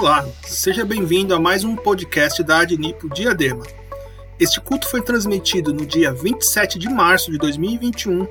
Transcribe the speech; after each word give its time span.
Olá, 0.00 0.24
seja 0.46 0.84
bem-vindo 0.84 1.34
a 1.34 1.40
mais 1.40 1.64
um 1.64 1.74
podcast 1.74 2.40
da 2.44 2.60
Adnipo 2.60 3.12
Diadema. 3.12 3.64
Este 4.38 4.60
culto 4.60 4.88
foi 4.88 5.02
transmitido 5.02 5.74
no 5.74 5.84
dia 5.84 6.14
27 6.14 6.78
de 6.78 6.88
março 6.88 7.32
de 7.32 7.36
2021, 7.36 8.24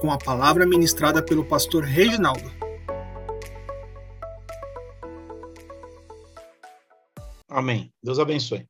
com 0.00 0.12
a 0.12 0.16
palavra 0.16 0.64
ministrada 0.64 1.20
pelo 1.20 1.44
pastor 1.44 1.82
Reginaldo. 1.82 2.48
Amém. 7.48 7.92
Deus 8.00 8.20
abençoe. 8.20 8.64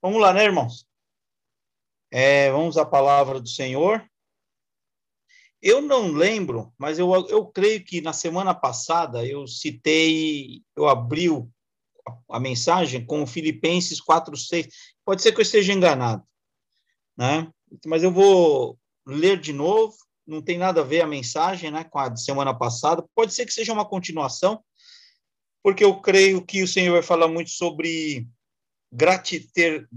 Vamos 0.00 0.20
lá, 0.20 0.32
né, 0.32 0.44
irmãos? 0.44 0.86
É, 2.12 2.48
vamos 2.52 2.76
à 2.76 2.86
palavra 2.86 3.40
do 3.40 3.48
Senhor. 3.48 4.08
Eu 5.64 5.80
não 5.80 6.12
lembro, 6.12 6.74
mas 6.76 6.98
eu, 6.98 7.10
eu 7.26 7.46
creio 7.46 7.82
que 7.82 8.02
na 8.02 8.12
semana 8.12 8.54
passada 8.54 9.26
eu 9.26 9.46
citei, 9.46 10.62
eu 10.76 10.86
abri 10.86 11.30
o, 11.30 11.50
a, 12.28 12.38
mensagem 12.38 13.02
com 13.02 13.26
Filipenses 13.26 13.98
4,6. 13.98 14.68
Pode 15.06 15.22
ser 15.22 15.32
que 15.32 15.38
eu 15.38 15.42
esteja 15.42 15.72
enganado, 15.72 16.22
né? 17.16 17.50
Mas 17.86 18.02
eu 18.02 18.12
vou 18.12 18.78
ler 19.06 19.40
de 19.40 19.54
novo. 19.54 19.96
Não 20.26 20.42
tem 20.42 20.58
nada 20.58 20.82
a 20.82 20.84
ver 20.84 21.00
a 21.00 21.06
mensagem 21.06 21.70
né, 21.70 21.82
com 21.82 21.98
a 21.98 22.10
de 22.10 22.22
semana 22.22 22.52
passada. 22.52 23.02
Pode 23.14 23.32
ser 23.32 23.46
que 23.46 23.52
seja 23.54 23.72
uma 23.72 23.88
continuação, 23.88 24.62
porque 25.62 25.82
eu 25.82 25.98
creio 25.98 26.44
que 26.44 26.62
o 26.62 26.68
Senhor 26.68 26.92
vai 26.92 27.02
falar 27.02 27.26
muito 27.26 27.48
sobre 27.48 28.28
grati 28.92 29.40
ter 29.40 29.88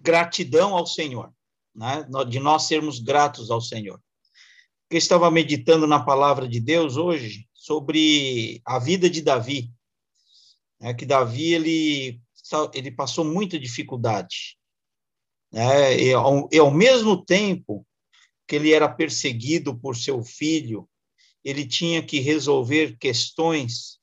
gratidão 0.00 0.74
ao 0.74 0.86
Senhor, 0.86 1.30
né? 1.74 2.06
de 2.26 2.40
nós 2.40 2.62
sermos 2.62 3.00
gratos 3.00 3.50
ao 3.50 3.60
Senhor 3.60 4.00
eu 4.90 4.98
estava 4.98 5.30
meditando 5.30 5.86
na 5.86 6.04
palavra 6.04 6.48
de 6.48 6.58
Deus 6.60 6.96
hoje 6.96 7.48
sobre 7.54 8.60
a 8.64 8.78
vida 8.78 9.08
de 9.08 9.22
Davi. 9.22 9.70
É 10.80 10.92
que 10.92 11.06
Davi 11.06 11.52
ele, 11.54 12.20
ele 12.74 12.90
passou 12.90 13.24
muita 13.24 13.58
dificuldade. 13.58 14.58
Né? 15.52 15.96
E, 15.96 16.12
ao, 16.12 16.48
e 16.50 16.58
ao 16.58 16.72
mesmo 16.72 17.24
tempo 17.24 17.86
que 18.48 18.56
ele 18.56 18.72
era 18.72 18.88
perseguido 18.88 19.78
por 19.78 19.96
seu 19.96 20.24
filho, 20.24 20.88
ele 21.44 21.64
tinha 21.64 22.02
que 22.02 22.18
resolver 22.18 22.98
questões, 22.98 24.00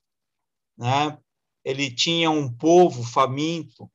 né? 0.77 1.17
ele 1.65 1.91
tinha 1.91 2.31
um 2.31 2.51
povo 2.51 3.03
faminto, 3.03 3.91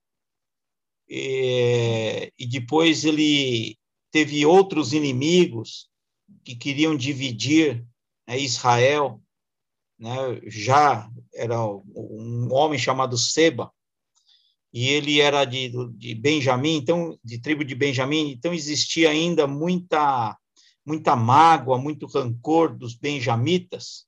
e, 1.08 2.30
e 2.38 2.46
depois 2.46 3.04
ele 3.04 3.78
teve 4.10 4.44
outros 4.44 4.92
inimigos, 4.92 5.90
que 6.44 6.54
queriam 6.54 6.96
dividir 6.96 7.86
né, 8.26 8.38
Israel, 8.38 9.20
né, 9.98 10.40
já 10.46 11.10
era 11.34 11.64
um 11.64 12.52
homem 12.52 12.78
chamado 12.78 13.16
Seba, 13.16 13.72
e 14.72 14.88
ele 14.88 15.20
era 15.20 15.44
de, 15.44 15.70
de 15.92 16.14
Benjamim, 16.14 16.76
então 16.76 17.18
de 17.22 17.38
tribo 17.38 17.64
de 17.64 17.74
Benjamim, 17.74 18.30
então 18.30 18.54
existia 18.54 19.10
ainda 19.10 19.46
muita 19.46 20.36
muita 20.84 21.14
mágoa, 21.14 21.78
muito 21.78 22.06
rancor 22.06 22.76
dos 22.76 22.94
benjamitas, 22.94 24.06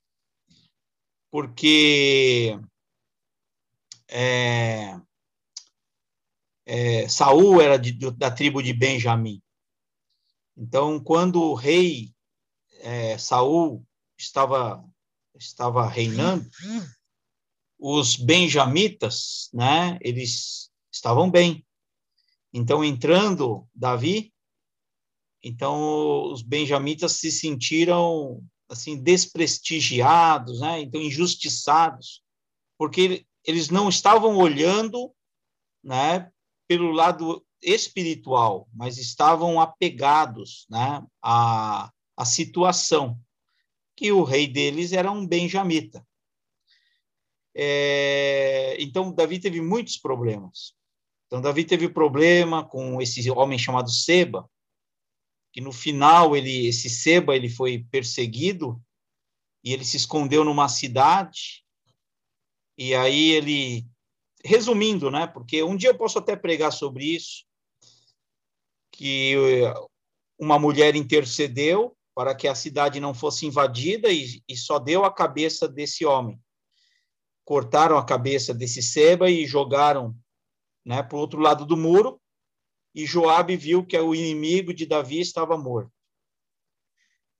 porque 1.30 2.58
é, 4.08 5.00
é, 6.66 7.08
Saul 7.08 7.60
era 7.60 7.78
de, 7.78 7.92
da 8.12 8.30
tribo 8.30 8.62
de 8.62 8.72
Benjamim. 8.72 9.40
Então, 10.56 11.00
quando 11.00 11.42
o 11.42 11.54
rei 11.54 12.13
é, 12.84 13.16
Saul 13.18 13.84
estava 14.16 14.84
estava 15.36 15.88
reinando, 15.88 16.48
os 17.76 18.14
benjamitas, 18.16 19.48
né, 19.52 19.98
eles 20.00 20.70
estavam 20.92 21.28
bem. 21.28 21.66
Então, 22.52 22.84
entrando 22.84 23.68
Davi, 23.74 24.32
então 25.42 26.32
os 26.32 26.40
benjamitas 26.40 27.12
se 27.12 27.32
sentiram 27.32 28.42
assim 28.68 29.02
desprestigiados, 29.02 30.60
né? 30.60 30.80
Então 30.80 31.00
injustiçados, 31.00 32.22
porque 32.78 33.26
eles 33.44 33.68
não 33.68 33.88
estavam 33.88 34.36
olhando, 34.36 35.14
né, 35.82 36.30
pelo 36.66 36.90
lado 36.92 37.44
espiritual, 37.60 38.68
mas 38.72 38.96
estavam 38.96 39.60
apegados, 39.60 40.66
né, 40.70 41.04
a 41.22 41.90
a 42.16 42.24
situação, 42.24 43.18
que 43.96 44.12
o 44.12 44.22
rei 44.22 44.46
deles 44.46 44.92
era 44.92 45.10
um 45.10 45.26
benjamita. 45.26 46.06
É, 47.54 48.76
então, 48.80 49.12
Davi 49.12 49.38
teve 49.38 49.60
muitos 49.60 49.96
problemas. 49.96 50.74
Então, 51.26 51.40
Davi 51.40 51.64
teve 51.64 51.88
problema 51.88 52.64
com 52.64 53.00
esse 53.00 53.28
homem 53.30 53.58
chamado 53.58 53.90
Seba, 53.90 54.48
que 55.52 55.60
no 55.60 55.72
final 55.72 56.36
ele, 56.36 56.66
esse 56.66 56.90
Seba, 56.90 57.36
ele 57.36 57.48
foi 57.48 57.86
perseguido 57.90 58.82
e 59.62 59.72
ele 59.72 59.84
se 59.84 59.96
escondeu 59.96 60.44
numa 60.44 60.68
cidade. 60.68 61.64
E 62.76 62.94
aí 62.94 63.30
ele, 63.30 63.86
resumindo, 64.44 65.10
né? 65.10 65.28
Porque 65.28 65.62
um 65.62 65.76
dia 65.76 65.90
eu 65.90 65.96
posso 65.96 66.18
até 66.18 66.34
pregar 66.34 66.72
sobre 66.72 67.04
isso, 67.04 67.46
que 68.90 69.34
uma 70.38 70.58
mulher 70.58 70.96
intercedeu 70.96 71.93
para 72.14 72.34
que 72.34 72.46
a 72.46 72.54
cidade 72.54 73.00
não 73.00 73.12
fosse 73.12 73.44
invadida 73.44 74.10
e, 74.10 74.42
e 74.48 74.56
só 74.56 74.78
deu 74.78 75.04
a 75.04 75.12
cabeça 75.12 75.66
desse 75.68 76.06
homem. 76.06 76.40
Cortaram 77.44 77.98
a 77.98 78.04
cabeça 78.04 78.54
desse 78.54 78.82
Seba 78.82 79.28
e 79.28 79.44
jogaram 79.46 80.16
né, 80.84 81.02
para 81.02 81.16
o 81.16 81.20
outro 81.20 81.40
lado 81.40 81.66
do 81.66 81.76
muro, 81.76 82.20
e 82.94 83.04
Joabe 83.04 83.56
viu 83.56 83.84
que 83.84 83.98
o 83.98 84.14
inimigo 84.14 84.72
de 84.72 84.86
Davi 84.86 85.20
estava 85.20 85.58
morto. 85.58 85.90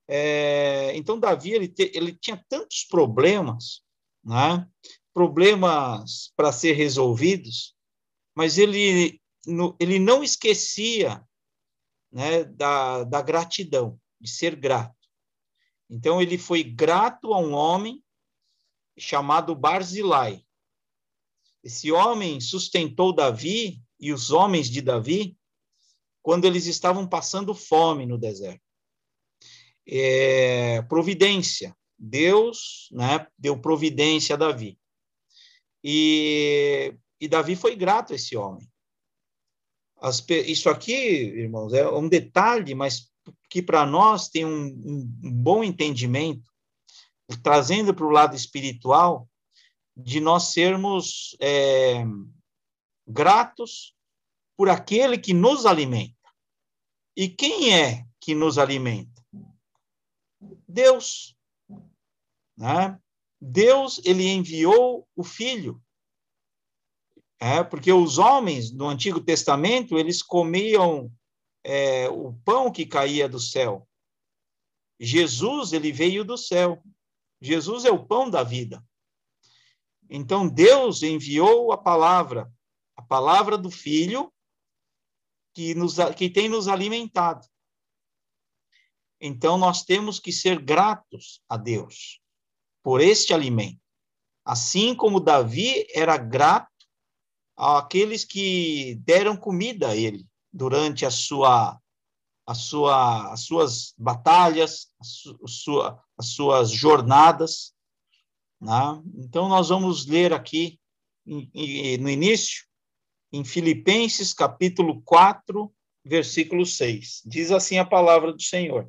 É, 0.09 0.95
então, 0.97 1.19
Davi 1.19 1.53
ele, 1.53 1.69
te, 1.69 1.93
ele 1.95 2.13
tinha 2.13 2.43
tantos 2.49 2.85
problemas, 2.85 3.83
né, 4.25 4.67
problemas 5.15 6.33
para 6.37 6.51
ser 6.51 6.73
resolvidos, 6.73 7.77
mas 8.35 8.59
ele, 8.59 9.21
no, 9.47 9.77
ele 9.79 9.99
não 10.01 10.25
esquecia 10.25 11.25
né, 12.11 12.43
da, 12.45 13.05
da 13.05 13.23
gratidão 13.23 13.99
de 14.25 14.31
ser 14.31 14.57
grato. 14.57 14.97
Então, 15.89 16.21
ele 16.21 16.39
foi 16.39 16.65
grato 16.65 17.35
a 17.35 17.39
um 17.39 17.53
homem 17.53 18.03
chamado 18.99 19.55
Barzilai. 19.55 20.43
Esse 21.63 21.93
homem 21.93 22.41
sustentou 22.41 23.15
Davi 23.15 23.83
e 24.01 24.13
os 24.13 24.31
homens 24.31 24.71
de 24.71 24.81
Davi 24.81 25.37
quando 26.23 26.47
eles 26.47 26.65
estavam 26.65 27.07
passando 27.07 27.55
fome 27.55 28.07
no 28.07 28.17
deserto. 28.17 28.63
É, 29.87 30.81
providência. 30.83 31.77
Deus 31.99 32.89
né, 32.93 33.27
deu 33.39 33.61
providência 33.61 34.35
a 34.35 34.39
Davi. 34.39 34.79
E, 35.83 36.97
e 37.21 37.29
Davi 37.29 37.57
foi 37.57 37.77
grato 37.77 38.15
a 38.15 38.17
esse 38.17 38.35
homem. 38.37 38.67
As, 39.99 40.25
isso 40.29 40.71
aqui, 40.71 40.93
irmãos, 40.93 41.75
é 41.75 41.87
um 41.89 42.09
detalhe, 42.09 42.75
mas 42.75 43.11
que 43.55 43.63
para 43.63 43.87
nós 43.87 44.29
tem 44.29 44.45
um, 44.45 44.67
um, 44.67 45.33
bom 45.33 45.63
entendimento, 45.63 46.51
trazendo 47.41 47.95
para 47.95 48.05
o 48.05 48.11
lado 48.11 48.35
espiritual, 48.35 49.31
de 49.97 50.19
nós 50.19 50.53
sermos 50.53 51.37
é, 51.41 52.05
gratos 53.07 53.95
por 54.57 54.69
aquele 54.69 55.17
que 55.17 55.33
nos 55.33 55.67
alimenta. 55.67 56.17
E 57.17 57.29
quem 57.29 57.73
é 57.73 58.05
que 58.21 58.35
nos 58.35 58.59
alimenta? 58.59 59.25
Deus. 60.69 61.37
Né? 62.59 62.99
Deus, 63.41 64.01
ele 64.05 64.27
enviou 64.27 65.07
o 65.15 65.23
Filho. 65.23 65.81
É, 67.39 67.63
porque 67.63 67.93
os 67.93 68.19
homens 68.19 68.73
no 68.73 68.89
Antigo 68.89 69.21
Testamento, 69.21 69.97
eles 69.97 70.25
comiam 70.25 71.09
é, 71.65 72.09
o 72.11 72.35
pão 72.45 72.71
que 72.71 72.85
caía 72.85 73.27
do 73.27 73.41
céu. 73.41 73.89
Jesus, 75.01 75.73
ele 75.73 75.91
veio 75.91 76.25
do 76.25 76.37
céu. 76.37 76.83
Jesus 77.41 77.85
é 77.85 77.91
o 77.91 78.05
pão 78.05 78.29
da 78.29 78.43
vida. 78.43 78.85
Então, 80.09 80.47
Deus 80.47 81.03
enviou 81.03 81.73
a 81.73 81.79
palavra, 81.79 82.53
a 82.95 83.03
palavra 83.03 83.57
do 83.57 83.71
Filho, 83.71 84.33
que, 85.55 85.75
nos, 85.75 85.97
que 86.17 86.29
tem 86.29 86.49
nos 86.49 86.69
alimentado. 86.69 87.47
Então, 89.21 89.57
nós 89.57 89.83
temos 89.83 90.21
que 90.21 90.31
ser 90.31 90.61
gratos 90.61 91.43
a 91.49 91.57
Deus 91.57 92.21
por 92.83 93.01
este 93.01 93.33
alimento. 93.33 93.81
Assim 94.45 94.95
como 94.95 95.21
Davi 95.21 95.87
era 95.95 96.19
grato 96.19 96.69
àqueles 97.57 98.25
que 98.25 98.97
deram 98.97 99.37
comida 99.37 99.91
a 99.91 99.97
ele 99.97 100.27
durante 100.55 101.05
a 101.05 101.11
sua, 101.11 101.77
a 102.47 102.55
sua, 102.55 103.33
as 103.33 103.41
suas 103.41 103.93
batalhas, 103.99 104.87
a 105.01 105.49
sua, 105.49 106.05
as 106.17 106.29
suas 106.29 106.71
jornadas. 106.71 107.75
Né? 108.61 109.03
Então, 109.17 109.49
nós 109.49 109.69
vamos 109.69 110.07
ler 110.07 110.33
aqui, 110.33 110.79
no 111.27 112.09
início, 112.09 112.65
em 113.33 113.45
Filipenses, 113.45 114.33
capítulo 114.33 115.03
4, 115.03 115.75
versículo 116.05 116.65
6. 116.65 117.23
Diz 117.27 117.51
assim 117.51 117.79
a 117.79 117.85
palavra 117.85 118.33
do 118.33 118.41
Senhor: 118.41 118.89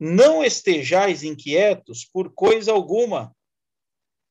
Não 0.00 0.42
estejais 0.42 1.22
inquietos 1.22 2.04
por 2.04 2.34
coisa 2.34 2.72
alguma, 2.72 3.32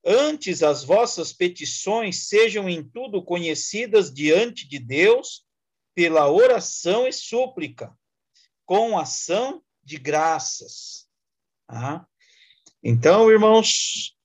antes 0.03 0.61
as 0.61 0.83
vossas 0.83 1.31
petições 1.31 2.27
sejam 2.27 2.67
em 2.67 2.83
tudo 2.83 3.23
conhecidas 3.23 4.13
diante 4.13 4.67
de 4.67 4.77
Deus 4.77 5.45
pela 5.95 6.29
oração 6.29 7.07
e 7.07 7.13
súplica, 7.13 7.95
com 8.65 8.97
ação 8.97 9.61
de 9.83 9.97
graças. 9.97 11.07
Ah, 11.67 12.05
então, 12.83 13.31
irmãos, 13.31 14.15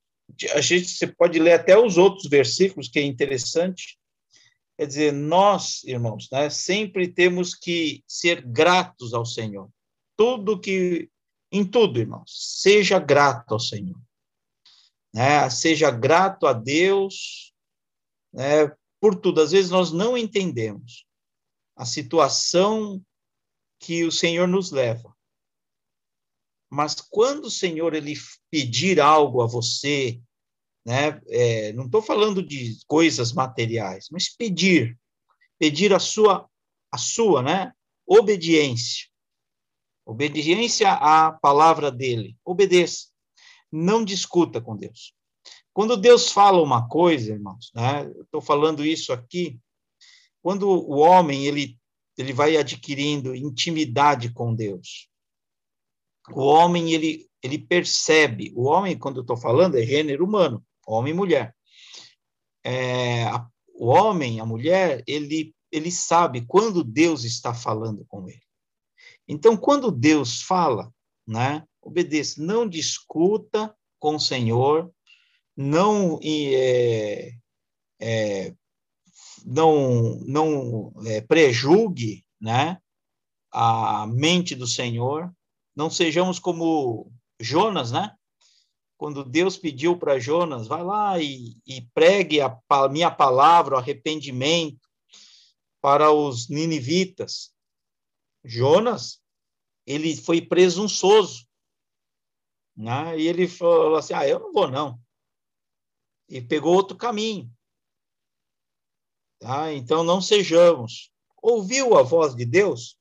a 0.53 0.61
gente 0.61 0.87
você 0.87 1.07
pode 1.07 1.39
ler 1.39 1.53
até 1.53 1.77
os 1.77 1.97
outros 1.97 2.29
versículos, 2.29 2.89
que 2.89 2.99
é 2.99 3.03
interessante. 3.03 3.97
Quer 4.77 4.85
dizer, 4.85 5.13
nós, 5.13 5.83
irmãos, 5.83 6.29
né, 6.31 6.49
sempre 6.49 7.07
temos 7.07 7.53
que 7.53 8.03
ser 8.07 8.41
gratos 8.41 9.13
ao 9.13 9.25
Senhor. 9.25 9.69
Tudo 10.15 10.59
que, 10.59 11.09
em 11.51 11.65
tudo, 11.65 11.99
irmãos, 11.99 12.59
seja 12.61 12.99
grato 12.99 13.53
ao 13.53 13.59
Senhor. 13.59 13.99
Né? 15.13 15.49
Seja 15.49 15.91
grato 15.91 16.47
a 16.47 16.53
Deus 16.53 17.53
né, 18.33 18.71
por 19.01 19.15
tudo. 19.15 19.41
Às 19.41 19.51
vezes 19.51 19.71
nós 19.71 19.91
não 19.91 20.17
entendemos 20.17 21.05
a 21.79 21.85
situação 21.85 23.01
que 23.79 24.03
o 24.03 24.11
Senhor 24.11 24.45
nos 24.45 24.69
leva. 24.69 25.15
Mas 26.69 26.95
quando 26.95 27.45
o 27.45 27.49
Senhor 27.49 27.93
ele 27.93 28.15
pedir 28.51 28.99
algo 28.99 29.41
a 29.41 29.47
você, 29.47 30.21
né, 30.85 31.21
é, 31.27 31.71
não 31.71 31.85
estou 31.85 32.01
falando 32.01 32.43
de 32.43 32.77
coisas 32.85 33.31
materiais, 33.31 34.07
mas 34.11 34.27
pedir, 34.27 34.99
pedir 35.57 35.93
a 35.93 35.99
sua, 35.99 36.49
a 36.91 36.97
sua, 36.97 37.41
né, 37.41 37.71
obediência, 38.05 39.07
obediência 40.05 40.91
à 40.91 41.31
palavra 41.31 41.89
dele, 41.89 42.35
obedeça, 42.43 43.07
não 43.71 44.03
discuta 44.03 44.59
com 44.59 44.75
Deus. 44.75 45.13
Quando 45.71 45.95
Deus 45.95 46.29
fala 46.29 46.61
uma 46.61 46.89
coisa, 46.89 47.31
irmãos, 47.31 47.71
né, 47.73 48.05
estou 48.21 48.41
falando 48.41 48.85
isso 48.85 49.13
aqui, 49.13 49.57
quando 50.41 50.67
o 50.67 50.97
homem 50.97 51.45
ele 51.45 51.77
ele 52.17 52.33
vai 52.33 52.57
adquirindo 52.57 53.33
intimidade 53.33 54.33
com 54.33 54.53
Deus, 54.53 55.09
o 56.33 56.41
homem, 56.41 56.91
ele, 56.91 57.27
ele 57.41 57.57
percebe, 57.57 58.51
o 58.55 58.65
homem, 58.65 58.97
quando 58.97 59.17
eu 59.17 59.21
estou 59.21 59.37
falando, 59.37 59.77
é 59.77 59.83
gênero 59.83 60.25
humano, 60.25 60.63
homem 60.85 61.13
e 61.13 61.15
mulher. 61.15 61.55
É, 62.63 63.23
a, 63.23 63.47
o 63.73 63.87
homem, 63.87 64.39
a 64.39 64.45
mulher, 64.45 65.03
ele, 65.07 65.55
ele 65.71 65.91
sabe 65.91 66.45
quando 66.45 66.83
Deus 66.83 67.23
está 67.23 67.53
falando 67.53 68.05
com 68.05 68.27
ele. 68.27 68.43
Então, 69.27 69.55
quando 69.55 69.91
Deus 69.91 70.41
fala, 70.41 70.93
né, 71.25 71.63
obedeça, 71.81 72.41
não 72.43 72.67
discuta 72.67 73.73
com 73.99 74.15
o 74.15 74.19
Senhor, 74.19 74.91
não 75.55 76.19
é, 76.23 77.31
é, 77.99 78.55
não, 79.45 80.15
não 80.25 80.93
é, 81.05 81.21
prejulgue 81.21 82.25
né, 82.39 82.81
a 83.51 84.07
mente 84.07 84.55
do 84.55 84.67
Senhor, 84.67 85.33
não 85.75 85.89
sejamos 85.89 86.39
como 86.39 87.11
Jonas, 87.39 87.91
né? 87.91 88.15
Quando 88.97 89.23
Deus 89.23 89.57
pediu 89.57 89.97
para 89.97 90.19
Jonas, 90.19 90.67
vai 90.67 90.83
lá 90.83 91.19
e, 91.21 91.55
e 91.65 91.81
pregue 91.93 92.41
a, 92.41 92.59
a 92.69 92.89
minha 92.89 93.09
palavra, 93.09 93.75
o 93.75 93.77
arrependimento 93.77 94.89
para 95.81 96.11
os 96.11 96.49
ninivitas. 96.49 97.53
Jonas, 98.43 99.21
ele 99.85 100.15
foi 100.15 100.41
presunçoso, 100.41 101.47
né? 102.75 103.17
E 103.17 103.27
ele 103.27 103.47
falou 103.47 103.95
assim: 103.95 104.13
"Ah, 104.13 104.27
eu 104.27 104.39
não 104.39 104.51
vou 104.51 104.69
não". 104.69 104.99
E 106.27 106.41
pegou 106.41 106.75
outro 106.75 106.97
caminho. 106.97 107.49
Tá? 109.39 109.73
Então 109.73 110.03
não 110.03 110.21
sejamos. 110.21 111.11
Ouviu 111.41 111.97
a 111.97 112.03
voz 112.03 112.35
de 112.35 112.45
Deus? 112.45 112.99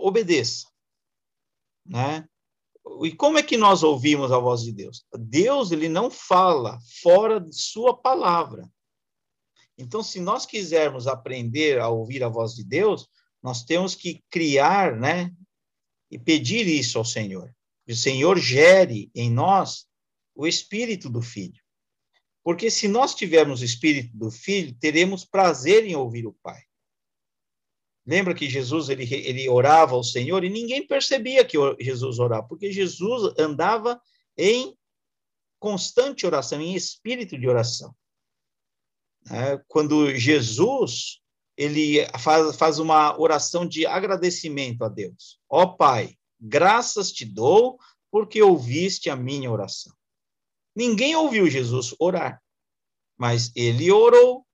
obedeça. 0.00 0.66
Né? 1.86 2.26
E 3.02 3.14
como 3.14 3.38
é 3.38 3.42
que 3.42 3.56
nós 3.56 3.82
ouvimos 3.82 4.32
a 4.32 4.38
voz 4.38 4.62
de 4.62 4.72
Deus? 4.72 5.04
Deus 5.18 5.70
ele 5.70 5.88
não 5.88 6.10
fala 6.10 6.78
fora 7.02 7.40
de 7.40 7.54
sua 7.54 7.96
palavra. 7.96 8.68
Então, 9.78 10.02
se 10.02 10.20
nós 10.20 10.44
quisermos 10.44 11.06
aprender 11.06 11.80
a 11.80 11.88
ouvir 11.88 12.22
a 12.22 12.28
voz 12.28 12.54
de 12.54 12.64
Deus, 12.64 13.08
nós 13.42 13.64
temos 13.64 13.94
que 13.94 14.22
criar, 14.28 14.94
né, 14.94 15.32
e 16.10 16.18
pedir 16.18 16.66
isso 16.66 16.98
ao 16.98 17.04
Senhor. 17.04 17.54
Que 17.86 17.92
o 17.92 17.96
Senhor 17.96 18.38
gere 18.38 19.10
em 19.14 19.30
nós 19.30 19.86
o 20.34 20.46
espírito 20.46 21.08
do 21.08 21.22
filho. 21.22 21.59
Porque 22.42 22.70
se 22.70 22.88
nós 22.88 23.14
tivermos 23.14 23.60
o 23.60 23.64
espírito 23.64 24.16
do 24.16 24.30
filho, 24.30 24.74
teremos 24.80 25.24
prazer 25.24 25.84
em 25.84 25.94
ouvir 25.94 26.26
o 26.26 26.36
Pai. 26.42 26.62
Lembra 28.06 28.34
que 28.34 28.48
Jesus 28.48 28.88
ele, 28.88 29.04
ele 29.14 29.48
orava 29.48 29.94
ao 29.94 30.02
Senhor 30.02 30.42
e 30.42 30.50
ninguém 30.50 30.86
percebia 30.86 31.44
que 31.44 31.56
Jesus 31.78 32.18
orava, 32.18 32.46
porque 32.48 32.72
Jesus 32.72 33.34
andava 33.38 34.00
em 34.36 34.76
constante 35.58 36.26
oração, 36.26 36.60
em 36.60 36.74
espírito 36.74 37.38
de 37.38 37.46
oração. 37.46 37.94
É, 39.30 39.62
quando 39.68 40.14
Jesus 40.16 41.20
ele 41.56 42.06
faz, 42.18 42.56
faz 42.56 42.78
uma 42.78 43.20
oração 43.20 43.66
de 43.66 43.84
agradecimento 43.84 44.82
a 44.82 44.88
Deus. 44.88 45.38
Ó 45.46 45.62
oh, 45.62 45.76
Pai, 45.76 46.16
graças 46.40 47.12
te 47.12 47.26
dou 47.26 47.78
porque 48.10 48.42
ouviste 48.42 49.10
a 49.10 49.14
minha 49.14 49.50
oração. 49.50 49.94
Ninguém 50.74 51.16
ouviu 51.16 51.48
Jesus 51.48 51.94
orar, 51.98 52.42
mas 53.18 53.50
ele 53.54 53.90
orou. 53.90 54.46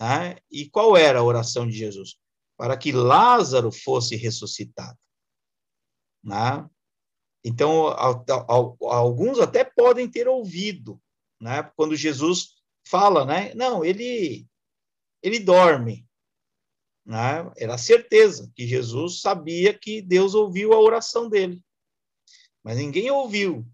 Né? 0.00 0.36
E 0.50 0.68
qual 0.68 0.96
era 0.96 1.20
a 1.20 1.24
oração 1.24 1.66
de 1.66 1.76
Jesus? 1.76 2.18
para 2.56 2.76
que 2.76 2.92
Lázaro 2.92 3.70
fosse 3.72 4.16
ressuscitado. 4.16 4.98
Né? 6.22 6.68
Então, 7.44 7.88
alguns 8.80 9.38
até 9.38 9.64
podem 9.64 10.10
ter 10.10 10.28
ouvido, 10.28 11.00
né? 11.40 11.62
quando 11.76 11.96
Jesus 11.96 12.54
fala, 12.86 13.24
né? 13.24 13.52
não, 13.54 13.84
ele, 13.84 14.46
ele 15.22 15.38
dorme. 15.38 16.06
Né? 17.04 17.52
Era 17.58 17.76
certeza 17.76 18.50
que 18.54 18.66
Jesus 18.66 19.20
sabia 19.20 19.76
que 19.78 20.00
Deus 20.00 20.34
ouviu 20.34 20.72
a 20.72 20.80
oração 20.80 21.28
dele. 21.28 21.62
Mas 22.62 22.78
ninguém 22.78 23.10
ouviu. 23.10 23.66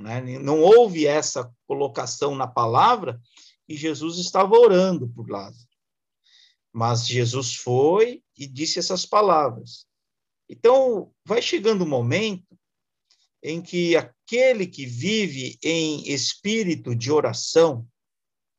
Né? 0.00 0.38
Não 0.38 0.60
houve 0.60 1.06
essa 1.06 1.52
colocação 1.66 2.34
na 2.34 2.46
palavra 2.46 3.20
que 3.66 3.76
Jesus 3.76 4.18
estava 4.18 4.56
orando 4.56 5.08
por 5.08 5.28
Lázaro. 5.30 5.68
Mas 6.72 7.06
Jesus 7.06 7.54
foi 7.54 8.22
e 8.36 8.46
disse 8.46 8.78
essas 8.78 9.04
palavras. 9.04 9.86
Então, 10.48 11.12
vai 11.24 11.42
chegando 11.42 11.82
o 11.82 11.84
um 11.84 11.88
momento 11.88 12.58
em 13.42 13.60
que 13.60 13.96
aquele 13.96 14.66
que 14.66 14.86
vive 14.86 15.58
em 15.62 16.08
espírito 16.08 16.94
de 16.94 17.10
oração, 17.12 17.86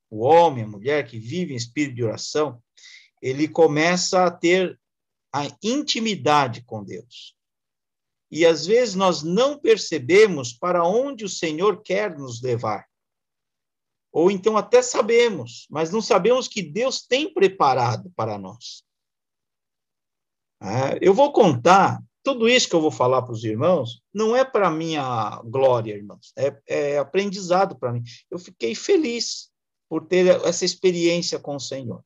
o 0.09 0.19
homem, 0.19 0.63
a 0.63 0.67
mulher 0.67 1.07
que 1.07 1.19
vive 1.19 1.53
em 1.53 1.57
espírito 1.57 1.95
de 1.95 2.03
oração, 2.03 2.61
ele 3.21 3.47
começa 3.47 4.25
a 4.25 4.31
ter 4.31 4.79
a 5.33 5.47
intimidade 5.63 6.63
com 6.63 6.83
Deus. 6.83 7.35
E 8.31 8.45
às 8.45 8.65
vezes 8.65 8.95
nós 8.95 9.21
não 9.21 9.59
percebemos 9.59 10.53
para 10.53 10.87
onde 10.87 11.25
o 11.25 11.29
Senhor 11.29 11.81
quer 11.81 12.17
nos 12.17 12.41
levar. 12.41 12.87
Ou 14.11 14.31
então 14.31 14.55
até 14.55 14.81
sabemos, 14.81 15.67
mas 15.69 15.91
não 15.91 16.01
sabemos 16.01 16.47
que 16.47 16.61
Deus 16.61 17.01
tem 17.01 17.33
preparado 17.33 18.11
para 18.15 18.37
nós. 18.37 18.83
É, 20.61 20.99
eu 21.01 21.13
vou 21.13 21.31
contar, 21.33 22.01
tudo 22.23 22.47
isso 22.47 22.69
que 22.69 22.75
eu 22.75 22.81
vou 22.81 22.91
falar 22.91 23.21
para 23.23 23.33
os 23.33 23.43
irmãos, 23.43 24.01
não 24.13 24.35
é 24.35 24.45
para 24.45 24.69
minha 24.69 25.41
glória, 25.43 25.95
irmãos, 25.95 26.31
é, 26.37 26.61
é 26.67 26.97
aprendizado 26.99 27.75
para 27.75 27.91
mim. 27.91 28.03
Eu 28.29 28.37
fiquei 28.37 28.75
feliz 28.75 29.49
por 29.89 30.05
ter 30.05 30.27
essa 30.45 30.63
experiência 30.63 31.39
com 31.39 31.55
o 31.55 31.59
Senhor. 31.59 32.03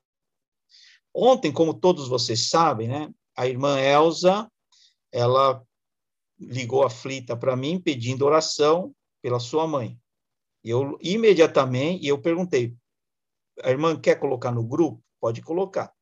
Ontem, 1.13 1.51
como 1.51 1.74
todos 1.74 2.08
vocês 2.08 2.50
sabem, 2.50 2.88
né, 2.88 3.13
a 3.36 3.48
irmã 3.48 3.79
Elza, 3.79 4.50
ela 5.12 5.62
ligou 6.39 6.84
aflita 6.84 7.36
para 7.36 7.56
mim 7.56 7.80
pedindo 7.80 8.25
oração 8.25 8.94
pela 9.22 9.39
sua 9.39 9.68
mãe. 9.68 10.00
Eu 10.63 10.98
imediatamente, 11.01 12.06
eu 12.06 12.20
perguntei, 12.20 12.75
a 13.63 13.70
irmã 13.70 14.00
quer 14.00 14.15
colocar 14.15 14.51
no 14.51 14.63
grupo? 14.63 15.04
Pode 15.20 15.42
colocar. 15.42 15.94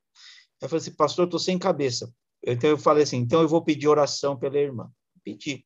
Ela 0.62 0.70
falou 0.70 0.82
assim, 0.82 0.94
pastor, 0.94 1.26
estou 1.26 1.40
sem 1.40 1.60
cabeça. 1.60 2.14
Então 2.46 2.70
eu 2.70 2.78
falei 2.78 3.04
assim, 3.04 3.18
então 3.18 3.42
eu 3.42 3.48
vou 3.48 3.62
pedir 3.62 3.88
oração 3.88 4.38
pela 4.38 4.58
irmã. 4.58 4.92
Pedi. 5.24 5.66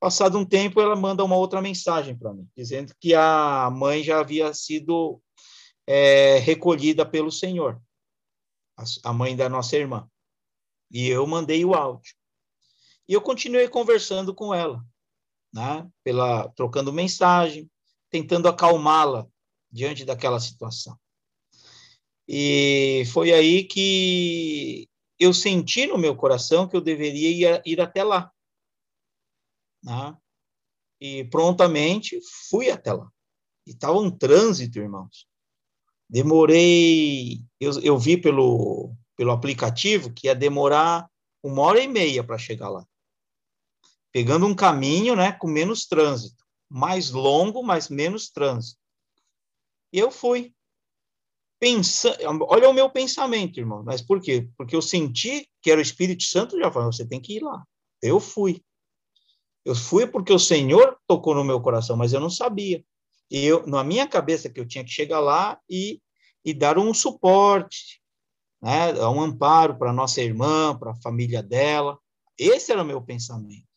Passado 0.00 0.36
um 0.36 0.44
tempo, 0.44 0.80
ela 0.80 0.96
manda 0.96 1.24
uma 1.24 1.36
outra 1.36 1.62
mensagem 1.62 2.18
para 2.18 2.32
mim, 2.34 2.48
dizendo 2.56 2.92
que 3.00 3.14
a 3.14 3.70
mãe 3.70 4.02
já 4.02 4.18
havia 4.18 4.52
sido 4.52 5.22
é, 5.86 6.38
recolhida 6.38 7.06
pelo 7.06 7.30
Senhor, 7.30 7.80
a 9.04 9.12
mãe 9.12 9.36
da 9.36 9.48
nossa 9.48 9.76
irmã. 9.76 10.08
E 10.90 11.08
eu 11.08 11.24
mandei 11.26 11.64
o 11.64 11.74
áudio. 11.74 12.14
E 13.12 13.14
eu 13.14 13.20
continuei 13.20 13.68
conversando 13.68 14.34
com 14.34 14.54
ela, 14.54 14.82
né? 15.52 15.86
Pela 16.02 16.48
trocando 16.52 16.90
mensagem, 16.90 17.70
tentando 18.08 18.48
acalmá-la 18.48 19.28
diante 19.70 20.02
daquela 20.02 20.40
situação. 20.40 20.98
E 22.26 23.04
foi 23.12 23.30
aí 23.30 23.64
que 23.64 24.88
eu 25.18 25.34
senti 25.34 25.86
no 25.86 25.98
meu 25.98 26.16
coração 26.16 26.66
que 26.66 26.74
eu 26.74 26.80
deveria 26.80 27.28
ir, 27.28 27.62
ir 27.66 27.82
até 27.82 28.02
lá. 28.02 28.32
Né? 29.84 30.16
E 30.98 31.24
prontamente 31.24 32.18
fui 32.48 32.70
até 32.70 32.94
lá. 32.94 33.12
E 33.66 33.72
estava 33.72 33.98
um 33.98 34.10
trânsito, 34.10 34.78
irmãos. 34.78 35.28
Demorei, 36.08 37.44
eu, 37.60 37.78
eu 37.82 37.98
vi 37.98 38.16
pelo, 38.16 38.96
pelo 39.18 39.32
aplicativo 39.32 40.14
que 40.14 40.28
ia 40.28 40.34
demorar 40.34 41.06
uma 41.42 41.60
hora 41.60 41.82
e 41.82 41.86
meia 41.86 42.24
para 42.24 42.38
chegar 42.38 42.70
lá. 42.70 42.86
Pegando 44.12 44.46
um 44.46 44.54
caminho 44.54 45.16
né, 45.16 45.32
com 45.32 45.48
menos 45.48 45.86
trânsito. 45.86 46.44
Mais 46.68 47.10
longo, 47.10 47.62
mas 47.62 47.88
menos 47.88 48.30
trânsito. 48.30 48.78
E 49.92 49.98
eu 49.98 50.10
fui. 50.10 50.54
Pensa... 51.58 52.16
Olha 52.42 52.68
o 52.68 52.74
meu 52.74 52.90
pensamento, 52.90 53.58
irmão. 53.58 53.82
Mas 53.82 54.02
por 54.02 54.20
quê? 54.20 54.48
Porque 54.56 54.76
eu 54.76 54.82
senti 54.82 55.48
que 55.62 55.70
era 55.70 55.78
o 55.78 55.82
Espírito 55.82 56.24
Santo 56.24 56.58
já 56.58 56.70
falou, 56.70 56.92
você 56.92 57.06
tem 57.06 57.20
que 57.20 57.36
ir 57.36 57.42
lá. 57.42 57.64
Eu 58.02 58.18
fui. 58.18 58.62
Eu 59.64 59.74
fui 59.74 60.06
porque 60.06 60.32
o 60.32 60.38
Senhor 60.38 60.98
tocou 61.06 61.34
no 61.34 61.44
meu 61.44 61.60
coração, 61.60 61.96
mas 61.96 62.12
eu 62.12 62.20
não 62.20 62.30
sabia. 62.30 62.84
E 63.30 63.44
eu, 63.46 63.66
na 63.66 63.82
minha 63.84 64.06
cabeça, 64.06 64.50
que 64.50 64.60
eu 64.60 64.66
tinha 64.66 64.84
que 64.84 64.90
chegar 64.90 65.20
lá 65.20 65.58
e, 65.70 66.02
e 66.44 66.52
dar 66.52 66.78
um 66.78 66.92
suporte, 66.92 68.02
né, 68.60 68.92
um 69.06 69.22
amparo 69.22 69.78
para 69.78 69.92
nossa 69.92 70.20
irmã, 70.20 70.76
para 70.76 70.90
a 70.90 71.00
família 71.00 71.42
dela. 71.42 71.98
Esse 72.36 72.72
era 72.72 72.82
o 72.82 72.84
meu 72.84 73.00
pensamento. 73.00 73.71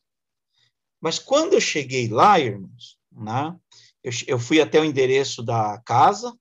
Mas 1.05 1.19
quando 1.19 1.53
eu 1.53 1.61
cheguei 1.61 2.07
lá, 2.07 2.39
irmãos, 2.39 2.97
né, 3.11 3.55
eu, 4.03 4.11
eu 4.25 4.39
fui 4.39 4.59
até 4.59 4.81
o 4.81 4.83
endereço 4.83 5.43
da 5.43 5.79
casa 5.85 6.35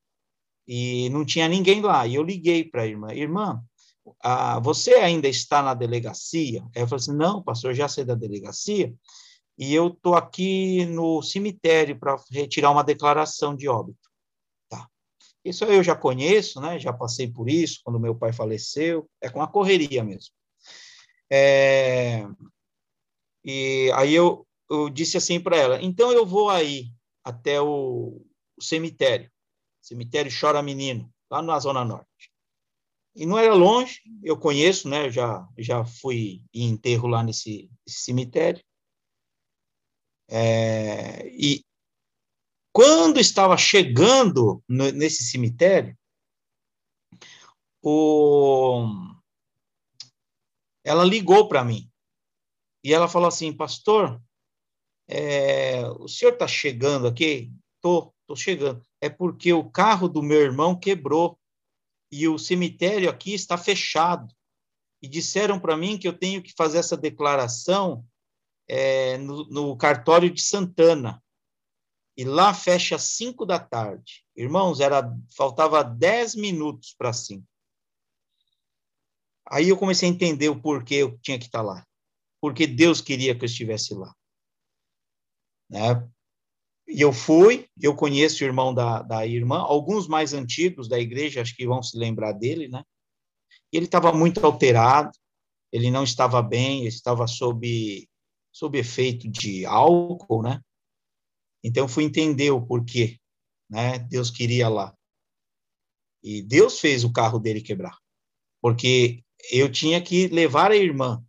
e 0.67 1.11
não 1.11 1.23
tinha 1.23 1.47
ninguém 1.47 1.83
lá. 1.83 2.07
E 2.07 2.15
eu 2.15 2.23
liguei 2.23 2.65
para 2.65 2.81
a 2.81 2.87
irmã: 2.87 3.13
Irmã, 3.13 3.63
ah, 4.23 4.59
você 4.61 4.95
ainda 4.95 5.29
está 5.29 5.63
na 5.63 5.75
delegacia? 5.75 6.65
Ela 6.75 6.87
falou 6.87 6.97
assim: 6.97 7.15
Não, 7.15 7.43
pastor, 7.43 7.75
já 7.75 7.89
saí 7.89 8.07
da 8.07 8.15
delegacia 8.15 8.91
e 9.59 9.75
eu 9.75 9.89
estou 9.89 10.15
aqui 10.15 10.87
no 10.87 11.21
cemitério 11.21 11.99
para 11.99 12.17
retirar 12.31 12.71
uma 12.71 12.83
declaração 12.83 13.55
de 13.55 13.69
óbito. 13.69 14.09
Tá. 14.67 14.89
Isso 15.45 15.63
eu 15.67 15.83
já 15.83 15.95
conheço, 15.95 16.59
né? 16.59 16.79
Já 16.79 16.91
passei 16.91 17.31
por 17.31 17.51
isso 17.51 17.83
quando 17.85 18.01
meu 18.01 18.15
pai 18.15 18.33
faleceu. 18.33 19.11
É 19.21 19.29
com 19.29 19.43
a 19.43 19.47
correria 19.47 20.03
mesmo. 20.03 20.33
É... 21.31 22.27
E 23.45 23.93
aí 23.95 24.15
eu, 24.15 24.47
eu 24.71 24.89
disse 24.89 25.17
assim 25.17 25.41
para 25.41 25.57
ela: 25.57 25.83
então 25.83 26.13
eu 26.13 26.27
vou 26.27 26.51
aí 26.51 26.91
até 27.23 27.61
o, 27.61 28.25
o 28.57 28.63
cemitério, 28.63 29.31
cemitério 29.81 30.33
Chora 30.39 30.63
Menino, 30.63 31.13
lá 31.31 31.43
na 31.43 31.59
Zona 31.59 31.85
Norte. 31.85 32.09
E 33.17 33.25
não 33.25 33.39
era 33.39 33.55
longe, 33.55 34.01
eu 34.23 34.37
conheço, 34.37 34.89
né? 34.89 35.09
Já 35.09 35.47
já 35.57 35.85
fui 35.85 36.43
em 36.53 36.69
enterro 36.71 37.07
lá 37.07 37.23
nesse, 37.23 37.71
nesse 37.87 38.01
cemitério. 38.01 38.63
É, 40.29 41.29
e 41.29 41.65
quando 42.73 43.21
estava 43.21 43.57
chegando 43.57 44.63
no, 44.69 44.91
nesse 44.91 45.23
cemitério, 45.23 45.97
o, 47.81 48.89
ela 50.83 51.05
ligou 51.05 51.47
para 51.47 51.65
mim 51.65 51.89
e 52.83 52.93
ela 52.93 53.09
falou 53.09 53.29
assim, 53.29 53.53
pastor, 53.57 54.21
é, 55.09 55.87
o 55.99 56.09
senhor 56.09 56.33
está 56.33 56.47
chegando 56.49 57.07
aqui? 57.07 57.53
Tô, 57.81 58.13
tô 58.27 58.35
chegando. 58.35 58.83
É 59.01 59.09
porque 59.09 59.53
o 59.53 59.71
carro 59.71 60.09
do 60.09 60.23
meu 60.23 60.41
irmão 60.41 60.79
quebrou 60.79 61.39
e 62.11 62.27
o 62.29 62.39
cemitério 62.39 63.11
aqui 63.11 63.35
está 63.35 63.59
fechado. 63.59 64.33
E 65.03 65.09
disseram 65.09 65.61
para 65.61 65.77
mim 65.77 65.99
que 65.99 66.09
eu 66.09 66.17
tenho 66.17 66.43
que 66.43 66.55
fazer 66.57 66.79
essa 66.79 66.97
declaração 66.97 68.07
é, 68.69 69.19
no, 69.19 69.45
no, 69.51 69.77
cartório 69.77 70.31
de 70.31 70.41
Santana. 70.41 71.23
E 72.17 72.25
lá 72.25 72.55
fecha 72.55 72.97
às 72.97 73.03
cinco 73.03 73.45
da 73.45 73.59
tarde. 73.59 74.25
Irmãos, 74.37 74.81
era 74.81 75.03
faltava 75.37 75.83
dez 75.83 76.35
minutos 76.35 76.95
para 76.97 77.13
cinco. 77.13 77.47
Aí 79.47 79.69
eu 79.69 79.77
comecei 79.77 80.09
a 80.09 80.13
entender 80.13 80.49
o 80.49 80.61
porquê 80.61 80.95
eu 80.95 81.19
tinha 81.19 81.39
que 81.39 81.47
estar 81.47 81.61
lá. 81.61 81.85
Porque 82.41 82.67
Deus 82.67 83.01
queria 83.01 83.35
que 83.35 83.45
eu 83.45 83.47
estivesse 83.47 83.93
lá. 83.93 84.15
Né? 85.71 86.09
E 86.87 87.01
eu 87.01 87.13
fui, 87.13 87.69
eu 87.81 87.95
conheço 87.95 88.43
o 88.43 88.47
irmão 88.47 88.75
da, 88.75 89.03
da 89.03 89.27
irmã, 89.27 89.59
alguns 89.59 90.07
mais 90.07 90.35
antigos 90.35 90.89
da 90.89 90.99
igreja, 90.99 91.41
acho 91.41 91.57
que 91.57 91.67
vão 91.67 91.83
se 91.83 91.97
lembrar 91.97 92.33
dele, 92.33 92.69
né? 92.69 92.85
Ele 93.73 93.87
estava 93.87 94.13
muito 94.13 94.45
alterado, 94.45 95.11
ele 95.73 95.91
não 95.91 96.05
estava 96.05 96.43
bem, 96.43 96.81
ele 96.81 96.89
estava 96.89 97.27
sob 97.27 98.09
sob 98.53 98.79
efeito 98.79 99.29
de 99.29 99.67
álcool, 99.67 100.43
né? 100.43 100.61
Então 101.65 101.89
fui 101.89 102.05
entender 102.05 102.53
o 102.53 102.65
porquê, 102.65 103.19
né? 103.69 103.99
Deus 103.99 104.31
queria 104.31 104.69
lá. 104.69 104.95
E 106.23 106.41
Deus 106.41 106.79
fez 106.79 107.03
o 107.03 107.13
carro 107.13 107.39
dele 107.39 107.61
quebrar. 107.61 107.99
Porque 108.63 109.25
eu 109.51 109.71
tinha 109.71 110.01
que 110.01 110.29
levar 110.29 110.71
a 110.71 110.77
irmã 110.77 111.25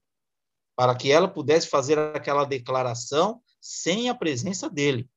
para 0.76 0.96
que 0.96 1.12
ela 1.12 1.28
pudesse 1.28 1.68
fazer 1.68 1.98
aquela 1.98 2.46
declaração 2.46 3.42
sem 3.66 4.10
a 4.10 4.16
presença 4.16 4.70
dele. 4.70 5.10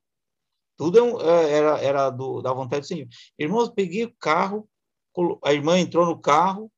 Tudo 0.75 1.21
é 1.21 1.29
é, 1.29 1.53
era, 1.53 1.79
era 1.81 2.11
do, 2.11 2.41
da 2.41 2.51
vontade 2.53 2.83
do 2.83 2.87
Senhor. 2.87 3.07
Irmãos, 3.39 3.69
peguei 3.69 4.05
o 4.05 4.15
carro, 4.15 4.67
a 5.45 5.53
irmã 5.53 5.79
entrou 5.79 6.07
no 6.07 6.19
carro, 6.19 6.73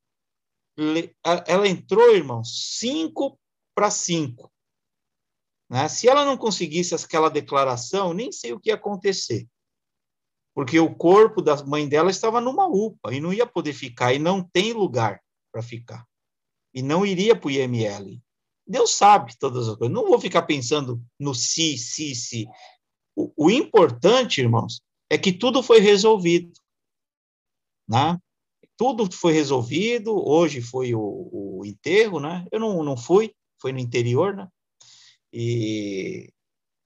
ela 1.47 1.69
entrou, 1.69 2.17
irmãos, 2.17 2.77
cinco 2.79 3.39
para 3.73 3.89
cinco. 3.89 4.51
Né? 5.69 5.87
Se 5.89 6.09
ela 6.09 6.25
não 6.25 6.37
conseguisse 6.37 6.93
aquela 6.93 7.31
declaração, 7.31 8.13
nem 8.13 8.33
sei 8.33 8.53
o 8.53 8.59
que 8.59 8.71
ia 8.71 8.75
acontecer. 8.75 9.47
Porque 10.53 10.81
o 10.81 10.93
corpo 10.93 11.41
da 11.41 11.63
mãe 11.65 11.89
dela 11.89 12.11
estava 12.11 12.41
numa 12.41 12.67
UPA 12.67 13.15
e 13.15 13.21
não 13.21 13.33
ia 13.33 13.47
poder 13.47 13.75
ficar, 13.75 14.13
e 14.13 14.19
não 14.19 14.43
tem 14.43 14.73
lugar 14.73 15.23
para 15.53 15.63
ficar. 15.63 16.05
E 16.75 16.83
não 16.83 17.07
iria 17.07 17.37
para 17.37 17.47
o 17.47 17.51
IML. 17.51 18.21
Deus 18.71 18.93
sabe 18.93 19.37
todas 19.37 19.69
as 19.69 19.77
coisas. 19.77 19.93
Não 19.93 20.07
vou 20.07 20.21
ficar 20.21 20.43
pensando 20.43 21.03
no 21.19 21.35
si, 21.35 21.77
si, 21.77 22.15
si. 22.15 22.47
O, 23.17 23.33
o 23.37 23.51
importante, 23.51 24.41
irmãos, 24.41 24.81
é 25.11 25.19
que 25.19 25.33
tudo 25.33 25.61
foi 25.61 25.81
resolvido. 25.81 26.53
Né? 27.89 28.17
Tudo 28.77 29.11
foi 29.11 29.33
resolvido. 29.33 30.17
Hoje 30.17 30.61
foi 30.61 30.95
o, 30.95 31.01
o 31.33 31.67
enterro, 31.67 32.21
né? 32.21 32.47
Eu 32.53 32.61
não, 32.61 32.85
não 32.85 32.97
fui, 32.97 33.35
foi 33.61 33.73
no 33.73 33.81
interior, 33.81 34.37
né? 34.37 34.49
e, 35.33 36.33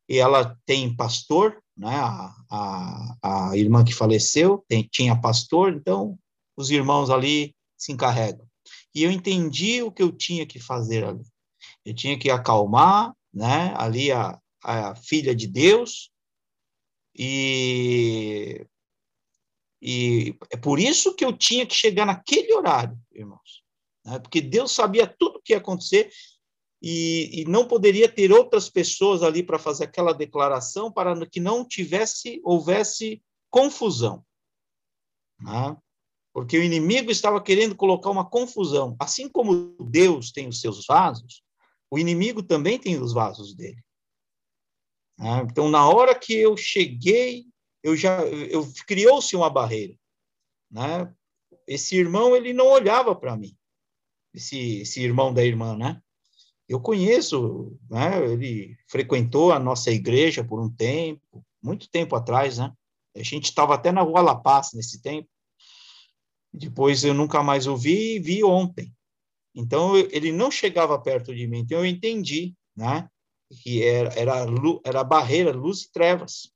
e 0.09 0.19
ela 0.19 0.59
tem 0.65 0.95
pastor, 0.95 1.63
né? 1.77 1.97
A, 1.97 2.35
a, 2.51 3.51
a 3.51 3.57
irmã 3.57 3.85
que 3.85 3.93
faleceu 3.95 4.65
tem, 4.69 4.89
tinha 4.91 5.21
pastor, 5.21 5.75
então 5.75 6.19
os 6.57 6.71
irmãos 6.71 7.11
ali 7.11 7.55
se 7.77 7.93
encarregam. 7.93 8.47
E 8.95 9.03
eu 9.03 9.11
entendi 9.11 9.83
o 9.83 9.93
que 9.93 10.03
eu 10.03 10.11
tinha 10.13 10.47
que 10.47 10.59
fazer 10.59 11.05
ali. 11.05 11.25
Eu 11.85 11.95
tinha 11.95 12.19
que 12.19 12.31
acalmar, 12.31 13.15
né? 13.33 13.75
Ali 13.77 14.11
a, 14.11 14.41
a 14.63 14.95
filha 14.95 15.35
de 15.35 15.47
Deus 15.47 16.11
e 17.15 18.67
e 19.87 20.35
é 20.51 20.57
por 20.57 20.81
isso 20.81 21.15
que 21.15 21.23
eu 21.23 21.31
tinha 21.31 21.67
que 21.67 21.75
chegar 21.75 22.07
naquele 22.07 22.55
horário, 22.55 22.99
irmãos. 23.13 23.63
Né? 24.03 24.19
Porque 24.19 24.41
Deus 24.41 24.73
sabia 24.73 25.07
tudo 25.07 25.37
o 25.37 25.43
que 25.43 25.53
ia 25.53 25.59
acontecer 25.59 26.11
e, 26.81 27.43
e 27.43 27.45
não 27.45 27.69
poderia 27.69 28.09
ter 28.09 28.33
outras 28.33 28.71
pessoas 28.71 29.23
ali 29.23 29.43
para 29.43 29.59
fazer 29.59 29.85
aquela 29.85 30.15
declaração 30.15 30.91
para 30.91 31.27
que 31.27 31.39
não 31.39 31.69
tivesse, 31.69 32.41
houvesse 32.43 33.23
confusão. 33.51 34.25
Né? 35.39 35.77
Porque 36.33 36.57
o 36.57 36.63
inimigo 36.63 37.11
estava 37.11 37.43
querendo 37.43 37.77
colocar 37.77 38.09
uma 38.09 38.25
confusão. 38.25 38.97
Assim 38.99 39.29
como 39.29 39.77
Deus 39.79 40.33
tem 40.33 40.49
os 40.49 40.63
seus 40.63 40.87
vasos, 40.87 41.44
o 41.91 41.99
inimigo 41.99 42.43
também 42.43 42.79
tem 42.79 43.01
os 43.01 43.13
vasos 43.13 43.55
dele. 43.55 43.83
Né? 45.19 45.47
Então, 45.51 45.69
na 45.69 45.89
hora 45.89 46.15
que 46.19 46.35
eu 46.35 46.57
cheguei, 46.57 47.47
eu 47.83 47.97
já 47.97 48.23
eu 48.23 48.67
criou-se 48.87 49.35
uma 49.37 49.51
barreira, 49.51 49.95
né? 50.71 51.13
Esse 51.67 51.97
irmão 51.97 52.35
ele 52.35 52.53
não 52.53 52.69
olhava 52.69 53.15
para 53.15 53.37
mim, 53.37 53.57
esse, 54.33 54.81
esse 54.81 55.03
irmão 55.03 55.33
da 55.33 55.45
irmã, 55.45 55.77
né? 55.77 56.01
Eu 56.69 56.81
conheço, 56.81 57.79
né? 57.91 58.25
Ele 58.33 58.77
frequentou 58.89 59.53
a 59.53 59.59
nossa 59.59 59.91
igreja 59.91 60.43
por 60.43 60.61
um 60.61 60.71
tempo, 60.71 61.45
muito 61.63 61.89
tempo 61.91 62.17
atrás, 62.17 62.59
né? 62.59 62.73
A 63.15 63.23
gente 63.23 63.45
estava 63.45 63.75
até 63.75 63.93
na 63.93 64.01
Rua 64.01 64.23
La 64.23 64.35
Paz 64.35 64.73
nesse 64.73 65.01
tempo. 65.01 65.29
Depois 66.53 67.05
eu 67.05 67.13
nunca 67.13 67.43
mais 67.43 67.67
ouvi 67.67 68.17
e 68.17 68.19
vi 68.19 68.43
ontem. 68.43 68.94
Então 69.55 69.97
ele 69.97 70.33
não 70.33 70.51
chegava 70.51 70.99
perto 70.99 71.35
de 71.35 71.47
mim. 71.47 71.61
Então 71.61 71.79
eu 71.79 71.87
entendi, 71.87 72.55
né? 72.77 73.09
Que 73.63 73.83
era 73.85 74.13
era, 74.19 74.47
era 74.85 75.05
barreira, 75.05 75.53
luz 75.53 75.83
e 75.83 75.93
trevas. 75.93 76.51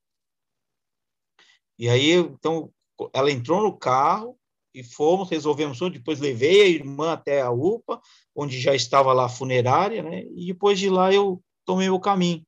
E 1.79 1.89
aí 1.89 2.13
então 2.13 2.73
ela 3.13 3.31
entrou 3.31 3.63
no 3.63 3.77
carro 3.77 4.37
e 4.75 4.83
fomos, 4.83 5.31
resolvemos 5.31 5.79
tudo. 5.79 5.93
Depois 5.93 6.21
levei 6.21 6.63
a 6.63 6.67
irmã 6.67 7.13
até 7.13 7.41
a 7.41 7.51
UPA, 7.51 8.01
onde 8.35 8.61
já 8.61 8.75
estava 8.75 9.13
lá 9.13 9.27
a 9.27 9.29
funerária, 9.29 10.03
né? 10.03 10.25
E 10.35 10.47
depois 10.47 10.79
de 10.79 10.91
lá 10.91 11.13
eu 11.13 11.43
tomei 11.65 11.91
o 11.91 12.01
caminho. 12.01 12.45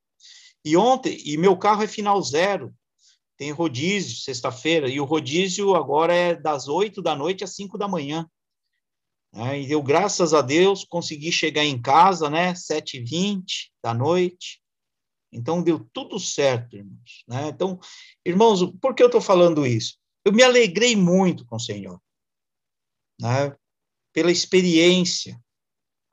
E 0.64 0.76
ontem, 0.76 1.16
e 1.24 1.36
meu 1.36 1.56
carro 1.56 1.82
é 1.82 1.86
final 1.86 2.20
zero, 2.22 2.74
tem 3.36 3.50
rodízio 3.50 4.18
sexta-feira, 4.18 4.88
e 4.88 5.00
o 5.00 5.04
rodízio 5.04 5.74
agora 5.74 6.14
é 6.14 6.34
das 6.34 6.68
oito 6.68 7.00
da 7.00 7.16
noite 7.16 7.42
às 7.42 7.54
cinco 7.54 7.78
da 7.78 7.88
manhã. 7.88 8.28
Né? 9.32 9.62
Eu, 9.62 9.82
graças 9.82 10.34
a 10.34 10.42
Deus, 10.42 10.84
consegui 10.84 11.30
chegar 11.30 11.64
em 11.64 11.80
casa, 11.80 12.28
né? 12.28 12.54
Sete 12.54 12.98
e 12.98 13.04
vinte 13.04 13.72
da 13.82 13.94
noite. 13.94 14.60
Então, 15.32 15.62
deu 15.62 15.88
tudo 15.92 16.18
certo, 16.18 16.76
irmãos. 16.76 17.24
Né? 17.28 17.48
Então, 17.48 17.78
irmãos, 18.24 18.64
por 18.80 18.94
que 18.94 19.02
eu 19.02 19.06
estou 19.06 19.20
falando 19.20 19.66
isso? 19.66 19.96
Eu 20.24 20.32
me 20.32 20.42
alegrei 20.42 20.96
muito 20.96 21.46
com 21.46 21.56
o 21.56 21.60
Senhor 21.60 22.00
né, 23.20 23.54
pela 24.12 24.32
experiência 24.32 25.40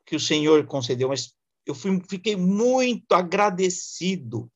que 0.06 0.16
o 0.16 0.20
Senhor 0.20 0.66
concedeu, 0.68 1.10
mas 1.10 1.34
eu 1.66 1.74
fui, 1.74 2.02
fiquei 2.10 2.36
muito 2.36 3.14
agradecido. 3.14 4.52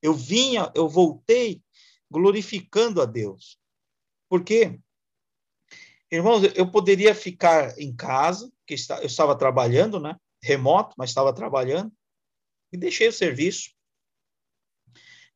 Eu 0.00 0.14
vinha, 0.14 0.70
eu 0.74 0.88
voltei 0.88 1.62
glorificando 2.10 3.02
a 3.02 3.04
Deus. 3.04 3.58
Porque, 4.28 4.78
irmãos, 6.10 6.42
eu 6.54 6.70
poderia 6.70 7.14
ficar 7.14 7.78
em 7.78 7.94
casa, 7.94 8.50
que 8.66 8.74
eu 8.74 9.06
estava 9.06 9.36
trabalhando, 9.36 10.00
né? 10.00 10.16
Remoto, 10.42 10.94
mas 10.96 11.10
estava 11.10 11.32
trabalhando, 11.32 11.92
e 12.72 12.76
deixei 12.76 13.08
o 13.08 13.12
serviço. 13.12 13.70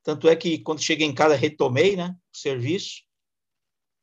Tanto 0.03 0.29
é 0.29 0.37
que 0.37 0.59
quando 0.59 0.83
cheguei 0.83 1.07
em 1.07 1.15
casa, 1.15 1.35
retomei 1.35 1.97
né, 1.97 2.17
o 2.35 2.37
serviço 2.37 3.03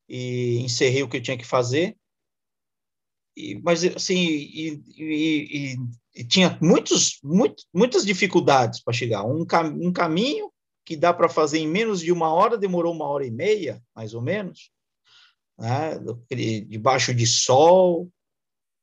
e 0.07 0.59
encerrei 0.59 1.03
o 1.03 1.09
que 1.09 1.17
eu 1.17 1.21
tinha 1.21 1.37
que 1.37 1.45
fazer 1.45 1.97
mas 3.61 3.83
assim 3.83 4.17
e, 4.17 4.83
e, 4.97 5.75
e, 5.75 5.75
e, 6.15 6.23
tinha 6.25 6.57
muitos, 6.61 7.19
muito, 7.23 7.63
muitas 7.73 8.05
dificuldades 8.05 8.81
para 8.81 8.93
chegar 8.93 9.23
um, 9.23 9.45
cam 9.45 9.73
um 9.79 9.91
caminho 9.91 10.51
que 10.83 10.95
dá 10.95 11.13
para 11.13 11.29
fazer 11.29 11.59
em 11.59 11.67
menos 11.67 12.01
de 12.01 12.11
uma 12.11 12.33
hora 12.33 12.57
demorou 12.57 12.93
uma 12.93 13.05
hora 13.05 13.25
e 13.25 13.31
meia 13.31 13.81
mais 13.95 14.13
ou 14.13 14.21
menos 14.21 14.71
né? 15.57 15.99
debaixo 16.67 17.13
de 17.13 17.25
sol 17.25 18.09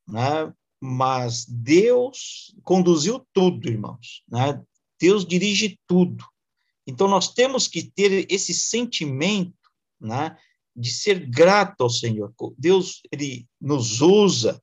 né? 0.08 0.52
mas 0.80 1.44
Deus 1.46 2.54
conduziu 2.62 3.26
tudo 3.32 3.68
irmãos 3.68 4.22
né? 4.28 4.62
Deus 5.00 5.24
dirige 5.24 5.78
tudo 5.86 6.24
então 6.86 7.08
nós 7.08 7.32
temos 7.32 7.66
que 7.68 7.82
ter 7.82 8.26
esse 8.30 8.52
sentimento 8.52 9.54
né? 10.00 10.36
de 10.76 10.90
ser 10.90 11.26
grato 11.26 11.82
ao 11.82 11.90
Senhor. 11.90 12.34
Deus, 12.58 13.00
ele 13.12 13.46
nos 13.60 14.00
usa, 14.00 14.60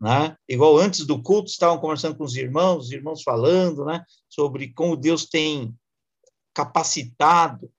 né? 0.00 0.36
Igual 0.48 0.78
antes 0.78 1.04
do 1.04 1.20
culto, 1.20 1.50
estavam 1.50 1.78
conversando 1.78 2.16
com 2.16 2.24
os 2.24 2.36
irmãos, 2.36 2.86
os 2.86 2.92
irmãos 2.92 3.22
falando, 3.22 3.84
né? 3.84 4.04
Sobre 4.28 4.72
como 4.72 4.96
Deus 4.96 5.26
tem 5.26 5.74
capacitado, 6.54 7.70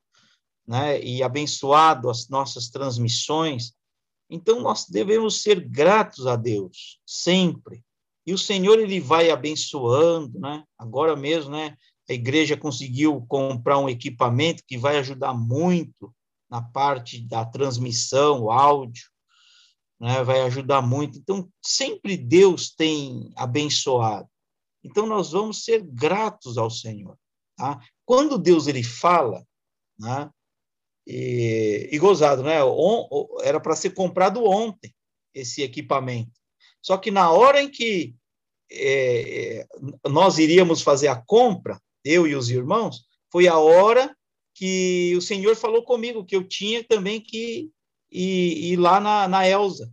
né? 0.66 1.00
E 1.02 1.22
abençoado 1.22 2.08
as 2.08 2.28
nossas 2.28 2.68
transmissões. 2.68 3.72
Então, 4.28 4.60
nós 4.60 4.86
devemos 4.88 5.42
ser 5.42 5.60
gratos 5.60 6.26
a 6.26 6.36
Deus, 6.36 7.00
sempre. 7.04 7.84
E 8.26 8.32
o 8.32 8.38
Senhor, 8.38 8.78
ele 8.78 9.00
vai 9.00 9.30
abençoando, 9.30 10.38
né? 10.38 10.64
Agora 10.78 11.16
mesmo, 11.16 11.50
né? 11.50 11.76
A 12.08 12.12
igreja 12.12 12.56
conseguiu 12.56 13.24
comprar 13.28 13.78
um 13.78 13.88
equipamento 13.88 14.62
que 14.66 14.76
vai 14.76 14.98
ajudar 14.98 15.32
muito 15.32 16.14
na 16.50 16.60
parte 16.60 17.20
da 17.20 17.44
transmissão, 17.44 18.42
o 18.42 18.50
áudio, 18.50 19.04
né, 20.00 20.24
vai 20.24 20.40
ajudar 20.42 20.82
muito. 20.82 21.18
Então, 21.18 21.48
sempre 21.62 22.16
Deus 22.16 22.70
tem 22.70 23.32
abençoado. 23.36 24.28
Então, 24.82 25.06
nós 25.06 25.30
vamos 25.30 25.62
ser 25.62 25.82
gratos 25.82 26.58
ao 26.58 26.70
Senhor. 26.70 27.16
Tá? 27.56 27.78
Quando 28.04 28.38
Deus 28.38 28.66
ele 28.66 28.82
fala, 28.82 29.46
né, 29.98 30.28
e, 31.06 31.88
e 31.90 31.98
gozado, 31.98 32.42
né, 32.42 32.62
on, 32.62 33.08
era 33.42 33.60
para 33.60 33.76
ser 33.76 33.90
comprado 33.90 34.44
ontem 34.44 34.94
esse 35.34 35.62
equipamento. 35.62 36.32
Só 36.82 36.96
que 36.96 37.10
na 37.10 37.30
hora 37.30 37.60
em 37.60 37.68
que 37.68 38.14
é, 38.70 39.66
nós 40.08 40.38
iríamos 40.38 40.82
fazer 40.82 41.08
a 41.08 41.16
compra, 41.16 41.80
eu 42.04 42.26
e 42.26 42.34
os 42.34 42.50
irmãos, 42.50 43.04
foi 43.30 43.48
a 43.48 43.58
hora 43.58 44.16
que 44.54 45.14
o 45.16 45.20
Senhor 45.20 45.56
falou 45.56 45.82
comigo 45.82 46.24
que 46.24 46.36
eu 46.36 46.46
tinha 46.46 46.84
também 46.84 47.20
que 47.20 47.70
ir, 48.10 48.72
ir 48.72 48.76
lá 48.76 49.00
na, 49.00 49.28
na 49.28 49.48
Elsa. 49.48 49.92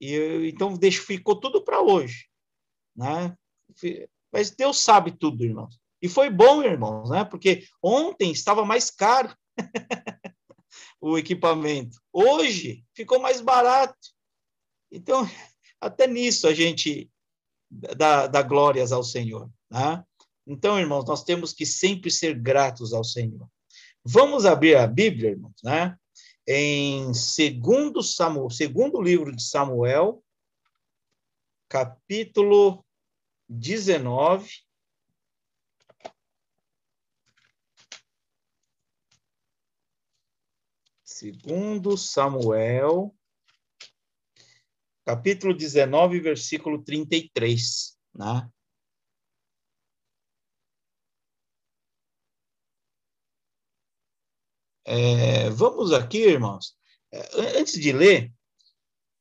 E 0.00 0.12
eu, 0.12 0.44
então 0.44 0.74
deixo, 0.74 1.02
ficou 1.02 1.36
tudo 1.36 1.62
para 1.62 1.80
hoje, 1.80 2.26
né? 2.96 3.36
Mas 4.32 4.50
Deus 4.50 4.78
sabe 4.78 5.12
tudo, 5.12 5.44
irmãos. 5.44 5.78
E 6.00 6.08
foi 6.08 6.28
bom, 6.28 6.62
irmãos, 6.62 7.10
né? 7.10 7.24
Porque 7.24 7.64
ontem 7.80 8.32
estava 8.32 8.64
mais 8.64 8.90
caro 8.90 9.34
o 11.00 11.18
equipamento. 11.18 12.00
Hoje 12.12 12.84
ficou 12.94 13.20
mais 13.20 13.40
barato. 13.40 13.98
Então, 14.90 15.28
até 15.80 16.06
nisso 16.06 16.46
a 16.46 16.54
gente 16.54 17.10
dá, 17.70 18.26
dá 18.26 18.42
glórias 18.42 18.92
ao 18.92 19.02
Senhor, 19.02 19.50
né? 19.70 20.04
Então, 20.46 20.78
irmãos, 20.78 21.04
nós 21.04 21.22
temos 21.22 21.52
que 21.52 21.64
sempre 21.64 22.10
ser 22.10 22.38
gratos 22.38 22.92
ao 22.92 23.04
Senhor. 23.04 23.48
Vamos 24.04 24.44
abrir 24.44 24.76
a 24.76 24.86
Bíblia, 24.86 25.30
irmãos, 25.30 25.54
né? 25.62 25.96
Em 26.46 27.14
segundo, 27.14 28.02
Samuel, 28.02 28.50
segundo 28.50 29.00
livro 29.00 29.34
de 29.34 29.42
Samuel, 29.42 30.22
capítulo 31.68 32.84
19. 33.48 34.50
Segundo 41.22 41.96
Samuel, 41.96 43.14
capítulo 45.04 45.54
19, 45.54 46.18
versículo 46.18 46.82
33, 46.82 47.96
né? 48.12 48.50
É, 54.84 55.48
vamos 55.50 55.92
aqui, 55.92 56.18
irmãos. 56.24 56.76
É, 57.12 57.20
antes 57.60 57.80
de 57.80 57.92
ler, 57.92 58.32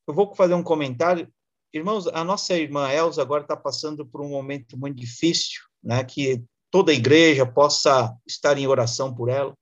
eu 0.07 0.15
vou 0.15 0.33
fazer 0.33 0.55
um 0.55 0.63
comentário. 0.63 1.31
Irmãos, 1.71 2.07
a 2.07 2.23
nossa 2.23 2.57
irmã 2.57 2.91
Elza 2.91 3.21
agora 3.21 3.43
está 3.43 3.55
passando 3.55 4.07
por 4.07 4.21
um 4.21 4.29
momento 4.29 4.75
muito 4.75 4.97
difícil, 4.97 5.61
né? 5.83 6.03
Que 6.03 6.43
toda 6.71 6.91
a 6.91 6.95
igreja 6.95 7.45
possa 7.45 8.11
estar 8.25 8.57
em 8.57 8.65
oração 8.65 9.13
por 9.13 9.29
ela, 9.29 9.55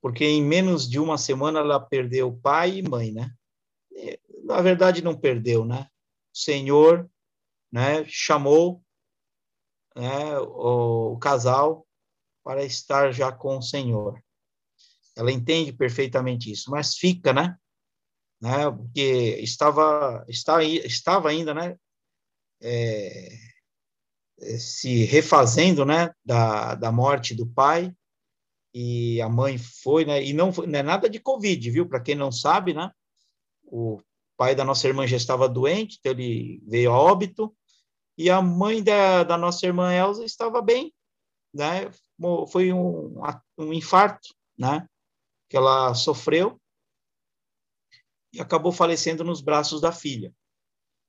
porque 0.00 0.24
em 0.24 0.42
menos 0.42 0.88
de 0.88 0.98
uma 0.98 1.18
semana 1.18 1.60
ela 1.60 1.80
perdeu 1.80 2.32
pai 2.32 2.78
e 2.78 2.88
mãe, 2.88 3.12
né? 3.12 3.32
Na 4.44 4.60
verdade, 4.60 5.02
não 5.02 5.16
perdeu, 5.18 5.64
né? 5.64 5.88
O 6.34 6.38
Senhor, 6.38 7.10
né? 7.70 8.04
Chamou 8.06 8.82
né, 9.94 10.38
o, 10.38 11.14
o 11.14 11.18
casal 11.18 11.86
para 12.44 12.64
estar 12.64 13.12
já 13.12 13.32
com 13.32 13.58
o 13.58 13.62
Senhor. 13.62 14.22
Ela 15.16 15.32
entende 15.32 15.72
perfeitamente 15.72 16.50
isso, 16.50 16.70
mas 16.70 16.96
fica, 16.96 17.32
né? 17.32 17.58
né? 18.40 18.70
Porque 18.70 19.38
estava, 19.42 20.24
está, 20.28 20.62
estava 20.62 21.28
ainda, 21.28 21.52
né? 21.52 21.76
É, 22.60 23.28
é, 24.40 24.58
se 24.58 25.04
refazendo, 25.04 25.84
né? 25.84 26.10
Da, 26.24 26.74
da 26.76 26.92
morte 26.92 27.34
do 27.34 27.46
pai 27.46 27.92
e 28.74 29.20
a 29.20 29.28
mãe 29.28 29.58
foi, 29.58 30.04
né? 30.04 30.22
E 30.22 30.32
não, 30.32 30.50
não 30.50 30.78
é 30.78 30.82
nada 30.82 31.08
de 31.08 31.18
Covid, 31.18 31.70
viu? 31.70 31.88
Para 31.88 32.00
quem 32.00 32.14
não 32.14 32.30
sabe, 32.30 32.74
né? 32.74 32.90
O 33.64 34.00
pai 34.36 34.54
da 34.54 34.64
nossa 34.64 34.86
irmã 34.86 35.06
já 35.06 35.16
estava 35.16 35.48
doente, 35.48 35.96
então 35.98 36.12
ele 36.12 36.62
veio 36.66 36.92
a 36.92 36.98
óbito, 36.98 37.54
e 38.16 38.30
a 38.30 38.40
mãe 38.40 38.82
da, 38.82 39.24
da 39.24 39.36
nossa 39.36 39.66
irmã 39.66 39.92
Elsa 39.92 40.24
estava 40.24 40.60
bem, 40.62 40.92
né? 41.52 41.90
Foi 42.48 42.72
um, 42.72 43.14
um 43.56 43.72
infarto, 43.72 44.28
né? 44.56 44.86
que 45.48 45.56
ela 45.56 45.94
sofreu 45.94 46.60
e 48.32 48.40
acabou 48.40 48.70
falecendo 48.70 49.24
nos 49.24 49.40
braços 49.40 49.80
da 49.80 49.90
filha, 49.90 50.34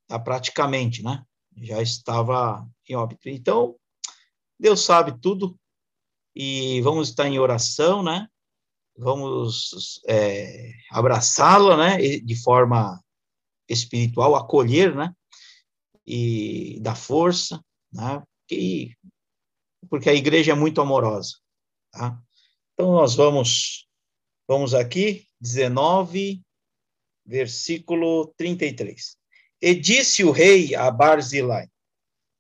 tá? 0.08 0.18
praticamente, 0.18 1.04
né? 1.04 1.24
já 1.58 1.82
estava 1.82 2.66
em 2.88 2.96
óbito. 2.96 3.28
Então, 3.28 3.78
Deus 4.58 4.84
sabe 4.84 5.20
tudo 5.20 5.59
e 6.42 6.80
vamos 6.80 7.10
estar 7.10 7.28
em 7.28 7.38
oração, 7.38 8.02
né? 8.02 8.26
Vamos 8.98 10.00
é, 10.08 10.72
abraçá-la, 10.90 11.76
né? 11.76 11.98
De 11.98 12.34
forma 12.42 13.04
espiritual, 13.68 14.38
acolher, 14.38 14.96
né? 14.96 15.14
E 16.08 16.80
dar 16.80 16.96
força, 16.96 17.62
né? 17.92 18.24
Porque, 18.48 18.96
porque 19.90 20.10
a 20.10 20.14
igreja 20.14 20.54
é 20.54 20.56
muito 20.56 20.80
amorosa, 20.80 21.36
tá? 21.92 22.18
Então, 22.74 22.94
nós 22.94 23.16
vamos, 23.16 23.86
vamos 24.48 24.74
aqui, 24.74 25.28
19, 25.42 26.42
versículo 27.26 28.34
33. 28.38 29.18
E 29.62 29.76
disse 29.76 30.24
o 30.24 30.32
rei 30.32 30.74
a 30.74 30.90
Barzilai, 30.90 31.68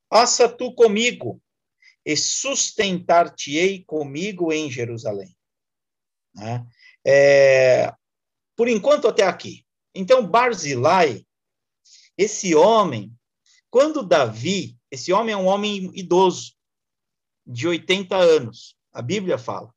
passa 0.07 0.47
tu 0.47 0.73
comigo, 0.73 1.41
e 2.09 2.17
sustentar-te-ei 2.17 3.83
comigo 3.83 4.51
em 4.51 4.71
Jerusalém. 4.71 5.37
Né? 6.33 6.65
É, 7.05 7.93
por 8.55 8.67
enquanto, 8.67 9.07
até 9.07 9.21
aqui. 9.21 9.63
Então, 9.93 10.25
Barzilai, 10.25 11.23
esse 12.17 12.55
homem, 12.55 13.15
quando 13.69 14.01
Davi, 14.01 14.75
esse 14.89 15.13
homem 15.13 15.33
é 15.33 15.37
um 15.37 15.45
homem 15.45 15.91
idoso, 15.93 16.53
de 17.45 17.67
80 17.67 18.17
anos, 18.17 18.75
a 18.91 19.03
Bíblia 19.03 19.37
fala. 19.37 19.71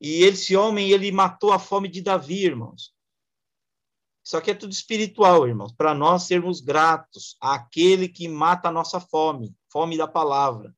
E 0.00 0.22
esse 0.22 0.54
homem, 0.54 0.92
ele 0.92 1.10
matou 1.10 1.52
a 1.52 1.58
fome 1.58 1.88
de 1.88 2.00
Davi, 2.00 2.44
irmãos. 2.44 2.94
Isso 4.24 4.36
aqui 4.36 4.52
é 4.52 4.54
tudo 4.54 4.70
espiritual, 4.70 5.48
irmãos, 5.48 5.72
para 5.72 5.92
nós 5.92 6.22
sermos 6.22 6.60
gratos 6.60 7.36
àquele 7.40 8.08
que 8.08 8.28
mata 8.28 8.68
a 8.68 8.72
nossa 8.72 9.00
fome, 9.00 9.56
fome 9.68 9.96
da 9.96 10.06
palavra. 10.06 10.72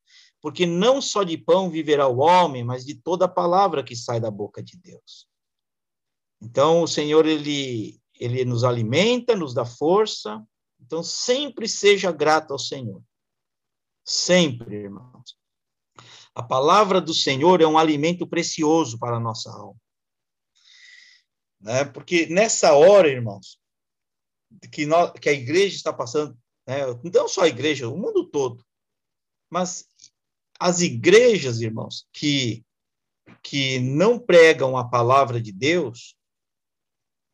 Porque 0.44 0.66
não 0.66 1.00
só 1.00 1.22
de 1.22 1.38
pão 1.38 1.70
viverá 1.70 2.06
o 2.06 2.18
homem, 2.18 2.62
mas 2.62 2.84
de 2.84 2.94
toda 2.94 3.24
a 3.24 3.28
palavra 3.28 3.82
que 3.82 3.96
sai 3.96 4.20
da 4.20 4.30
boca 4.30 4.62
de 4.62 4.76
Deus. 4.76 5.26
Então, 6.38 6.82
o 6.82 6.86
Senhor, 6.86 7.24
ele, 7.24 7.98
ele 8.14 8.44
nos 8.44 8.62
alimenta, 8.62 9.34
nos 9.34 9.54
dá 9.54 9.64
força. 9.64 10.46
Então, 10.78 11.02
sempre 11.02 11.66
seja 11.66 12.12
grato 12.12 12.52
ao 12.52 12.58
Senhor. 12.58 13.02
Sempre, 14.04 14.82
irmãos. 14.82 15.34
A 16.34 16.42
palavra 16.42 17.00
do 17.00 17.14
Senhor 17.14 17.62
é 17.62 17.66
um 17.66 17.78
alimento 17.78 18.26
precioso 18.26 18.98
para 18.98 19.16
a 19.16 19.20
nossa 19.20 19.50
alma. 19.50 19.80
Né? 21.58 21.86
Porque 21.86 22.26
nessa 22.26 22.74
hora, 22.74 23.08
irmãos, 23.08 23.58
que, 24.70 24.84
nós, 24.84 25.10
que 25.12 25.30
a 25.30 25.32
igreja 25.32 25.74
está 25.74 25.90
passando, 25.90 26.36
né? 26.68 26.80
não 27.14 27.28
só 27.28 27.44
a 27.44 27.48
igreja, 27.48 27.88
o 27.88 27.96
mundo 27.96 28.28
todo, 28.28 28.62
mas 29.48 29.88
as 30.64 30.80
igrejas, 30.80 31.60
irmãos, 31.60 32.08
que, 32.10 32.64
que 33.42 33.78
não 33.80 34.18
pregam 34.18 34.78
a 34.78 34.88
palavra 34.88 35.38
de 35.38 35.52
Deus, 35.52 36.16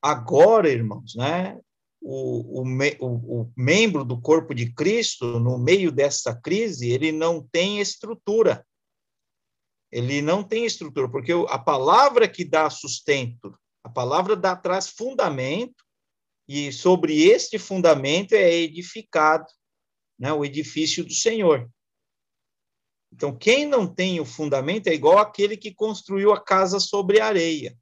agora, 0.03 0.69
irmãos, 0.69 1.15
né? 1.15 1.61
O, 2.03 2.61
o, 2.61 2.65
o, 2.99 3.43
o 3.43 3.53
membro 3.57 4.05
do 4.05 4.21
corpo 4.21 4.53
de 4.53 4.73
Cristo, 4.73 5.39
no 5.39 5.61
meio 5.61 5.93
dessa 5.93 6.35
crise, 6.35 6.91
ele 6.91 7.13
não 7.13 7.41
tem 7.41 7.79
estrutura. 7.79 8.67
Ele 9.93 10.21
não 10.21 10.43
tem 10.43 10.65
estrutura, 10.65 11.09
porque 11.09 11.31
a 11.51 11.59
palavra 11.59 12.27
que 12.27 12.45
dá 12.45 12.69
sustento, 12.69 13.57
a 13.85 13.89
palavra 13.89 14.35
dá, 14.35 14.57
traz 14.57 14.89
fundamento, 14.89 15.85
e 16.49 16.73
sobre 16.73 17.29
este 17.29 17.61
fundamento 17.61 18.33
é 18.33 18.53
edificado 18.55 19.47
né, 20.19 20.33
o 20.33 20.45
edifício 20.45 21.05
do 21.05 21.15
Senhor. 21.15 21.71
Então, 23.13 23.37
quem 23.37 23.67
não 23.67 23.87
tem 23.87 24.21
o 24.21 24.25
fundamento 24.25 24.87
é 24.87 24.95
igual 24.95 25.19
aquele 25.19 25.57
que 25.57 25.75
construiu 25.75 26.33
a 26.33 26.41
casa 26.41 26.79
sobre 26.79 27.21
areia. 27.21 27.77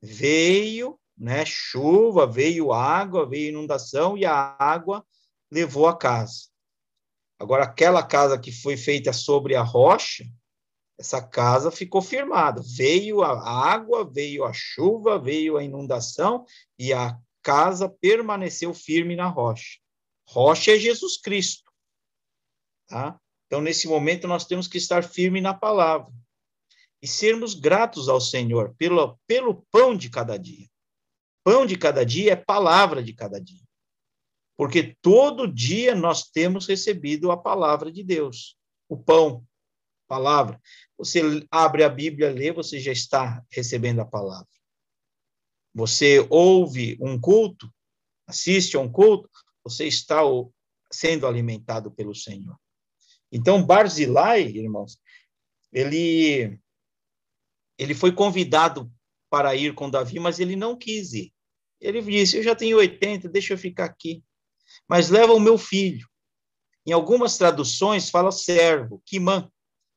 Veio 0.00 0.98
né, 1.16 1.44
chuva, 1.44 2.26
veio 2.26 2.72
água, 2.72 3.28
veio 3.28 3.48
inundação, 3.48 4.16
e 4.16 4.24
a 4.24 4.56
água 4.58 5.04
levou 5.50 5.88
a 5.88 5.96
casa. 5.96 6.48
Agora, 7.38 7.64
aquela 7.64 8.02
casa 8.02 8.38
que 8.38 8.52
foi 8.52 8.76
feita 8.76 9.12
sobre 9.12 9.54
a 9.54 9.62
rocha, 9.62 10.24
essa 10.98 11.22
casa 11.22 11.70
ficou 11.70 12.02
firmada. 12.02 12.60
Veio 12.76 13.22
a 13.22 13.38
água, 13.40 14.04
veio 14.04 14.44
a 14.44 14.52
chuva, 14.52 15.18
veio 15.18 15.56
a 15.56 15.62
inundação 15.62 16.44
e 16.76 16.92
a 16.92 17.16
casa 17.42 17.88
permaneceu 17.88 18.74
firme 18.74 19.14
na 19.14 19.28
rocha. 19.28 19.78
Rocha 20.26 20.72
é 20.72 20.78
Jesus 20.78 21.16
Cristo. 21.16 21.70
Tá? 22.88 23.18
Então, 23.48 23.62
nesse 23.62 23.88
momento, 23.88 24.28
nós 24.28 24.44
temos 24.44 24.68
que 24.68 24.76
estar 24.76 25.02
firme 25.02 25.40
na 25.40 25.54
palavra 25.54 26.12
e 27.00 27.08
sermos 27.08 27.54
gratos 27.54 28.08
ao 28.08 28.20
Senhor 28.20 28.74
pelo, 28.76 29.18
pelo 29.26 29.66
pão 29.70 29.96
de 29.96 30.10
cada 30.10 30.36
dia. 30.36 30.68
Pão 31.42 31.64
de 31.64 31.76
cada 31.76 32.04
dia 32.04 32.32
é 32.32 32.36
palavra 32.36 33.02
de 33.02 33.14
cada 33.14 33.40
dia. 33.40 33.62
Porque 34.54 34.94
todo 35.00 35.50
dia 35.50 35.94
nós 35.94 36.24
temos 36.24 36.66
recebido 36.66 37.30
a 37.30 37.36
palavra 37.38 37.90
de 37.90 38.02
Deus, 38.04 38.58
o 38.86 38.98
pão, 38.98 39.46
palavra. 40.06 40.60
Você 40.98 41.22
abre 41.50 41.84
a 41.84 41.88
Bíblia, 41.88 42.30
lê, 42.30 42.52
você 42.52 42.78
já 42.78 42.92
está 42.92 43.42
recebendo 43.50 44.00
a 44.00 44.04
palavra. 44.04 44.48
Você 45.74 46.26
ouve 46.28 46.98
um 47.00 47.18
culto, 47.18 47.72
assiste 48.26 48.76
a 48.76 48.80
um 48.80 48.90
culto, 48.90 49.30
você 49.64 49.86
está 49.86 50.20
sendo 50.92 51.26
alimentado 51.26 51.90
pelo 51.90 52.14
Senhor. 52.14 52.58
Então, 53.30 53.62
Barzilai, 53.62 54.42
irmãos, 54.42 54.98
ele, 55.72 56.58
ele 57.78 57.94
foi 57.94 58.12
convidado 58.12 58.90
para 59.30 59.54
ir 59.54 59.74
com 59.74 59.90
Davi, 59.90 60.18
mas 60.18 60.40
ele 60.40 60.56
não 60.56 60.76
quis 60.76 61.12
ir. 61.12 61.32
Ele 61.80 62.00
disse: 62.02 62.38
Eu 62.38 62.42
já 62.42 62.54
tenho 62.54 62.78
80, 62.78 63.28
deixa 63.28 63.54
eu 63.54 63.58
ficar 63.58 63.84
aqui. 63.84 64.22
Mas 64.88 65.10
leva 65.10 65.32
o 65.32 65.40
meu 65.40 65.58
filho. 65.58 66.08
Em 66.86 66.92
algumas 66.92 67.36
traduções 67.36 68.10
fala 68.10 68.32
servo, 68.32 69.02
Kimã. 69.04 69.50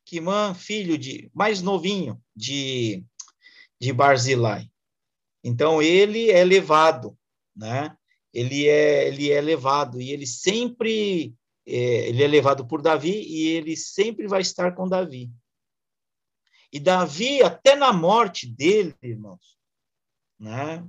Quimã, 0.05 0.53
filho 0.53 0.97
de, 0.97 1.31
mais 1.33 1.61
novinho 1.61 2.21
de, 2.35 3.03
de 3.79 3.93
Barzilai. 3.93 4.69
Então, 5.43 5.81
ele 5.81 6.29
é 6.29 6.43
levado, 6.43 7.17
né? 7.55 7.95
Ele 8.33 8.67
é, 8.67 9.07
ele 9.07 9.31
é 9.31 9.41
levado, 9.41 10.01
e 10.01 10.11
ele 10.11 10.25
sempre, 10.25 11.33
é, 11.65 12.09
ele 12.09 12.23
é 12.23 12.27
levado 12.27 12.65
por 12.65 12.81
Davi, 12.81 13.23
e 13.27 13.47
ele 13.49 13.75
sempre 13.75 14.27
vai 14.27 14.41
estar 14.41 14.73
com 14.73 14.87
Davi. 14.87 15.31
E 16.71 16.79
Davi, 16.79 17.41
até 17.43 17.75
na 17.75 17.91
morte 17.91 18.47
dele, 18.47 18.95
irmãos, 19.01 19.57
né? 20.39 20.85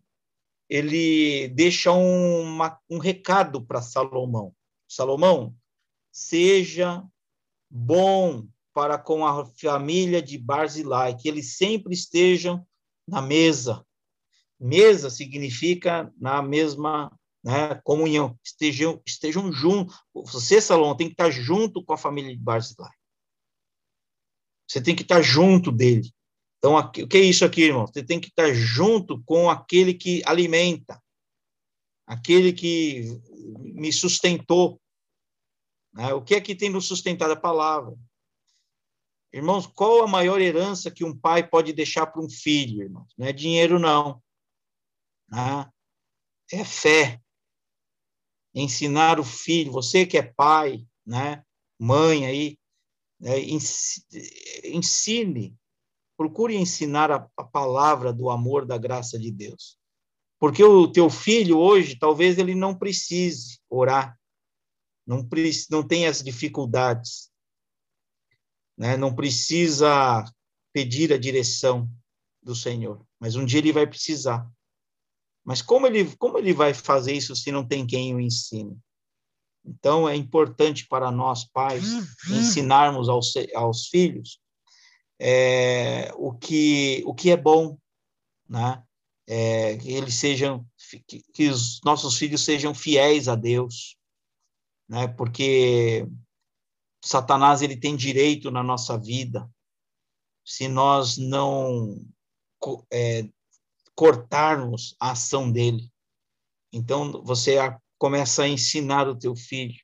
Ele 0.68 1.48
deixa 1.48 1.92
uma, 1.92 2.78
um 2.88 2.98
recado 2.98 3.60
para 3.60 3.82
Salomão. 3.82 4.54
Salomão, 4.88 5.54
seja 6.10 7.04
bom 7.68 8.46
para 8.72 8.96
com 8.96 9.26
a 9.26 9.44
família 9.44 10.22
de 10.22 10.38
Barzilai, 10.38 11.16
que 11.16 11.28
eles 11.28 11.56
sempre 11.56 11.92
estejam 11.92 12.66
na 13.06 13.20
mesa. 13.20 13.84
Mesa 14.58 15.10
significa 15.10 16.12
na 16.16 16.40
mesma 16.40 17.12
né, 17.42 17.74
comunhão, 17.82 18.38
estejam, 18.44 19.02
estejam 19.06 19.52
juntos. 19.52 19.98
Você, 20.14 20.60
Salomão, 20.60 20.96
tem 20.96 21.08
que 21.08 21.14
estar 21.14 21.30
junto 21.30 21.84
com 21.84 21.92
a 21.92 21.98
família 21.98 22.30
de 22.30 22.42
Barzilai. 22.42 22.92
Você 24.68 24.80
tem 24.80 24.94
que 24.94 25.02
estar 25.02 25.20
junto 25.20 25.72
dele. 25.72 26.10
Então, 26.58 26.76
o 26.76 26.90
que 26.90 27.16
é 27.16 27.20
isso 27.20 27.44
aqui, 27.44 27.62
irmão? 27.62 27.86
Você 27.86 28.04
tem 28.04 28.20
que 28.20 28.28
estar 28.28 28.52
junto 28.54 29.22
com 29.24 29.50
aquele 29.50 29.92
que 29.92 30.22
alimenta, 30.24 31.02
aquele 32.06 32.52
que 32.52 33.20
me 33.58 33.92
sustentou. 33.92 34.80
Né? 35.92 36.14
O 36.14 36.22
que 36.22 36.36
é 36.36 36.40
que 36.40 36.54
tem 36.54 36.70
nos 36.70 36.86
sustentado? 36.86 37.32
A 37.32 37.36
palavra. 37.36 37.98
Irmãos, 39.32 39.66
qual 39.66 40.02
a 40.02 40.06
maior 40.06 40.40
herança 40.40 40.90
que 40.90 41.04
um 41.04 41.16
pai 41.16 41.46
pode 41.46 41.72
deixar 41.72 42.06
para 42.06 42.22
um 42.22 42.30
filho, 42.30 42.82
irmãos? 42.82 43.12
Não 43.18 43.26
é 43.26 43.32
dinheiro, 43.32 43.78
não. 43.78 44.22
Né? 45.28 45.68
É 46.52 46.64
fé. 46.64 47.20
Ensinar 48.54 49.18
o 49.18 49.24
filho, 49.24 49.72
você 49.72 50.04
que 50.04 50.18
é 50.18 50.22
pai, 50.22 50.86
né? 51.06 51.42
mãe 51.78 52.26
aí, 52.26 52.58
né? 53.18 53.34
ensine, 54.64 55.56
procure 56.16 56.56
ensinar 56.56 57.10
a, 57.10 57.28
a 57.36 57.44
palavra 57.44 58.12
do 58.12 58.30
amor, 58.30 58.64
da 58.64 58.78
graça 58.78 59.18
de 59.18 59.30
Deus. 59.30 59.76
Porque 60.38 60.62
o 60.62 60.90
teu 60.90 61.08
filho 61.08 61.58
hoje, 61.58 61.98
talvez 61.98 62.38
ele 62.38 62.54
não 62.54 62.76
precise 62.76 63.58
orar, 63.70 64.18
não, 65.06 65.28
não 65.70 65.86
tenha 65.86 66.10
as 66.10 66.22
dificuldades, 66.22 67.30
né? 68.76 68.96
não 68.96 69.14
precisa 69.14 70.24
pedir 70.72 71.12
a 71.12 71.18
direção 71.18 71.88
do 72.42 72.54
Senhor, 72.54 73.04
mas 73.20 73.36
um 73.36 73.44
dia 73.44 73.58
ele 73.58 73.72
vai 73.72 73.86
precisar. 73.86 74.48
Mas 75.44 75.60
como 75.60 75.86
ele, 75.86 76.14
como 76.16 76.38
ele 76.38 76.52
vai 76.52 76.72
fazer 76.72 77.12
isso 77.12 77.34
se 77.34 77.50
não 77.50 77.66
tem 77.66 77.86
quem 77.86 78.14
o 78.14 78.20
ensine? 78.20 78.78
Então, 79.64 80.08
é 80.08 80.16
importante 80.16 80.86
para 80.86 81.10
nós, 81.10 81.44
pais, 81.44 81.84
uhum. 81.84 82.06
ensinarmos 82.30 83.08
aos, 83.08 83.32
aos 83.54 83.86
filhos 83.86 84.42
é, 85.24 86.12
o, 86.16 86.32
que, 86.32 87.00
o 87.06 87.14
que 87.14 87.30
é 87.30 87.36
bom, 87.36 87.78
né? 88.48 88.82
É, 89.24 89.76
que 89.76 89.92
eles 89.92 90.16
sejam, 90.16 90.66
que, 91.06 91.22
que, 91.32 91.48
os 91.48 91.80
nossos 91.84 92.18
filhos 92.18 92.44
sejam 92.44 92.74
fiéis 92.74 93.28
a 93.28 93.36
Deus, 93.36 93.96
né? 94.88 95.06
Porque 95.06 96.04
Satanás 97.04 97.62
ele 97.62 97.76
tem 97.76 97.94
direito 97.94 98.50
na 98.50 98.64
nossa 98.64 98.98
vida. 98.98 99.48
Se 100.44 100.66
nós 100.66 101.16
não 101.16 102.04
é, 102.92 103.28
cortarmos 103.94 104.96
a 105.00 105.12
ação 105.12 105.50
dele, 105.50 105.90
então 106.72 107.22
você 107.22 107.56
começa 107.98 108.44
a 108.44 108.48
ensinar 108.48 109.06
o 109.08 109.18
teu 109.18 109.36
filho 109.36 109.78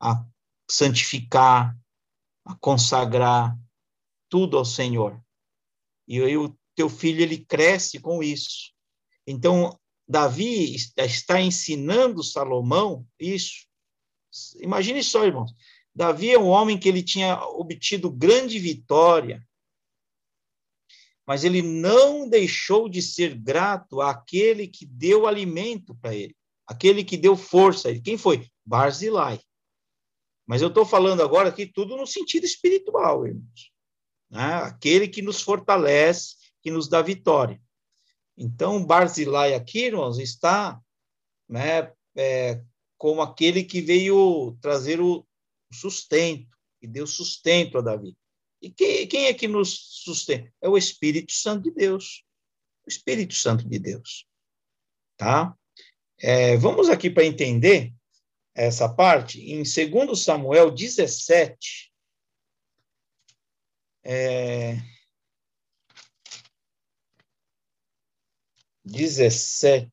a 0.00 0.24
santificar, 0.70 1.76
a 2.44 2.54
consagrar 2.54 3.58
tudo 4.28 4.56
ao 4.56 4.64
Senhor. 4.64 5.20
E 6.06 6.22
aí 6.22 6.36
o 6.36 6.56
teu 6.74 6.88
filho 6.88 7.20
ele 7.20 7.44
cresce 7.44 7.98
com 7.98 8.22
isso. 8.22 8.72
Então 9.26 9.78
Davi 10.08 10.74
está 10.96 11.40
ensinando 11.40 12.22
Salomão 12.22 13.06
isso. 13.18 13.66
Imagine 14.60 15.02
só, 15.02 15.24
irmãos. 15.24 15.52
Davi 15.94 16.30
é 16.30 16.38
um 16.38 16.48
homem 16.48 16.78
que 16.78 16.88
ele 16.88 17.02
tinha 17.02 17.40
obtido 17.42 18.10
grande 18.10 18.58
vitória, 18.58 19.46
mas 21.30 21.44
ele 21.44 21.62
não 21.62 22.28
deixou 22.28 22.88
de 22.88 23.00
ser 23.00 23.34
grato 23.34 24.00
àquele 24.00 24.66
que 24.66 24.84
deu 24.84 25.28
alimento 25.28 25.94
para 25.94 26.12
ele 26.12 26.34
aquele 26.70 27.02
que 27.02 27.16
deu 27.16 27.36
força 27.36 27.90
ele. 27.90 28.00
Quem 28.00 28.16
foi? 28.16 28.48
Barzilai. 28.64 29.40
Mas 30.46 30.62
eu 30.62 30.68
estou 30.68 30.86
falando 30.86 31.20
agora 31.20 31.48
aqui 31.48 31.66
tudo 31.66 31.96
no 31.96 32.06
sentido 32.06 32.44
espiritual, 32.44 33.26
irmãos. 33.26 33.72
Né? 34.30 34.54
Aquele 34.62 35.08
que 35.08 35.20
nos 35.20 35.42
fortalece, 35.42 36.36
que 36.62 36.70
nos 36.70 36.88
dá 36.88 37.02
vitória. 37.02 37.60
Então, 38.36 38.84
Barzilai 38.84 39.54
aqui, 39.54 39.86
irmãos, 39.86 40.20
está 40.20 40.80
né, 41.48 41.92
é, 42.16 42.62
como 42.96 43.20
aquele 43.20 43.64
que 43.64 43.80
veio 43.80 44.56
trazer 44.60 45.00
o 45.00 45.26
sustento, 45.72 46.56
que 46.80 46.86
deu 46.86 47.06
sustento 47.06 47.78
a 47.78 47.80
Davi. 47.80 48.16
E 48.60 48.70
quem, 48.70 49.06
quem 49.06 49.26
é 49.26 49.34
que 49.34 49.48
nos 49.48 50.02
sustenta? 50.04 50.52
É 50.60 50.68
o 50.68 50.76
Espírito 50.76 51.32
Santo 51.32 51.64
de 51.64 51.70
Deus. 51.70 52.24
O 52.86 52.88
Espírito 52.88 53.34
Santo 53.34 53.66
de 53.68 53.78
Deus. 53.78 54.26
Tá? 55.16 55.56
É, 56.18 56.56
vamos 56.56 56.88
aqui 56.88 57.08
para 57.08 57.24
entender 57.24 57.94
essa 58.54 58.88
parte, 58.88 59.40
em 59.40 59.62
2 59.62 60.22
Samuel 60.22 60.70
17, 60.70 61.90
é, 64.04 64.76
17. 68.84 69.90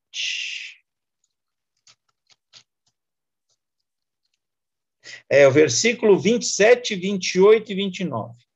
É 5.29 5.47
o 5.47 5.51
versículo 5.51 6.19
27, 6.19 6.95
28 6.95 7.71
e 7.71 7.75
29. 7.75 8.46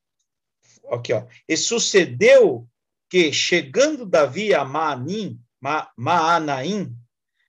Aqui, 0.91 1.13
ó. 1.13 1.25
E 1.47 1.55
sucedeu 1.55 2.67
que, 3.09 3.31
chegando 3.31 4.05
Davi 4.05 4.53
a 4.53 4.65
Maanim, 4.65 5.39
Ma, 5.59 5.89
Maanaim, 5.95 6.93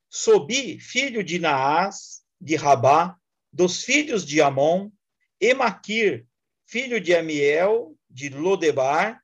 Sobi, 0.09 0.78
filho 0.78 1.24
de 1.24 1.38
Naás, 1.38 2.22
de 2.40 2.57
Rabá, 2.57 3.16
dos 3.52 3.83
filhos 3.83 4.24
de 4.24 4.40
Amon, 4.40 4.90
Emaquir, 5.40 6.26
filho 6.66 7.00
de 7.00 7.14
Amiel, 7.14 7.96
de 8.09 8.28
Lodebar, 8.28 9.20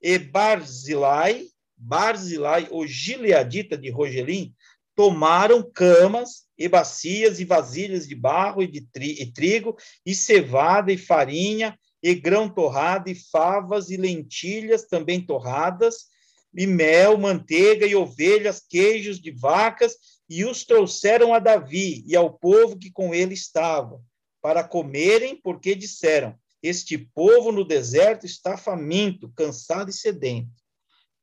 e 0.00 0.18
Barzilai, 0.18 1.46
Barzilai, 1.76 2.68
o 2.70 2.86
gileadita 2.86 3.76
de 3.76 3.90
Rogelim, 3.90 4.54
tomaram 4.94 5.62
camas 5.62 6.46
e 6.56 6.68
bacias 6.68 7.38
e 7.38 7.44
vasilhas 7.44 8.08
de 8.08 8.14
barro 8.14 8.62
e 8.62 8.66
de 8.66 8.80
tri 8.80 9.20
e 9.20 9.30
trigo, 9.30 9.76
e 10.04 10.14
cevada 10.14 10.90
e 10.90 10.96
farinha, 10.96 11.78
e 12.08 12.14
grão 12.14 12.48
torrado, 12.48 13.10
e 13.10 13.16
favas 13.16 13.90
e 13.90 13.96
lentilhas 13.96 14.84
também 14.84 15.20
torradas, 15.20 16.06
e 16.54 16.64
mel, 16.64 17.18
manteiga 17.18 17.84
e 17.84 17.96
ovelhas, 17.96 18.60
queijos 18.60 19.20
de 19.20 19.32
vacas, 19.32 19.96
e 20.30 20.44
os 20.44 20.64
trouxeram 20.64 21.34
a 21.34 21.40
Davi 21.40 22.04
e 22.06 22.14
ao 22.14 22.32
povo 22.32 22.78
que 22.78 22.92
com 22.92 23.12
ele 23.12 23.34
estava, 23.34 24.00
para 24.40 24.62
comerem, 24.62 25.34
porque 25.34 25.74
disseram: 25.74 26.38
Este 26.62 26.96
povo 26.96 27.50
no 27.50 27.64
deserto 27.64 28.24
está 28.24 28.56
faminto, 28.56 29.32
cansado 29.34 29.90
e 29.90 29.92
sedento. 29.92 30.62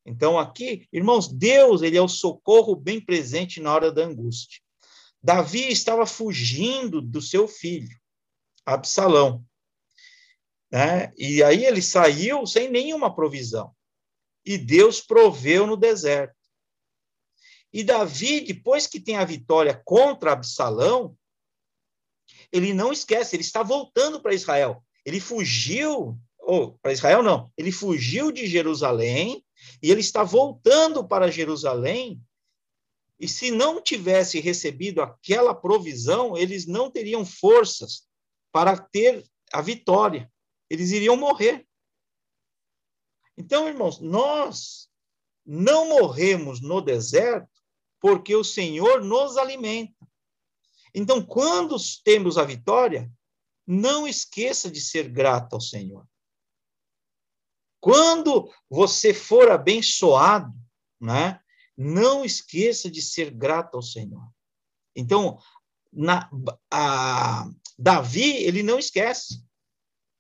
Então, 0.06 0.38
aqui, 0.38 0.86
irmãos, 0.92 1.30
Deus 1.30 1.82
ele 1.82 1.96
é 1.96 2.02
o 2.02 2.10
socorro 2.10 2.76
bem 2.76 3.00
presente 3.00 3.62
na 3.62 3.74
hora 3.74 3.90
da 3.90 4.04
angústia. 4.04 4.60
Davi 5.24 5.72
estava 5.72 6.06
fugindo 6.06 7.02
do 7.02 7.22
seu 7.22 7.48
filho, 7.48 7.98
Absalão. 8.66 9.46
Né? 10.74 11.14
E 11.16 11.44
aí 11.44 11.66
ele 11.66 11.84
saiu 11.84 12.48
sem 12.48 12.68
nenhuma 12.68 13.14
provisão 13.14 13.72
e 14.44 14.58
Deus 14.58 15.00
proveu 15.00 15.68
no 15.68 15.78
deserto. 15.78 16.36
E 17.72 17.84
Davi, 17.84 18.42
depois 18.42 18.88
que 18.88 19.00
tem 19.00 19.18
a 19.18 19.24
vitória 19.24 19.80
contra 19.86 20.32
Absalão, 20.32 21.16
ele 22.52 22.74
não 22.74 22.92
esquece, 22.92 23.36
ele 23.36 23.44
está 23.44 23.62
voltando 23.62 24.20
para 24.20 24.34
Israel. 24.34 24.84
Ele 25.06 25.20
fugiu, 25.20 26.18
ou 26.40 26.78
para 26.82 26.92
Israel 26.92 27.22
não, 27.22 27.52
ele 27.56 27.72
fugiu 27.72 28.32
de 28.32 28.48
Jerusalém 28.48 29.46
e 29.82 29.92
ele 29.92 30.02
está 30.02 30.24
voltando 30.24 31.08
para 31.08 31.30
Jerusalém. 31.30 32.20
E 33.20 33.28
se 33.28 33.52
não 33.52 33.80
tivesse 33.80 34.40
recebido 34.40 35.04
aquela 35.04 35.54
provisão, 35.54 36.36
eles 36.36 36.66
não 36.66 36.90
teriam 36.90 37.24
forças 37.24 38.08
para 38.52 38.76
ter 38.76 39.24
a 39.52 39.62
vitória. 39.62 40.33
Eles 40.74 40.90
iriam 40.90 41.16
morrer. 41.16 41.68
Então, 43.38 43.68
irmãos, 43.68 44.00
nós 44.00 44.90
não 45.46 45.88
morremos 45.88 46.62
no 46.62 46.82
deserto 46.82 47.62
porque 48.00 48.36
o 48.36 48.44
Senhor 48.44 49.04
nos 49.04 49.38
alimenta. 49.38 49.94
Então, 50.92 51.24
quando 51.24 51.76
temos 52.04 52.40
a 52.40 52.44
vitória, 52.44 53.08
não 53.68 54.08
esqueça 54.08 54.72
de 54.72 54.82
ser 54.82 55.10
grato 55.10 55.54
ao 55.54 55.62
Senhor. 55.62 56.08
Quando 57.80 58.52
você 58.68 59.14
for 59.14 59.52
abençoado, 59.52 60.52
né, 61.00 61.40
não 61.78 62.26
esqueça 62.26 62.90
de 62.90 63.02
ser 63.04 63.30
grato 63.30 63.76
ao 63.76 63.84
Senhor. 63.84 64.28
Então, 64.96 65.38
na, 65.92 66.28
a, 66.72 67.48
Davi, 67.78 68.38
ele 68.38 68.64
não 68.64 68.80
esquece. 68.80 69.46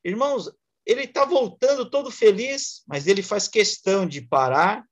Irmãos, 0.04 0.52
ele 0.86 1.04
está 1.04 1.24
voltando 1.26 1.90
todo 1.90 2.12
feliz, 2.12 2.84
mas 2.88 3.08
ele 3.08 3.24
faz 3.24 3.48
questão 3.48 4.06
de 4.06 4.22
parar 4.22 4.86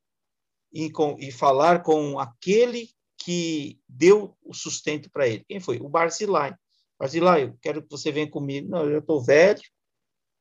e, 0.71 0.89
com, 0.89 1.17
e 1.19 1.32
falar 1.32 1.84
com 1.84 2.17
aquele 2.17 2.89
que 3.17 3.80
deu 3.88 4.38
o 4.41 4.54
sustento 4.54 5.10
para 5.12 5.28
ele. 5.28 5.45
Quem 5.47 5.60
foi? 5.60 5.80
O 5.80 5.89
Barzilai. 5.89 6.56
Barzilai, 6.97 7.43
eu 7.43 7.58
quero 7.62 7.82
que 7.84 7.89
você 7.89 8.12
venha 8.12 8.30
comigo. 8.30 8.69
Não, 8.69 8.89
eu 8.89 9.00
estou 9.00 9.21
velho, 9.21 9.62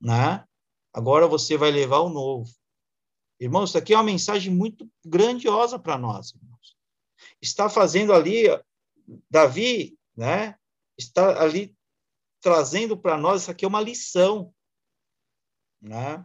né? 0.00 0.44
agora 0.92 1.26
você 1.26 1.56
vai 1.56 1.70
levar 1.70 2.00
o 2.00 2.08
novo. 2.08 2.48
Irmãos, 3.38 3.70
isso 3.70 3.78
aqui 3.78 3.92
é 3.92 3.96
uma 3.96 4.04
mensagem 4.04 4.54
muito 4.54 4.88
grandiosa 5.04 5.78
para 5.78 5.96
nós, 5.98 6.34
irmãos. 6.34 6.76
Está 7.40 7.68
fazendo 7.68 8.12
ali, 8.12 8.44
Davi, 9.30 9.98
né? 10.16 10.56
está 10.98 11.42
ali 11.42 11.74
trazendo 12.40 12.96
para 12.96 13.16
nós, 13.16 13.42
isso 13.42 13.50
aqui 13.50 13.64
é 13.64 13.68
uma 13.68 13.80
lição 13.80 14.52
né? 15.80 16.24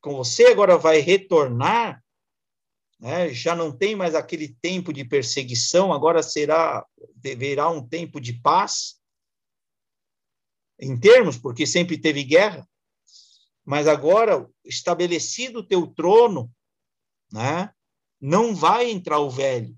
Com 0.00 0.14
você 0.14 0.46
agora 0.46 0.76
vai 0.76 0.98
retornar, 0.98 2.04
né? 3.00 3.32
Já 3.32 3.54
não 3.54 3.76
tem 3.76 3.94
mais 3.94 4.14
aquele 4.14 4.54
tempo 4.60 4.92
de 4.92 5.04
perseguição, 5.04 5.92
agora 5.92 6.22
será 6.22 6.86
deverá 7.14 7.68
um 7.68 7.86
tempo 7.86 8.20
de 8.20 8.32
paz. 8.40 9.00
Em 10.80 10.98
termos, 10.98 11.36
porque 11.36 11.66
sempre 11.66 12.00
teve 12.00 12.22
guerra, 12.22 12.68
mas 13.64 13.88
agora 13.88 14.48
estabelecido 14.64 15.60
o 15.60 15.66
teu 15.66 15.86
trono, 15.86 16.52
né? 17.32 17.72
Não 18.20 18.54
vai 18.54 18.90
entrar 18.90 19.18
o 19.18 19.30
velho, 19.30 19.76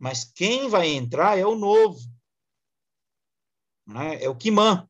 mas 0.00 0.24
quem 0.24 0.66
vai 0.66 0.88
entrar 0.88 1.38
é 1.38 1.44
o 1.44 1.54
novo. 1.54 2.00
Né? 3.86 4.24
É 4.24 4.28
o 4.30 4.34
Kimã. 4.34 4.88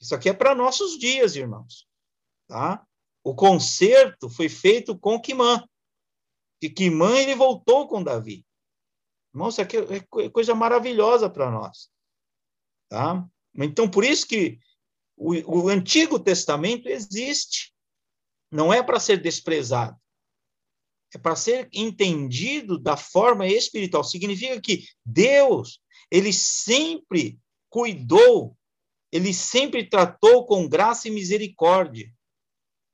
Isso 0.00 0.14
aqui 0.14 0.28
é 0.28 0.32
para 0.32 0.54
nossos 0.54 0.98
dias, 0.98 1.36
irmãos. 1.36 1.88
Tá? 2.46 2.86
O 3.22 3.34
concerto 3.34 4.28
foi 4.28 4.48
feito 4.48 4.98
com 4.98 5.20
Quimã. 5.20 5.66
E 6.62 6.70
Quimã 6.70 7.18
ele 7.18 7.34
voltou 7.34 7.88
com 7.88 8.02
Davi. 8.02 8.44
Irmãos, 9.34 9.54
isso 9.54 9.62
aqui 9.62 9.76
é 9.76 10.30
coisa 10.30 10.54
maravilhosa 10.54 11.28
para 11.28 11.50
nós. 11.50 11.90
Tá? 12.88 13.26
Então, 13.54 13.90
por 13.90 14.04
isso 14.04 14.26
que 14.26 14.58
o, 15.16 15.62
o 15.64 15.68
Antigo 15.68 16.18
Testamento 16.18 16.88
existe. 16.88 17.74
Não 18.50 18.72
é 18.72 18.82
para 18.82 18.98
ser 18.98 19.20
desprezado. 19.20 19.96
É 21.14 21.18
para 21.18 21.36
ser 21.36 21.68
entendido 21.72 22.78
da 22.78 22.96
forma 22.96 23.46
espiritual. 23.46 24.04
Significa 24.04 24.60
que 24.60 24.84
Deus, 25.04 25.82
ele 26.10 26.32
sempre 26.32 27.38
cuidou, 27.68 28.56
ele 29.10 29.32
sempre 29.32 29.88
tratou 29.88 30.46
com 30.46 30.68
graça 30.68 31.08
e 31.08 31.10
misericórdia. 31.10 32.12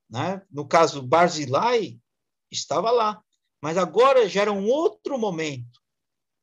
Né? 0.09 0.43
No 0.51 0.67
caso, 0.67 1.03
Barzilai 1.03 1.99
estava 2.51 2.91
lá. 2.91 3.23
Mas 3.63 3.79
agora 3.79 4.29
já 4.29 4.43
era 4.43 4.53
um 4.53 4.67
outro 4.67 5.19
momento. 5.19 5.81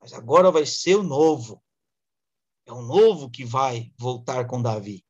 Mas 0.01 0.13
agora 0.13 0.51
vai 0.51 0.65
ser 0.65 0.95
o 0.95 1.03
novo. 1.03 1.63
É 2.65 2.73
o 2.73 2.81
novo 2.81 3.29
que 3.29 3.45
vai 3.45 3.91
voltar 3.97 4.47
com 4.47 4.61
Davi. 4.61 5.05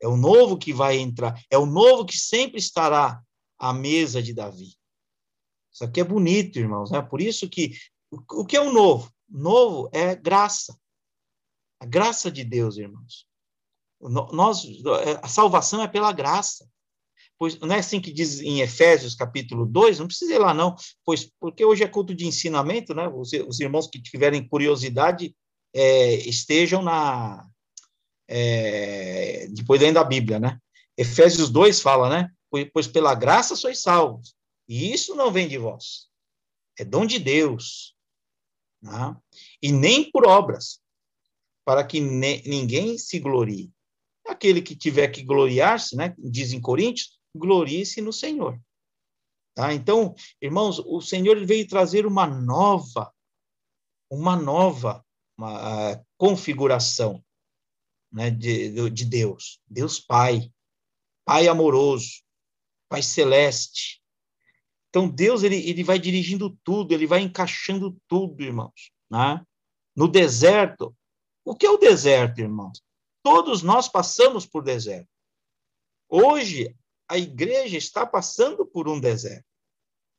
É 0.00 0.08
o 0.08 0.16
novo 0.16 0.58
que 0.58 0.72
vai 0.72 0.98
entrar. 0.98 1.40
É 1.50 1.56
o 1.56 1.66
novo 1.66 2.04
que 2.04 2.18
sempre 2.18 2.58
estará 2.58 3.22
à 3.58 3.72
mesa 3.72 4.22
de 4.22 4.34
Davi. 4.34 4.76
Isso 5.72 5.84
aqui 5.84 6.00
é 6.00 6.04
bonito, 6.04 6.58
irmãos. 6.58 6.90
Né? 6.90 7.00
Por 7.00 7.20
isso 7.20 7.48
que 7.48 7.76
o 8.10 8.44
que 8.44 8.56
é 8.56 8.60
o 8.60 8.72
novo? 8.72 9.12
Novo 9.28 9.88
é 9.92 10.14
graça. 10.14 10.78
A 11.80 11.86
graça 11.86 12.30
de 12.30 12.44
Deus, 12.44 12.76
irmãos. 12.76 13.26
Nós, 14.00 14.62
a 15.22 15.28
salvação 15.28 15.82
é 15.82 15.88
pela 15.88 16.12
graça. 16.12 16.68
Pois 17.38 17.58
não 17.60 17.74
é 17.74 17.78
assim 17.80 18.00
que 18.00 18.12
diz 18.12 18.40
em 18.40 18.60
Efésios 18.60 19.14
capítulo 19.14 19.66
2, 19.66 19.98
não 19.98 20.06
precisa 20.06 20.34
ir 20.34 20.38
lá 20.38 20.54
não, 20.54 20.74
pois 21.04 21.30
porque 21.38 21.64
hoje 21.64 21.84
é 21.84 21.88
culto 21.88 22.14
de 22.14 22.26
ensinamento, 22.26 22.94
né? 22.94 23.08
Os, 23.08 23.30
os 23.46 23.60
irmãos 23.60 23.86
que 23.86 24.00
tiverem 24.00 24.46
curiosidade 24.48 25.34
é, 25.74 26.14
estejam 26.26 26.82
na 26.82 27.46
é, 28.26 29.46
depois 29.50 29.80
lendo 29.80 29.98
a 29.98 30.04
Bíblia, 30.04 30.38
né? 30.38 30.58
Efésios 30.96 31.50
2 31.50 31.80
fala, 31.80 32.08
né? 32.08 32.30
Pois, 32.50 32.70
pois 32.72 32.86
pela 32.86 33.14
graça 33.14 33.54
sois 33.54 33.82
salvos, 33.82 34.34
e 34.66 34.92
isso 34.92 35.14
não 35.14 35.30
vem 35.30 35.46
de 35.46 35.58
vós, 35.58 36.06
é 36.78 36.84
dom 36.84 37.04
de 37.04 37.18
Deus, 37.18 37.94
né? 38.80 39.16
e 39.60 39.70
nem 39.72 40.10
por 40.10 40.26
obras, 40.26 40.80
para 41.64 41.84
que 41.84 42.00
ne, 42.00 42.42
ninguém 42.46 42.96
se 42.96 43.18
glorie. 43.18 43.70
Aquele 44.28 44.60
que 44.60 44.76
tiver 44.76 45.08
que 45.08 45.22
gloriar-se, 45.22 45.96
né? 45.96 46.14
Diz 46.18 46.52
em 46.52 46.60
Coríntios, 46.60 47.18
glorie-se 47.34 48.00
no 48.00 48.12
Senhor. 48.12 48.60
Tá? 49.54 49.72
Então, 49.72 50.14
irmãos, 50.40 50.78
o 50.78 51.00
Senhor 51.00 51.44
veio 51.46 51.66
trazer 51.66 52.06
uma 52.06 52.26
nova, 52.26 53.12
uma 54.10 54.36
nova 54.36 55.04
uma, 55.36 55.92
uh, 55.92 56.06
configuração 56.16 57.22
né, 58.12 58.30
de, 58.30 58.90
de 58.90 59.04
Deus. 59.04 59.60
Deus 59.66 60.00
Pai, 60.00 60.50
Pai 61.24 61.48
amoroso, 61.48 62.22
Pai 62.88 63.02
celeste. 63.02 64.02
Então, 64.88 65.08
Deus 65.08 65.42
ele, 65.42 65.56
ele 65.68 65.84
vai 65.84 65.98
dirigindo 65.98 66.56
tudo, 66.64 66.92
ele 66.92 67.06
vai 67.06 67.20
encaixando 67.20 67.96
tudo, 68.08 68.42
irmãos. 68.42 68.90
Né? 69.10 69.44
No 69.94 70.08
deserto, 70.08 70.96
o 71.44 71.54
que 71.54 71.66
é 71.66 71.70
o 71.70 71.78
deserto, 71.78 72.40
irmãos? 72.40 72.82
Todos 73.26 73.60
nós 73.60 73.88
passamos 73.88 74.46
por 74.46 74.62
deserto. 74.62 75.10
Hoje, 76.08 76.72
a 77.08 77.18
igreja 77.18 77.76
está 77.76 78.06
passando 78.06 78.64
por 78.64 78.88
um 78.88 79.00
deserto, 79.00 79.44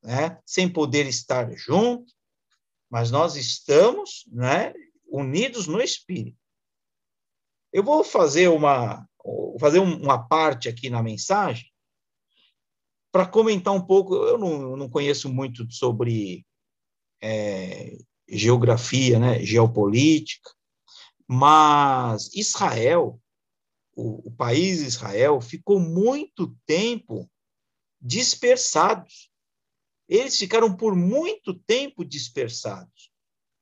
né? 0.04 0.38
sem 0.46 0.67
poder 0.67 1.08
estar 1.08 1.50
junto, 1.56 2.12
mas 2.89 3.10
nós 3.10 3.38
estamos 3.38 4.26
né, 4.28 4.74
unidos 5.08 5.67
no 5.67 5.82
Espírito. 5.82 6.38
Eu 7.72 7.82
vou 7.82 8.04
fazer 8.04 8.50
uma, 8.50 9.08
fazer 9.58 9.80
uma 9.80 10.28
parte 10.28 10.67
aqui 10.67 10.89
na 10.89 11.02
mensagem 11.02 11.72
para 13.10 13.26
comentar 13.26 13.74
um 13.74 13.86
pouco. 13.86 14.15
Eu 14.15 14.38
não, 14.38 14.76
não 14.76 14.89
conheço 14.89 15.34
muito 15.34 15.65
sobre 15.72 16.46
é, 17.24 18.00
geografia, 18.28 19.17
né, 19.17 19.39
geopolítica, 19.46 20.57
mas 21.27 22.33
Israel 22.33 23.21
o, 23.97 24.27
o 24.27 24.31
país 24.31 24.81
Israel 24.81 25.41
ficou 25.41 25.79
muito 25.79 26.55
tempo 26.67 27.29
dispersados. 27.99 29.31
Eles 30.07 30.37
ficaram 30.37 30.73
por 30.77 30.95
muito 30.95 31.53
tempo 31.53 32.05
dispersados, 32.05 33.11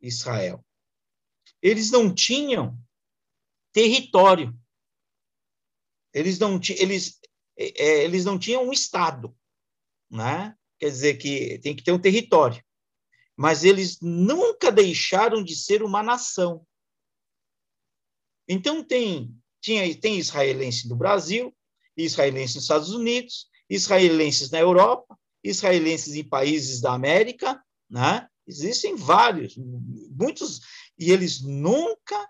Israel. 0.02 0.64
Eles 1.62 1.90
não 1.90 2.14
tinham 2.14 2.78
território. 3.72 4.54
Eles 6.14 6.38
não, 6.38 6.60
eles, 6.70 7.20
é, 7.58 7.84
é, 7.84 8.04
eles 8.04 8.26
não 8.26 8.38
tinham 8.38 8.68
um 8.68 8.74
Estado. 8.74 9.36
Né? 10.12 10.56
Quer 10.78 10.90
dizer 10.90 11.16
que 11.16 11.60
tem 11.60 11.74
que 11.74 11.84
ter 11.84 11.94
um 11.94 12.00
território. 12.00 12.64
Mas 13.38 13.64
eles 13.64 14.00
nunca 14.02 14.72
deixaram 14.72 15.42
de 15.42 15.56
ser 15.56 15.82
uma 15.82 16.04
nação. 16.04 16.66
Então, 18.48 18.84
tem 18.84 19.36
tinha, 19.66 19.96
tem 20.00 20.20
israelense 20.20 20.88
no 20.88 20.96
Brasil, 20.96 21.52
israelenses 21.98 22.56
nos 22.56 22.64
Estados 22.66 22.92
Unidos, 22.92 23.48
israelenses 23.68 24.52
na 24.52 24.60
Europa, 24.60 25.18
israelenses 25.44 26.14
em 26.14 26.24
países 26.24 26.80
da 26.82 26.94
América, 26.94 27.60
né? 27.90 28.28
Existem 28.48 28.96
vários, 28.96 29.58
muitos, 29.58 30.62
e 31.00 31.12
eles 31.12 31.42
nunca 31.42 32.30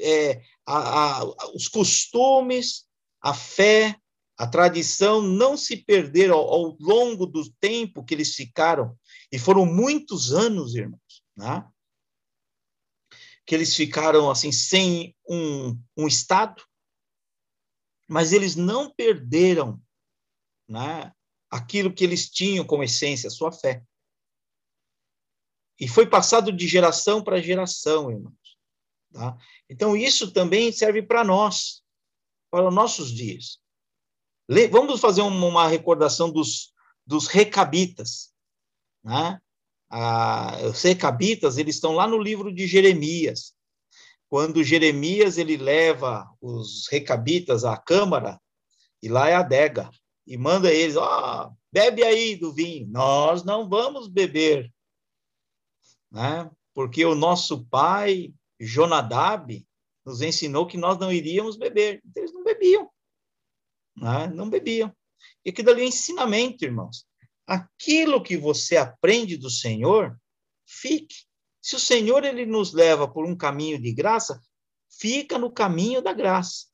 é, 0.00 0.42
a, 0.66 1.20
a, 1.20 1.24
os 1.54 1.68
costumes, 1.68 2.86
a 3.22 3.32
fé, 3.32 3.96
a 4.36 4.48
tradição 4.48 5.22
não 5.22 5.56
se 5.56 5.76
perderam 5.76 6.34
ao, 6.34 6.48
ao, 6.48 6.76
longo 6.80 7.24
do 7.24 7.48
tempo 7.60 8.04
que 8.04 8.14
eles 8.14 8.34
ficaram, 8.34 8.96
e 9.30 9.38
foram 9.38 9.64
muitos 9.64 10.32
anos, 10.32 10.74
irmãos, 10.74 11.22
né? 11.36 11.64
Que 13.50 13.54
eles 13.56 13.74
ficaram 13.74 14.30
assim 14.30 14.52
sem 14.52 15.12
um, 15.28 15.76
um 15.96 16.06
Estado, 16.06 16.64
mas 18.08 18.32
eles 18.32 18.54
não 18.54 18.88
perderam 18.88 19.82
né, 20.68 21.12
aquilo 21.50 21.92
que 21.92 22.04
eles 22.04 22.30
tinham 22.30 22.64
como 22.64 22.84
essência, 22.84 23.26
a 23.26 23.30
sua 23.30 23.50
fé. 23.50 23.82
E 25.80 25.88
foi 25.88 26.06
passado 26.06 26.52
de 26.52 26.68
geração 26.68 27.24
para 27.24 27.42
geração, 27.42 28.12
irmãos. 28.12 28.56
Tá? 29.12 29.36
Então, 29.68 29.96
isso 29.96 30.30
também 30.30 30.70
serve 30.70 31.02
para 31.02 31.24
nós, 31.24 31.82
para 32.52 32.68
os 32.68 32.72
nossos 32.72 33.10
dias. 33.10 33.60
Vamos 34.70 35.00
fazer 35.00 35.22
uma 35.22 35.66
recordação 35.66 36.30
dos, 36.30 36.72
dos 37.04 37.26
recabitas. 37.26 38.32
Né? 39.02 39.42
Os 40.68 40.82
recabitas, 40.82 41.58
eles 41.58 41.74
estão 41.74 41.92
lá 41.92 42.06
no 42.06 42.18
livro 42.18 42.52
de 42.52 42.66
Jeremias. 42.66 43.54
Quando 44.28 44.62
Jeremias 44.62 45.36
ele 45.36 45.56
leva 45.56 46.30
os 46.40 46.86
recabitas 46.88 47.64
à 47.64 47.76
câmara, 47.76 48.40
e 49.02 49.08
lá 49.08 49.28
é 49.28 49.34
a 49.34 49.40
adega, 49.40 49.90
e 50.26 50.36
manda 50.36 50.72
eles, 50.72 50.96
ó, 50.96 51.48
oh, 51.48 51.56
bebe 51.72 52.04
aí 52.04 52.36
do 52.36 52.52
vinho. 52.52 52.86
Nós 52.88 53.42
não 53.42 53.68
vamos 53.68 54.06
beber, 54.06 54.72
né? 56.10 56.48
Porque 56.72 57.04
o 57.04 57.16
nosso 57.16 57.64
pai, 57.66 58.32
Jonadab, 58.60 59.66
nos 60.06 60.22
ensinou 60.22 60.66
que 60.66 60.76
nós 60.76 60.98
não 60.98 61.12
iríamos 61.12 61.56
beber. 61.56 62.00
Então, 62.06 62.22
eles 62.22 62.32
não 62.32 62.44
bebiam, 62.44 62.88
né? 63.96 64.28
não 64.28 64.48
bebiam. 64.48 64.94
E 65.44 65.50
aquilo 65.50 65.70
ali 65.70 65.82
é 65.82 65.86
ensinamento, 65.86 66.64
irmãos 66.64 67.09
aquilo 67.50 68.22
que 68.22 68.36
você 68.36 68.76
aprende 68.76 69.36
do 69.36 69.50
Senhor, 69.50 70.16
fique. 70.64 71.26
Se 71.60 71.74
o 71.74 71.80
Senhor 71.80 72.24
ele 72.24 72.46
nos 72.46 72.72
leva 72.72 73.08
por 73.08 73.26
um 73.26 73.36
caminho 73.36 73.80
de 73.82 73.92
graça, 73.92 74.40
fica 74.88 75.36
no 75.36 75.50
caminho 75.50 76.00
da 76.00 76.12
graça. 76.12 76.66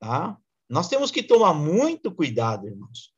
Tá? 0.00 0.38
Nós 0.70 0.88
temos 0.88 1.10
que 1.10 1.22
tomar 1.22 1.52
muito 1.52 2.14
cuidado, 2.14 2.66
irmãos. 2.66 3.12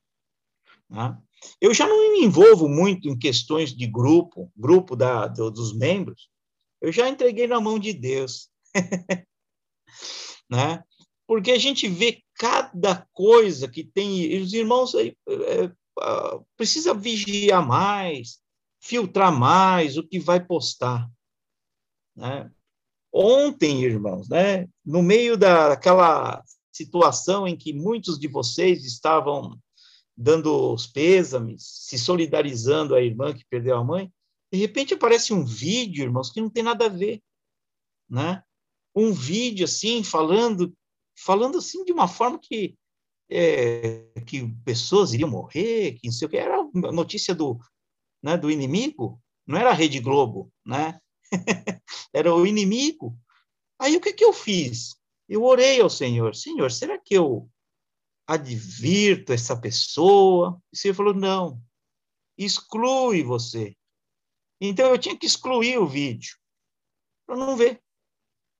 Tá? 0.88 1.22
Eu 1.60 1.72
já 1.72 1.86
não 1.86 2.14
me 2.14 2.24
envolvo 2.24 2.68
muito 2.68 3.08
em 3.08 3.16
questões 3.16 3.72
de 3.72 3.86
grupo, 3.86 4.50
grupo 4.56 4.96
da, 4.96 5.28
do, 5.28 5.52
dos 5.52 5.72
membros. 5.72 6.28
Eu 6.80 6.90
já 6.90 7.08
entreguei 7.08 7.46
na 7.46 7.60
mão 7.60 7.78
de 7.78 7.92
Deus. 7.92 8.50
né? 10.50 10.82
Porque 11.26 11.50
a 11.50 11.58
gente 11.58 11.88
vê 11.88 12.22
cada 12.34 13.06
coisa 13.12 13.68
que 13.68 13.82
tem. 13.82 14.22
E 14.22 14.38
os 14.40 14.52
irmãos 14.52 14.94
aí, 14.94 15.16
é, 15.28 15.70
precisa 16.56 16.94
vigiar 16.94 17.66
mais, 17.66 18.40
filtrar 18.80 19.36
mais 19.36 19.96
o 19.96 20.06
que 20.06 20.18
vai 20.18 20.44
postar. 20.44 21.10
Né? 22.14 22.50
Ontem, 23.12 23.82
irmãos, 23.82 24.28
né, 24.28 24.68
no 24.84 25.02
meio 25.02 25.36
daquela 25.36 26.42
situação 26.70 27.48
em 27.48 27.56
que 27.56 27.72
muitos 27.72 28.18
de 28.18 28.28
vocês 28.28 28.84
estavam 28.84 29.58
dando 30.16 30.72
os 30.72 30.86
pêsames, 30.86 31.62
se 31.62 31.98
solidarizando 31.98 32.94
à 32.94 33.02
irmã 33.02 33.34
que 33.34 33.44
perdeu 33.48 33.76
a 33.76 33.84
mãe, 33.84 34.12
De 34.52 34.58
repente 34.58 34.94
aparece 34.94 35.32
um 35.32 35.44
vídeo, 35.44 36.04
irmãos, 36.04 36.30
que 36.30 36.40
não 36.40 36.48
tem 36.48 36.62
nada 36.62 36.86
a 36.86 36.88
ver, 36.88 37.20
né? 38.08 38.42
Um 38.94 39.12
vídeo 39.12 39.64
assim 39.64 40.02
falando, 40.02 40.72
falando 41.16 41.58
assim 41.58 41.84
de 41.84 41.92
uma 41.92 42.06
forma 42.06 42.38
que 42.38 42.76
é, 43.28 44.04
que 44.26 44.46
pessoas 44.64 45.12
iriam 45.12 45.28
morrer, 45.28 45.98
que 45.98 46.06
não 46.06 46.12
sei 46.12 46.26
o 46.26 46.30
que 46.30 46.36
era 46.36 46.62
notícia 46.92 47.34
do, 47.34 47.58
né, 48.22 48.36
do 48.36 48.50
inimigo, 48.50 49.20
não 49.46 49.58
era 49.58 49.70
a 49.70 49.74
Rede 49.74 50.00
Globo, 50.00 50.52
né? 50.64 51.00
era 52.12 52.34
o 52.34 52.46
inimigo. 52.46 53.18
Aí 53.78 53.96
o 53.96 54.00
que 54.00 54.12
que 54.12 54.24
eu 54.24 54.32
fiz? 54.32 54.94
Eu 55.28 55.42
orei 55.42 55.80
ao 55.80 55.90
Senhor, 55.90 56.34
Senhor, 56.34 56.70
será 56.70 56.98
que 56.98 57.14
eu 57.14 57.48
advirto 58.26 59.32
essa 59.32 59.58
pessoa? 59.58 60.60
E 60.72 60.76
o 60.76 60.78
Senhor 60.78 60.94
falou, 60.94 61.14
não, 61.14 61.60
exclui 62.38 63.22
você. 63.22 63.76
Então 64.60 64.90
eu 64.90 64.98
tinha 64.98 65.16
que 65.16 65.26
excluir 65.26 65.78
o 65.78 65.86
vídeo 65.86 66.36
para 67.26 67.36
não 67.36 67.56
ver. 67.56 67.82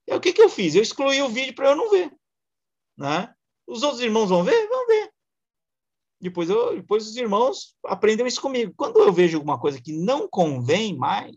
O 0.09 0.19
que, 0.19 0.31
que 0.31 0.41
eu 0.41 0.49
fiz? 0.49 0.75
Eu 0.75 0.81
excluí 0.81 1.21
o 1.21 1.29
vídeo 1.29 1.53
para 1.53 1.69
eu 1.69 1.75
não 1.75 1.89
ver. 1.89 2.15
Né? 2.97 3.33
Os 3.67 3.83
outros 3.83 4.01
irmãos 4.01 4.29
vão 4.29 4.43
ver? 4.43 4.67
Vão 4.67 4.87
ver. 4.87 5.11
Depois, 6.19 6.49
eu, 6.49 6.75
depois 6.75 7.05
os 7.07 7.15
irmãos 7.15 7.75
aprendem 7.85 8.25
isso 8.25 8.41
comigo. 8.41 8.73
Quando 8.75 8.99
eu 8.99 9.13
vejo 9.13 9.37
alguma 9.37 9.59
coisa 9.59 9.79
que 9.79 9.93
não 9.93 10.27
convém 10.27 10.97
mais, 10.97 11.35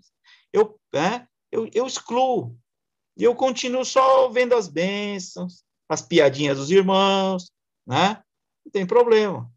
eu, 0.52 0.78
é, 0.94 1.26
eu, 1.52 1.68
eu 1.74 1.86
excluo. 1.86 2.56
E 3.16 3.24
eu 3.24 3.34
continuo 3.34 3.84
só 3.84 4.28
vendo 4.28 4.54
as 4.54 4.68
bênçãos, 4.68 5.62
as 5.88 6.00
piadinhas 6.00 6.56
dos 6.56 6.70
irmãos, 6.70 7.50
né? 7.86 8.22
Não 8.64 8.72
tem 8.72 8.86
problema. 8.86 9.50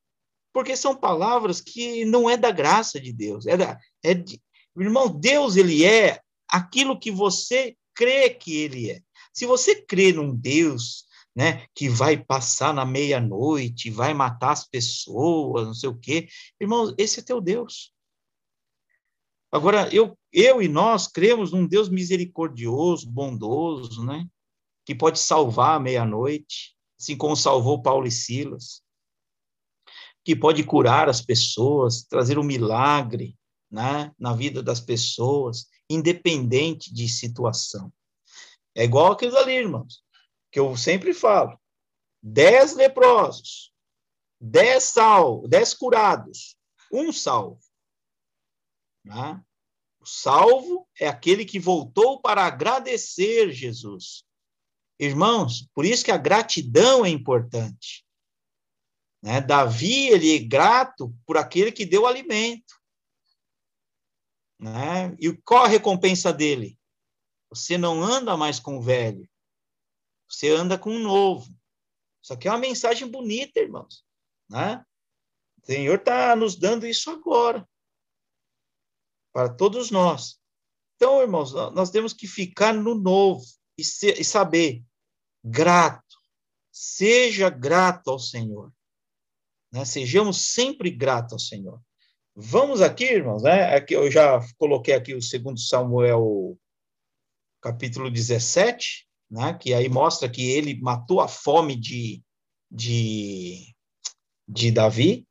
Porque 0.52 0.76
são 0.76 0.96
palavras 0.96 1.62
que 1.62 2.04
não 2.04 2.30
é 2.30 2.36
da 2.36 2.52
graça 2.52 3.00
de 3.00 3.14
Deus. 3.14 3.48
É 3.48 3.56
da, 3.56 3.80
é 4.04 4.14
de, 4.14 4.42
irmão, 4.78 5.08
Deus, 5.08 5.56
ele 5.56 5.86
é 5.86 6.20
aquilo 6.50 7.00
que 7.00 7.12
você 7.12 7.78
crê 7.94 8.30
que 8.30 8.58
ele 8.58 8.92
é. 8.92 9.02
Se 9.34 9.46
você 9.46 9.76
crê 9.76 10.12
num 10.12 10.36
Deus 10.36 11.06
né, 11.36 11.66
que 11.74 11.90
vai 11.90 12.18
passar 12.18 12.74
na 12.74 12.86
meia-noite, 12.86 13.90
vai 13.90 14.14
matar 14.14 14.52
as 14.52 14.68
pessoas, 14.68 15.66
não 15.66 15.74
sei 15.74 15.90
o 15.90 15.98
quê, 15.98 16.28
irmão, 16.60 16.94
esse 16.98 17.20
é 17.20 17.24
teu 17.24 17.42
Deus. 17.42 17.92
Agora, 19.52 19.88
eu, 19.94 20.18
eu 20.32 20.62
e 20.62 20.68
nós 20.68 21.08
cremos 21.08 21.52
num 21.52 21.68
Deus 21.68 21.90
misericordioso, 21.90 23.10
bondoso, 23.10 24.06
né, 24.06 24.28
que 24.86 24.94
pode 24.94 25.20
salvar 25.20 25.78
à 25.78 25.80
meia-noite, 25.80 26.76
assim 27.00 27.18
como 27.18 27.36
salvou 27.36 27.82
Paulo 27.82 28.06
e 28.06 28.12
Silas, 28.12 28.82
que 30.24 30.36
pode 30.36 30.64
curar 30.64 31.10
as 31.10 31.22
pessoas, 31.22 32.04
trazer 32.04 32.38
um 32.38 32.44
milagre 32.44 33.36
né, 33.70 34.12
na 34.18 34.34
vida 34.34 34.62
das 34.62 34.80
pessoas, 34.80 35.68
independente 35.90 36.94
de 36.94 37.10
situação. 37.10 37.92
É 38.76 38.84
igual 38.84 39.12
aquilo 39.12 39.38
ali, 39.38 39.54
irmãos, 39.54 40.03
que 40.54 40.60
eu 40.60 40.78
sempre 40.78 41.16
falo. 41.16 41.60
Dez 42.22 42.76
leprosos, 42.76 43.74
dez 44.40 44.84
sal, 44.84 45.46
dez 45.48 45.74
curados, 45.74 46.56
um 46.92 47.12
salvo. 47.12 47.60
Né? 49.04 49.44
O 50.00 50.06
salvo 50.06 50.88
é 50.98 51.08
aquele 51.08 51.44
que 51.44 51.60
voltou 51.60 52.22
para 52.22 52.46
agradecer 52.46 53.52
Jesus. 53.52 54.24
Irmãos, 55.00 55.68
por 55.74 55.86
isso 55.86 56.06
que 56.06 56.12
a 56.12 56.18
gratidão 56.18 57.04
é 57.04 57.10
importante. 57.10 58.06
Né? 59.24 59.42
Davi, 59.42 60.10
ele 60.10 60.36
é 60.36 60.40
grato 60.40 61.14
por 61.26 61.36
aquele 61.36 61.72
que 61.72 61.86
deu 61.86 62.06
alimento. 62.06 62.80
Né? 64.60 65.16
E 65.20 65.34
qual 65.44 65.66
a 65.66 65.68
recompensa 65.68 66.32
dele? 66.32 66.78
Você 67.50 67.76
não 67.76 68.04
anda 68.04 68.38
mais 68.38 68.60
com 68.60 68.78
o 68.78 68.82
velho, 68.82 69.28
você 70.34 70.50
anda 70.50 70.78
com 70.78 70.96
o 70.96 71.00
novo. 71.00 71.48
Isso 72.22 72.34
aqui 72.34 72.48
é 72.48 72.52
uma 72.52 72.58
mensagem 72.58 73.08
bonita, 73.08 73.60
irmãos. 73.60 74.04
Né? 74.50 74.84
O 75.62 75.66
Senhor 75.66 76.00
está 76.00 76.36
nos 76.36 76.56
dando 76.56 76.88
isso 76.88 77.12
agora, 77.12 77.68
para 79.32 79.54
todos 79.54 79.92
nós. 79.92 80.40
Então, 80.96 81.22
irmãos, 81.22 81.54
nós 81.74 81.92
temos 81.92 82.14
que 82.14 82.28
ficar 82.28 82.74
no 82.74 82.96
novo 82.96 83.46
e, 83.78 83.84
ser, 83.84 84.20
e 84.20 84.24
saber, 84.24 84.84
grato, 85.44 86.18
seja 86.72 87.50
grato 87.50 88.10
ao 88.10 88.20
Senhor. 88.20 88.74
Né? 89.72 89.86
Sejamos 89.86 90.54
sempre 90.54 90.90
gratos 90.90 91.34
ao 91.34 91.40
Senhor. 91.40 91.82
Vamos 92.36 92.82
aqui, 92.82 93.04
irmãos, 93.04 93.44
né? 93.44 93.76
Aqui 93.76 93.94
eu 93.94 94.10
já 94.10 94.40
coloquei 94.58 94.96
aqui 94.96 95.14
o 95.14 95.22
segundo 95.22 95.60
Samuel, 95.60 96.58
capítulo 97.62 98.10
17, 98.10 99.08
né? 99.34 99.52
que 99.56 99.74
aí 99.74 99.90
mostra 99.90 100.30
que 100.30 100.48
ele 100.52 100.80
matou 100.80 101.20
a 101.20 101.28
fome 101.28 101.76
de, 101.76 102.22
de, 102.70 103.74
de 104.48 104.72
Davi. 104.72 105.28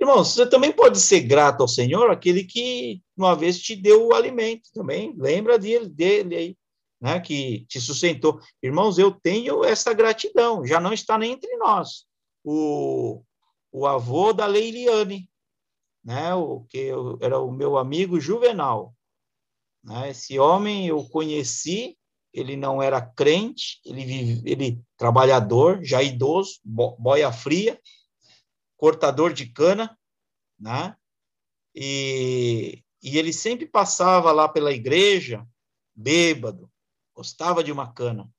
Irmãos, 0.00 0.32
você 0.32 0.48
também 0.48 0.72
pode 0.72 0.98
ser 0.98 1.20
grato 1.20 1.60
ao 1.60 1.68
Senhor, 1.68 2.10
aquele 2.10 2.44
que 2.44 3.02
uma 3.14 3.36
vez 3.36 3.60
te 3.60 3.76
deu 3.76 4.06
o 4.06 4.14
alimento 4.14 4.70
também. 4.72 5.14
Lembra 5.18 5.58
dele, 5.58 5.86
dele 5.86 6.34
aí, 6.34 6.58
né? 6.98 7.20
que 7.20 7.66
te 7.66 7.78
sustentou. 7.78 8.40
Irmãos, 8.62 8.98
eu 8.98 9.12
tenho 9.12 9.62
essa 9.62 9.92
gratidão, 9.92 10.66
já 10.66 10.80
não 10.80 10.94
está 10.94 11.18
nem 11.18 11.32
entre 11.32 11.54
nós. 11.58 12.06
O, 12.42 13.22
o 13.70 13.86
avô 13.86 14.32
da 14.32 14.46
Leiliane, 14.46 15.28
né? 16.02 16.34
o 16.34 16.64
que 16.70 16.78
eu, 16.78 17.18
era 17.20 17.38
o 17.38 17.52
meu 17.52 17.76
amigo 17.76 18.18
Juvenal. 18.18 18.94
Né? 19.84 20.10
Esse 20.10 20.38
homem 20.38 20.86
eu 20.86 21.04
conheci 21.04 21.98
ele 22.36 22.54
não 22.54 22.82
era 22.82 23.00
crente, 23.00 23.80
ele, 23.82 24.04
vive, 24.04 24.50
ele 24.50 24.84
trabalhador, 24.98 25.82
já 25.82 26.02
idoso, 26.02 26.60
boia 26.62 27.32
fria, 27.32 27.80
cortador 28.76 29.32
de 29.32 29.46
cana, 29.46 29.98
né? 30.60 30.94
E, 31.74 32.84
e 33.02 33.16
ele 33.16 33.32
sempre 33.32 33.64
passava 33.66 34.32
lá 34.32 34.46
pela 34.46 34.70
igreja, 34.70 35.48
bêbado, 35.94 36.70
gostava 37.14 37.64
de 37.64 37.72
uma 37.72 37.90
cana. 37.90 38.30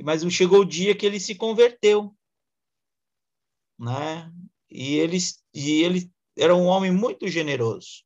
Mas 0.00 0.22
chegou 0.32 0.60
o 0.60 0.64
dia 0.64 0.94
que 0.94 1.04
ele 1.04 1.18
se 1.18 1.34
converteu, 1.34 2.16
né? 3.76 4.32
E 4.70 4.94
ele, 4.94 5.18
e 5.52 5.82
ele 5.82 6.12
era 6.38 6.54
um 6.54 6.66
homem 6.66 6.92
muito 6.92 7.26
generoso. 7.26 8.04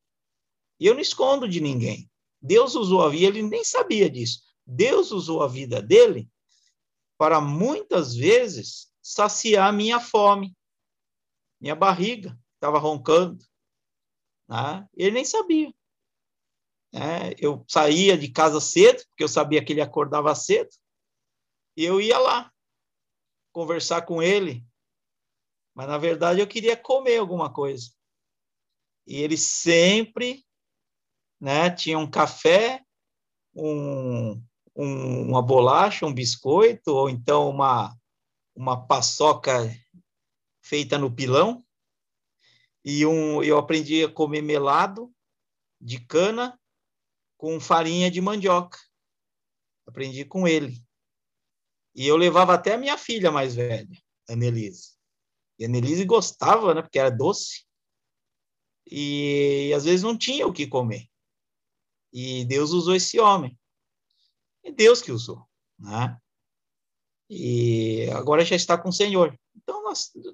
E 0.81 0.87
eu 0.87 0.95
não 0.95 1.01
escondo 1.01 1.47
de 1.47 1.61
ninguém. 1.61 2.11
Deus 2.49 2.75
usou 2.75 3.03
a 3.03 3.11
vida, 3.11 3.27
ele 3.27 3.43
nem 3.43 3.63
sabia 3.63 4.09
disso. 4.09 4.43
Deus 4.67 5.13
usou 5.13 5.43
a 5.43 5.47
vida 5.47 5.83
dele 5.83 6.31
para 7.19 7.43
muitas 7.43 8.15
vezes 8.15 8.91
saciar 9.03 9.71
minha 9.71 10.01
fome, 10.01 10.57
minha 11.61 11.77
barriga 11.77 12.39
estava 12.55 12.79
roncando. 12.79 13.45
Né? 14.49 14.89
Ele 14.97 15.11
nem 15.11 15.25
sabia. 15.27 15.71
É, 16.95 17.37
eu 17.39 17.67
saía 17.69 18.17
de 18.17 18.33
casa 18.33 18.61
cedo, 18.63 19.05
porque 19.09 19.25
eu 19.25 19.29
sabia 19.29 19.63
que 19.63 19.75
ele 19.75 19.83
acordava 19.83 20.35
cedo, 20.35 20.71
e 21.77 21.85
eu 21.85 22.01
ia 22.01 22.19
lá 22.19 22.51
conversar 23.53 24.07
com 24.07 24.23
ele. 24.23 24.67
Mas, 25.75 25.87
na 25.87 25.99
verdade, 25.99 26.41
eu 26.41 26.47
queria 26.47 26.79
comer 26.79 27.19
alguma 27.19 27.53
coisa. 27.53 27.93
E 29.07 29.17
ele 29.17 29.37
sempre 29.37 30.48
né? 31.41 31.71
Tinha 31.71 31.99
um 31.99 32.11
café, 32.11 32.83
um, 33.55 34.43
um, 34.75 35.29
uma 35.29 35.43
bolacha, 35.43 36.07
um 36.07 36.13
biscoito, 36.13 36.91
ou 36.91 37.09
então 37.09 37.49
uma, 37.49 37.97
uma 38.55 38.87
paçoca 38.87 39.75
feita 40.63 40.99
no 40.99 41.15
pilão. 41.15 41.65
E 42.85 43.05
um, 43.05 43.43
eu 43.43 43.59
aprendi 43.59 44.05
a 44.05 44.11
comer 44.11 44.43
melado 44.43 45.13
de 45.81 46.01
cana 46.01 46.59
com 47.37 47.61
farinha 47.61 48.11
de 48.11 48.21
mandioca. 48.21 48.79
Aprendi 49.87 50.25
com 50.25 50.47
ele. 50.47 50.83
E 51.95 52.07
eu 52.07 52.17
levava 52.17 52.55
até 52.55 52.75
a 52.75 52.79
minha 52.79 52.97
filha 52.97 53.31
mais 53.31 53.55
velha, 53.55 53.89
Annelise. 54.29 54.97
E 55.59 55.65
a 55.65 55.69
Annelise 55.69 56.05
gostava, 56.05 56.75
né, 56.75 56.83
porque 56.83 56.99
era 56.99 57.11
doce. 57.11 57.67
E, 58.91 59.69
e 59.69 59.75
às 59.75 59.85
vezes 59.85 60.03
não 60.03 60.17
tinha 60.17 60.47
o 60.47 60.53
que 60.53 60.67
comer. 60.67 61.09
E 62.13 62.45
Deus 62.45 62.71
usou 62.71 62.95
esse 62.95 63.19
homem. 63.21 63.59
É 64.65 64.73
Deus 64.73 65.01
que 65.01 65.13
usou, 65.13 65.47
né? 65.79 66.19
E 67.31 68.09
agora 68.13 68.45
já 68.45 68.57
está 68.57 68.79
com 68.79 68.89
o 68.89 68.93
Senhor. 68.93 69.39
Então, 69.57 69.83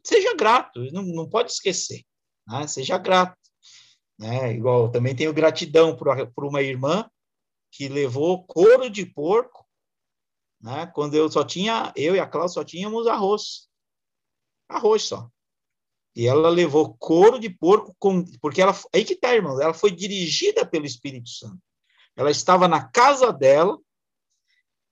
seja 0.05 0.35
grato, 0.35 0.81
não, 0.93 1.03
não 1.03 1.29
pode 1.29 1.51
esquecer, 1.51 2.05
né? 2.47 2.66
Seja 2.66 2.99
grato. 2.99 3.37
Né? 4.18 4.55
Igual, 4.55 4.91
também 4.91 5.14
tenho 5.14 5.33
gratidão 5.33 5.97
por, 5.97 6.09
por 6.33 6.45
uma 6.45 6.62
irmã 6.62 7.09
que 7.70 7.89
levou 7.89 8.45
couro 8.47 8.89
de 8.89 9.05
porco, 9.05 9.66
né? 10.61 10.87
Quando 10.87 11.14
eu 11.14 11.31
só 11.31 11.45
tinha, 11.45 11.93
eu 11.97 12.14
e 12.14 12.20
a 12.20 12.27
Cláudia 12.27 12.55
só 12.55 12.64
tínhamos 12.64 13.07
arroz. 13.07 13.68
Arroz 14.68 15.03
só. 15.03 15.29
E 16.16 16.26
ela 16.26 16.48
levou 16.48 16.94
couro 16.94 17.40
de 17.40 17.50
porco, 17.50 17.94
com, 17.98 18.24
porque 18.40 18.62
ela, 18.62 18.74
aí 18.94 19.04
que 19.04 19.16
tá, 19.16 19.34
irmão, 19.34 19.60
ela 19.60 19.74
foi 19.74 19.90
dirigida 19.90 20.64
pelo 20.64 20.86
Espírito 20.86 21.28
Santo. 21.28 21.60
Ela 22.16 22.30
estava 22.30 22.68
na 22.68 22.84
casa 22.84 23.32
dela, 23.32 23.76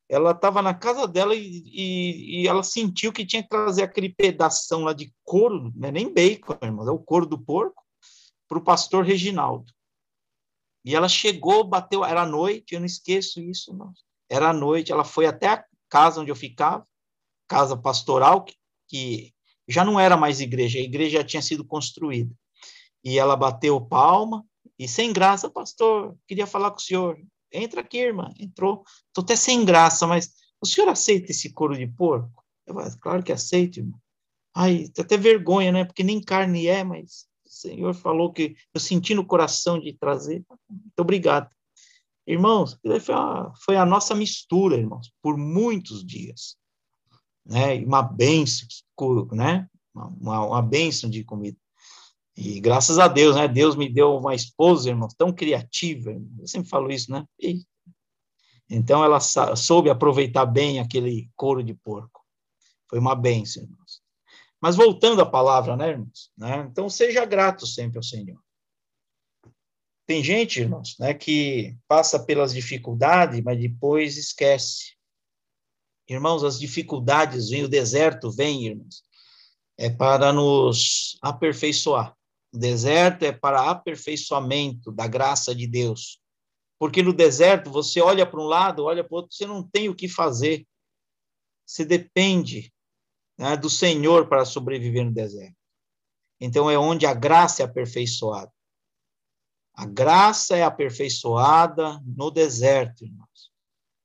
ela 0.08 0.32
estava 0.32 0.60
na 0.60 0.74
casa 0.74 1.06
dela 1.06 1.34
e, 1.34 1.62
e, 1.64 2.42
e, 2.42 2.48
ela 2.48 2.62
sentiu 2.62 3.12
que 3.12 3.24
tinha 3.24 3.42
que 3.42 3.48
trazer 3.48 3.84
aquele 3.84 4.12
pedaço 4.12 4.78
lá 4.80 4.92
de 4.92 5.14
couro, 5.22 5.72
não 5.74 5.88
é 5.88 5.92
nem 5.92 6.12
bacon, 6.12 6.58
irmão, 6.60 6.86
é 6.86 6.90
o 6.90 6.98
couro 6.98 7.24
do 7.24 7.38
porco, 7.38 7.82
para 8.48 8.58
o 8.58 8.64
pastor 8.64 9.04
Reginaldo. 9.04 9.72
E 10.84 10.94
ela 10.96 11.08
chegou, 11.08 11.64
bateu, 11.64 12.04
era 12.04 12.26
noite, 12.26 12.74
eu 12.74 12.80
não 12.80 12.86
esqueço 12.86 13.40
isso, 13.40 13.72
não. 13.72 13.92
Era 14.28 14.52
noite, 14.52 14.90
ela 14.90 15.04
foi 15.04 15.26
até 15.26 15.46
a 15.46 15.64
casa 15.88 16.20
onde 16.20 16.30
eu 16.30 16.36
ficava, 16.36 16.86
casa 17.46 17.76
pastoral, 17.76 18.44
que, 18.44 18.56
que 18.88 19.32
já 19.68 19.84
não 19.84 19.98
era 19.98 20.16
mais 20.16 20.40
igreja, 20.40 20.78
a 20.78 20.82
igreja 20.82 21.18
já 21.18 21.24
tinha 21.24 21.42
sido 21.42 21.64
construída. 21.64 22.34
E 23.04 23.18
ela 23.18 23.36
bateu 23.36 23.80
palma, 23.80 24.44
e 24.78 24.88
sem 24.88 25.12
graça, 25.12 25.50
pastor, 25.50 26.16
queria 26.26 26.46
falar 26.46 26.70
com 26.70 26.78
o 26.78 26.80
senhor. 26.80 27.18
Entra 27.52 27.80
aqui, 27.80 27.98
irmã. 27.98 28.32
Entrou. 28.38 28.84
Estou 29.08 29.22
até 29.22 29.36
sem 29.36 29.64
graça, 29.64 30.06
mas 30.06 30.32
o 30.60 30.66
senhor 30.66 30.88
aceita 30.88 31.30
esse 31.30 31.52
couro 31.52 31.76
de 31.76 31.86
porco? 31.86 32.42
Eu 32.66 32.74
falei, 32.74 32.90
claro 33.00 33.22
que 33.22 33.32
aceito, 33.32 33.80
irmão. 33.80 34.00
Ai, 34.54 34.86
até 34.98 35.16
vergonha, 35.16 35.72
né? 35.72 35.84
Porque 35.84 36.02
nem 36.02 36.20
carne 36.20 36.66
é, 36.66 36.84
mas 36.84 37.26
o 37.46 37.50
senhor 37.50 37.94
falou 37.94 38.32
que 38.32 38.56
eu 38.74 38.80
senti 38.80 39.14
no 39.14 39.26
coração 39.26 39.78
de 39.78 39.92
trazer. 39.92 40.44
Muito 40.68 40.98
obrigado. 40.98 41.50
Irmãos, 42.26 42.78
foi 43.00 43.14
a, 43.14 43.52
foi 43.64 43.76
a 43.76 43.84
nossa 43.84 44.14
mistura, 44.14 44.76
irmãos, 44.76 45.12
por 45.20 45.36
muitos 45.36 46.04
dias. 46.04 46.56
Né? 47.44 47.76
Uma 47.84 48.02
benção, 48.02 48.68
né? 49.32 49.68
Uma, 49.94 50.46
uma 50.46 50.62
benção 50.62 51.10
de 51.10 51.24
comida. 51.24 51.56
E 52.36 52.60
graças 52.60 52.98
a 52.98 53.08
Deus, 53.08 53.36
né? 53.36 53.46
Deus 53.46 53.76
me 53.76 53.88
deu 53.88 54.16
uma 54.16 54.34
esposa, 54.34 54.88
irmão, 54.88 55.08
tão 55.18 55.32
criativa. 55.32 56.10
Eu 56.38 56.46
sempre 56.46 56.68
falo 56.68 56.90
isso, 56.90 57.10
né? 57.10 57.26
E, 57.38 57.62
então 58.70 59.04
ela 59.04 59.20
soube 59.20 59.90
aproveitar 59.90 60.46
bem 60.46 60.80
aquele 60.80 61.30
couro 61.36 61.62
de 61.62 61.74
porco. 61.74 62.24
Foi 62.88 62.98
uma 62.98 63.14
benção, 63.14 63.62
irmãos. 63.62 64.02
Mas 64.60 64.76
voltando 64.76 65.20
à 65.20 65.26
palavra, 65.26 65.76
né, 65.76 65.90
irmãos? 65.90 66.30
Né? 66.36 66.66
Então 66.70 66.88
seja 66.88 67.24
grato 67.24 67.66
sempre 67.66 67.98
ao 67.98 68.02
Senhor. 68.02 68.40
Tem 70.06 70.22
gente, 70.22 70.60
irmãos, 70.60 70.96
né, 70.98 71.14
que 71.14 71.76
passa 71.86 72.18
pelas 72.18 72.52
dificuldades, 72.52 73.40
mas 73.42 73.58
depois 73.58 74.16
esquece. 74.16 74.96
Irmãos, 76.08 76.44
as 76.44 76.58
dificuldades 76.58 77.48
vêm, 77.48 77.64
o 77.64 77.68
deserto 77.68 78.30
vem, 78.30 78.66
irmãos, 78.66 79.02
é 79.78 79.88
para 79.88 80.32
nos 80.32 81.16
aperfeiçoar. 81.22 82.16
O 82.52 82.58
deserto 82.58 83.22
é 83.22 83.32
para 83.32 83.70
aperfeiçoamento 83.70 84.92
da 84.92 85.06
graça 85.06 85.54
de 85.54 85.66
Deus. 85.66 86.20
Porque 86.78 87.02
no 87.02 87.12
deserto 87.12 87.70
você 87.70 88.00
olha 88.00 88.26
para 88.26 88.40
um 88.40 88.46
lado, 88.46 88.84
olha 88.84 89.04
para 89.04 89.14
o 89.14 89.16
outro, 89.18 89.34
você 89.34 89.46
não 89.46 89.62
tem 89.62 89.88
o 89.88 89.94
que 89.94 90.08
fazer. 90.08 90.66
Você 91.64 91.84
depende 91.84 92.72
né, 93.38 93.56
do 93.56 93.70
Senhor 93.70 94.28
para 94.28 94.44
sobreviver 94.44 95.04
no 95.04 95.12
deserto. 95.12 95.56
Então 96.40 96.68
é 96.68 96.76
onde 96.76 97.06
a 97.06 97.14
graça 97.14 97.62
é 97.62 97.64
aperfeiçoada. 97.64 98.52
A 99.74 99.86
graça 99.86 100.56
é 100.56 100.64
aperfeiçoada 100.64 102.00
no 102.04 102.30
deserto, 102.30 103.04
irmãos. 103.04 103.51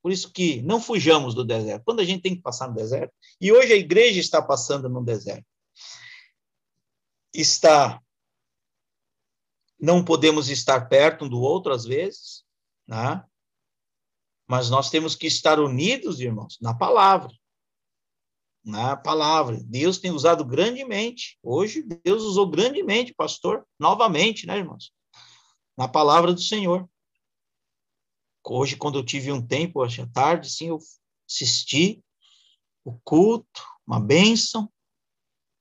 Por 0.02 0.12
isso 0.12 0.32
que 0.32 0.62
não 0.62 0.80
fujamos 0.80 1.34
do 1.34 1.44
deserto. 1.44 1.84
Quando 1.84 2.00
a 2.00 2.04
gente 2.04 2.22
tem 2.22 2.34
que 2.34 2.42
passar 2.42 2.68
no 2.68 2.74
deserto, 2.74 3.12
e 3.40 3.52
hoje 3.52 3.72
a 3.72 3.76
igreja 3.76 4.20
está 4.20 4.40
passando 4.40 4.88
no 4.88 5.04
deserto, 5.04 5.44
está 7.34 8.00
não 9.80 10.04
podemos 10.04 10.48
estar 10.48 10.88
perto 10.88 11.24
um 11.24 11.28
do 11.28 11.40
outro 11.40 11.72
às 11.72 11.84
vezes, 11.84 12.44
né? 12.86 13.24
Mas 14.46 14.70
nós 14.70 14.90
temos 14.90 15.14
que 15.14 15.26
estar 15.26 15.60
unidos, 15.60 16.20
irmãos, 16.20 16.58
na 16.60 16.74
palavra. 16.74 17.30
Na 18.64 18.96
palavra. 18.96 19.58
Deus 19.62 19.98
tem 19.98 20.10
usado 20.10 20.44
grandemente. 20.44 21.38
Hoje, 21.42 21.82
Deus 21.82 22.22
usou 22.22 22.48
grandemente, 22.48 23.14
pastor, 23.14 23.64
novamente, 23.78 24.46
né, 24.46 24.56
irmãos? 24.58 24.92
Na 25.76 25.86
palavra 25.86 26.32
do 26.32 26.40
Senhor. 26.40 26.88
Hoje, 28.50 28.76
quando 28.76 28.98
eu 28.98 29.04
tive 29.04 29.30
um 29.30 29.44
tempo, 29.44 29.80
hoje 29.80 30.00
à 30.00 30.06
tarde, 30.06 30.50
sim, 30.50 30.68
eu 30.68 30.78
assisti 31.28 32.02
o 32.84 32.98
culto, 33.04 33.62
uma 33.86 34.00
bênção, 34.00 34.72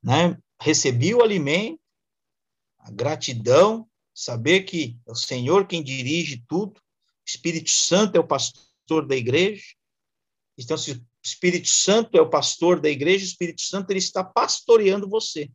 né? 0.02 0.38
Recebi 0.62 1.14
o 1.14 1.22
alimento, 1.22 1.80
a 2.80 2.90
gratidão, 2.90 3.88
saber 4.14 4.62
que 4.62 4.98
é 5.06 5.12
o 5.12 5.16
Senhor 5.16 5.68
quem 5.68 5.84
dirige 5.84 6.44
tudo, 6.48 6.80
o 6.80 6.84
Espírito 7.28 7.70
Santo 7.70 8.16
é 8.16 8.20
o 8.20 8.28
pastor 8.28 9.06
da 9.06 9.16
igreja. 9.16 9.66
Então, 10.58 10.78
se 10.78 10.94
o 10.94 11.08
Espírito 11.24 11.68
Santo 11.68 12.18
é 12.18 12.22
o 12.22 12.30
pastor 12.30 12.80
da 12.80 12.90
igreja, 12.90 13.26
o 13.26 13.28
Espírito 13.28 13.62
Santo 13.62 13.92
ele 13.92 14.00
está 14.00 14.24
pastoreando 14.24 15.08
você. 15.08 15.52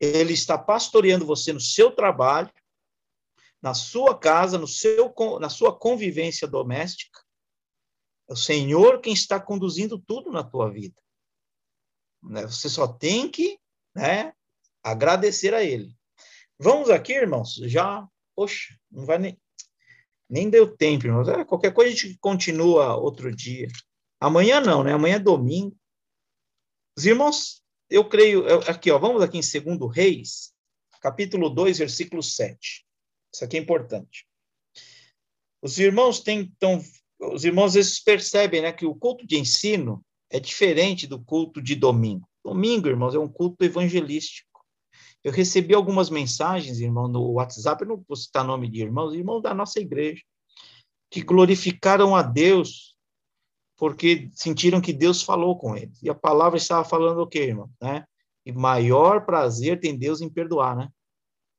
Ele 0.00 0.32
está 0.32 0.58
pastoreando 0.58 1.24
você 1.24 1.52
no 1.52 1.60
seu 1.60 1.92
trabalho, 1.92 2.50
na 3.62 3.74
sua 3.74 4.18
casa, 4.18 4.58
no 4.58 4.66
seu, 4.66 5.14
na 5.40 5.48
sua 5.48 5.76
convivência 5.78 6.48
doméstica. 6.48 7.20
É 8.28 8.32
o 8.32 8.36
Senhor 8.36 9.00
quem 9.00 9.12
está 9.12 9.40
conduzindo 9.40 9.98
tudo 9.98 10.32
na 10.32 10.42
tua 10.42 10.68
vida. 10.68 11.00
Né? 12.22 12.42
Você 12.42 12.68
só 12.68 12.88
tem 12.88 13.30
que 13.30 13.58
né, 13.94 14.32
agradecer 14.82 15.54
a 15.54 15.62
Ele. 15.62 15.96
Vamos 16.58 16.90
aqui, 16.90 17.12
irmãos, 17.12 17.54
já, 17.64 18.06
poxa, 18.34 18.76
não 18.90 19.06
vai 19.06 19.18
nem, 19.18 19.40
nem 20.28 20.50
deu 20.50 20.76
tempo, 20.76 21.06
irmãos. 21.06 21.28
É, 21.28 21.44
qualquer 21.44 21.72
coisa 21.72 21.92
a 21.92 21.96
gente 21.96 22.18
continua 22.18 22.96
outro 22.96 23.34
dia. 23.34 23.68
Amanhã 24.20 24.60
não, 24.60 24.82
né? 24.82 24.92
Amanhã 24.92 25.16
é 25.16 25.20
domingo. 25.20 25.76
Os 26.96 27.06
irmãos, 27.06 27.62
eu 27.88 28.08
creio, 28.08 28.46
aqui, 28.68 28.90
ó, 28.90 28.98
vamos 28.98 29.22
aqui 29.22 29.38
em 29.38 29.76
2 29.76 29.94
Reis, 29.94 30.52
capítulo 31.00 31.48
2, 31.48 31.78
versículo 31.78 32.22
7. 32.22 32.86
Isso 33.34 33.44
aqui 33.44 33.56
é 33.56 33.60
importante. 33.60 34.26
Os 35.62 35.78
irmãos 35.78 36.20
têm, 36.20 36.40
então, 36.40 36.82
os 37.20 37.44
irmãos 37.44 37.74
vezes 37.74 38.02
percebem, 38.02 38.62
né, 38.62 38.72
que 38.72 38.84
o 38.84 38.94
culto 38.94 39.26
de 39.26 39.38
ensino 39.38 40.04
é 40.30 40.40
diferente 40.40 41.06
do 41.06 41.22
culto 41.22 41.62
de 41.62 41.74
domingo. 41.74 42.28
Domingo, 42.44 42.88
irmãos, 42.88 43.14
é 43.14 43.18
um 43.18 43.28
culto 43.28 43.64
evangelístico. 43.64 44.48
Eu 45.22 45.30
recebi 45.30 45.74
algumas 45.74 46.10
mensagens, 46.10 46.80
irmão, 46.80 47.06
no 47.06 47.32
WhatsApp, 47.32 47.82
eu 47.82 47.88
não 47.88 48.04
vou 48.08 48.16
citar 48.16 48.44
nome 48.44 48.68
de 48.68 48.80
irmãos, 48.80 49.14
irmãos 49.14 49.40
da 49.40 49.54
nossa 49.54 49.78
igreja, 49.78 50.20
que 51.08 51.22
glorificaram 51.22 52.16
a 52.16 52.22
Deus 52.22 52.92
porque 53.76 54.30
sentiram 54.32 54.80
que 54.80 54.92
Deus 54.92 55.22
falou 55.22 55.58
com 55.58 55.76
eles. 55.76 56.00
E 56.02 56.08
a 56.08 56.14
palavra 56.14 56.56
estava 56.56 56.84
falando 56.84 57.20
o 57.20 57.26
quê, 57.26 57.40
irmão? 57.40 57.68
Né? 57.80 58.04
E 58.46 58.52
maior 58.52 59.26
prazer 59.26 59.80
tem 59.80 59.96
Deus 59.96 60.20
em 60.20 60.30
perdoar, 60.30 60.76
né? 60.76 60.88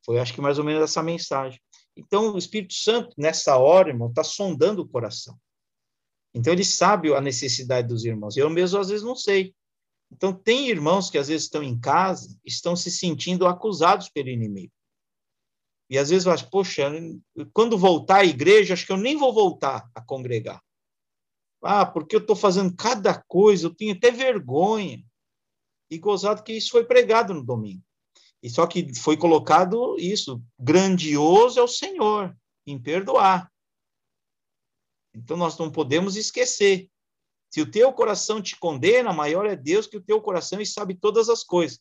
Foi, 0.05 0.19
acho 0.19 0.33
que 0.33 0.41
mais 0.41 0.59
ou 0.59 0.65
menos 0.65 0.83
essa 0.83 1.01
mensagem. 1.01 1.59
Então, 1.95 2.33
o 2.33 2.37
Espírito 2.37 2.73
Santo, 2.73 3.13
nessa 3.17 3.57
hora, 3.57 3.89
irmão, 3.89 4.09
está 4.09 4.23
sondando 4.23 4.81
o 4.81 4.87
coração. 4.87 5.37
Então, 6.33 6.51
ele 6.51 6.65
sabe 6.65 7.13
a 7.13 7.21
necessidade 7.21 7.87
dos 7.87 8.03
irmãos. 8.03 8.35
Eu 8.35 8.49
mesmo, 8.49 8.79
às 8.79 8.89
vezes, 8.89 9.03
não 9.03 9.15
sei. 9.15 9.53
Então, 10.11 10.33
tem 10.33 10.67
irmãos 10.69 11.09
que 11.09 11.17
às 11.17 11.27
vezes 11.27 11.45
estão 11.45 11.63
em 11.63 11.79
casa, 11.79 12.37
estão 12.45 12.75
se 12.75 12.91
sentindo 12.91 13.47
acusados 13.47 14.09
pelo 14.09 14.29
inimigo. 14.29 14.71
E 15.89 15.97
às 15.97 16.09
vezes 16.09 16.27
acho, 16.27 16.49
poxa, 16.49 16.91
quando 17.53 17.77
voltar 17.77 18.17
à 18.17 18.25
igreja, 18.25 18.73
acho 18.73 18.85
que 18.85 18.91
eu 18.91 18.97
nem 18.97 19.17
vou 19.17 19.33
voltar 19.33 19.89
a 19.93 20.01
congregar. 20.01 20.61
Ah, 21.63 21.85
porque 21.85 22.15
eu 22.15 22.19
estou 22.19 22.35
fazendo 22.35 22.75
cada 22.75 23.21
coisa, 23.27 23.67
eu 23.67 23.75
tenho 23.75 23.95
até 23.95 24.11
vergonha. 24.11 25.03
E 25.89 25.97
gozado 25.97 26.43
que 26.43 26.53
isso 26.53 26.71
foi 26.71 26.83
pregado 26.83 27.33
no 27.33 27.43
domingo. 27.43 27.83
E 28.43 28.49
só 28.49 28.67
que 28.67 28.93
foi 28.93 29.15
colocado 29.15 29.97
isso, 29.97 30.43
grandioso 30.59 31.59
é 31.59 31.63
o 31.63 31.67
Senhor 31.67 32.37
em 32.67 32.77
perdoar. 32.77 33.49
Então 35.15 35.37
nós 35.37 35.57
não 35.57 35.71
podemos 35.71 36.17
esquecer 36.17 36.91
se 37.53 37.61
o 37.61 37.69
teu 37.69 37.93
coração 37.93 38.41
te 38.41 38.57
condena, 38.57 39.13
maior 39.13 39.45
é 39.45 39.55
Deus 39.55 39.85
que 39.85 39.95
o 39.95 40.01
teu 40.01 40.19
coração 40.19 40.59
e 40.59 40.65
sabe 40.65 40.95
todas 40.95 41.29
as 41.29 41.43
coisas. 41.43 41.79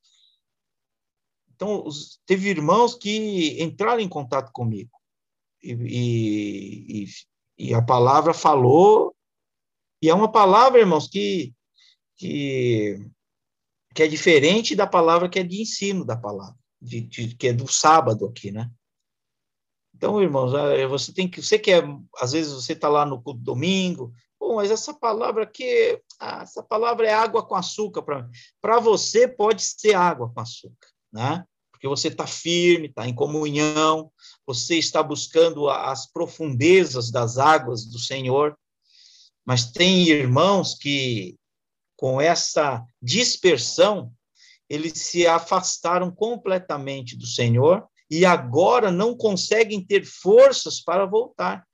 Então, 1.54 1.88
teve 2.26 2.50
irmãos 2.50 2.94
que 2.94 3.62
entraram 3.62 4.00
em 4.00 4.08
contato 4.08 4.52
comigo. 4.52 4.90
E, 5.62 5.72
e, 5.72 7.06
e, 7.56 7.72
a 7.72 7.80
palavra 7.80 8.34
falou, 8.34 9.16
e 10.02 10.10
é 10.10 10.14
uma 10.14 10.30
palavra, 10.30 10.80
irmãos, 10.80 11.08
que, 11.08 11.54
que, 12.18 12.98
que 13.94 14.02
é 14.02 14.08
diferente 14.08 14.74
da 14.74 14.86
palavra 14.86 15.28
que 15.28 15.38
é 15.38 15.42
de 15.42 15.62
ensino 15.62 16.04
da 16.04 16.16
palavra, 16.16 16.56
de, 16.80 17.00
de, 17.00 17.34
que 17.36 17.48
é 17.48 17.52
do 17.52 17.66
sábado 17.70 18.26
aqui, 18.26 18.50
né? 18.50 18.70
Então, 19.94 20.20
irmãos, 20.20 20.52
é, 20.54 20.86
você 20.86 21.12
tem 21.12 21.28
que, 21.28 21.42
você 21.42 21.58
quer, 21.58 21.84
às 22.18 22.32
vezes 22.32 22.52
você 22.52 22.72
está 22.72 22.88
lá 22.88 23.06
no 23.06 23.22
domingo, 23.34 24.12
Pô, 24.38 24.56
mas 24.56 24.72
essa 24.72 24.92
palavra 24.92 25.44
aqui, 25.44 26.00
ah, 26.18 26.42
essa 26.42 26.64
palavra 26.64 27.06
é 27.06 27.14
água 27.14 27.46
com 27.46 27.54
açúcar 27.54 28.02
para. 28.02 28.28
Para 28.60 28.80
você 28.80 29.28
pode 29.28 29.62
ser 29.62 29.94
água 29.94 30.32
com 30.34 30.40
açúcar, 30.40 30.88
né? 31.12 31.44
porque 31.82 31.88
você 31.88 32.06
está 32.06 32.28
firme, 32.28 32.86
está 32.86 33.08
em 33.08 33.14
comunhão, 33.14 34.08
você 34.46 34.78
está 34.78 35.02
buscando 35.02 35.68
as 35.68 36.06
profundezas 36.06 37.10
das 37.10 37.38
águas 37.38 37.84
do 37.84 37.98
Senhor. 37.98 38.56
Mas 39.44 39.72
tem 39.72 40.08
irmãos 40.08 40.76
que, 40.76 41.34
com 42.02 42.20
essa 42.20 42.84
dispersão, 43.00 44.12
eles 44.68 44.94
se 44.94 45.24
afastaram 45.24 46.10
completamente 46.10 47.16
do 47.16 47.24
Senhor 47.24 47.86
e 48.10 48.24
agora 48.24 48.90
não 48.90 49.16
conseguem 49.16 49.80
ter 49.80 50.04
forças 50.04 50.80
para 50.82 51.06
voltar. 51.06 51.64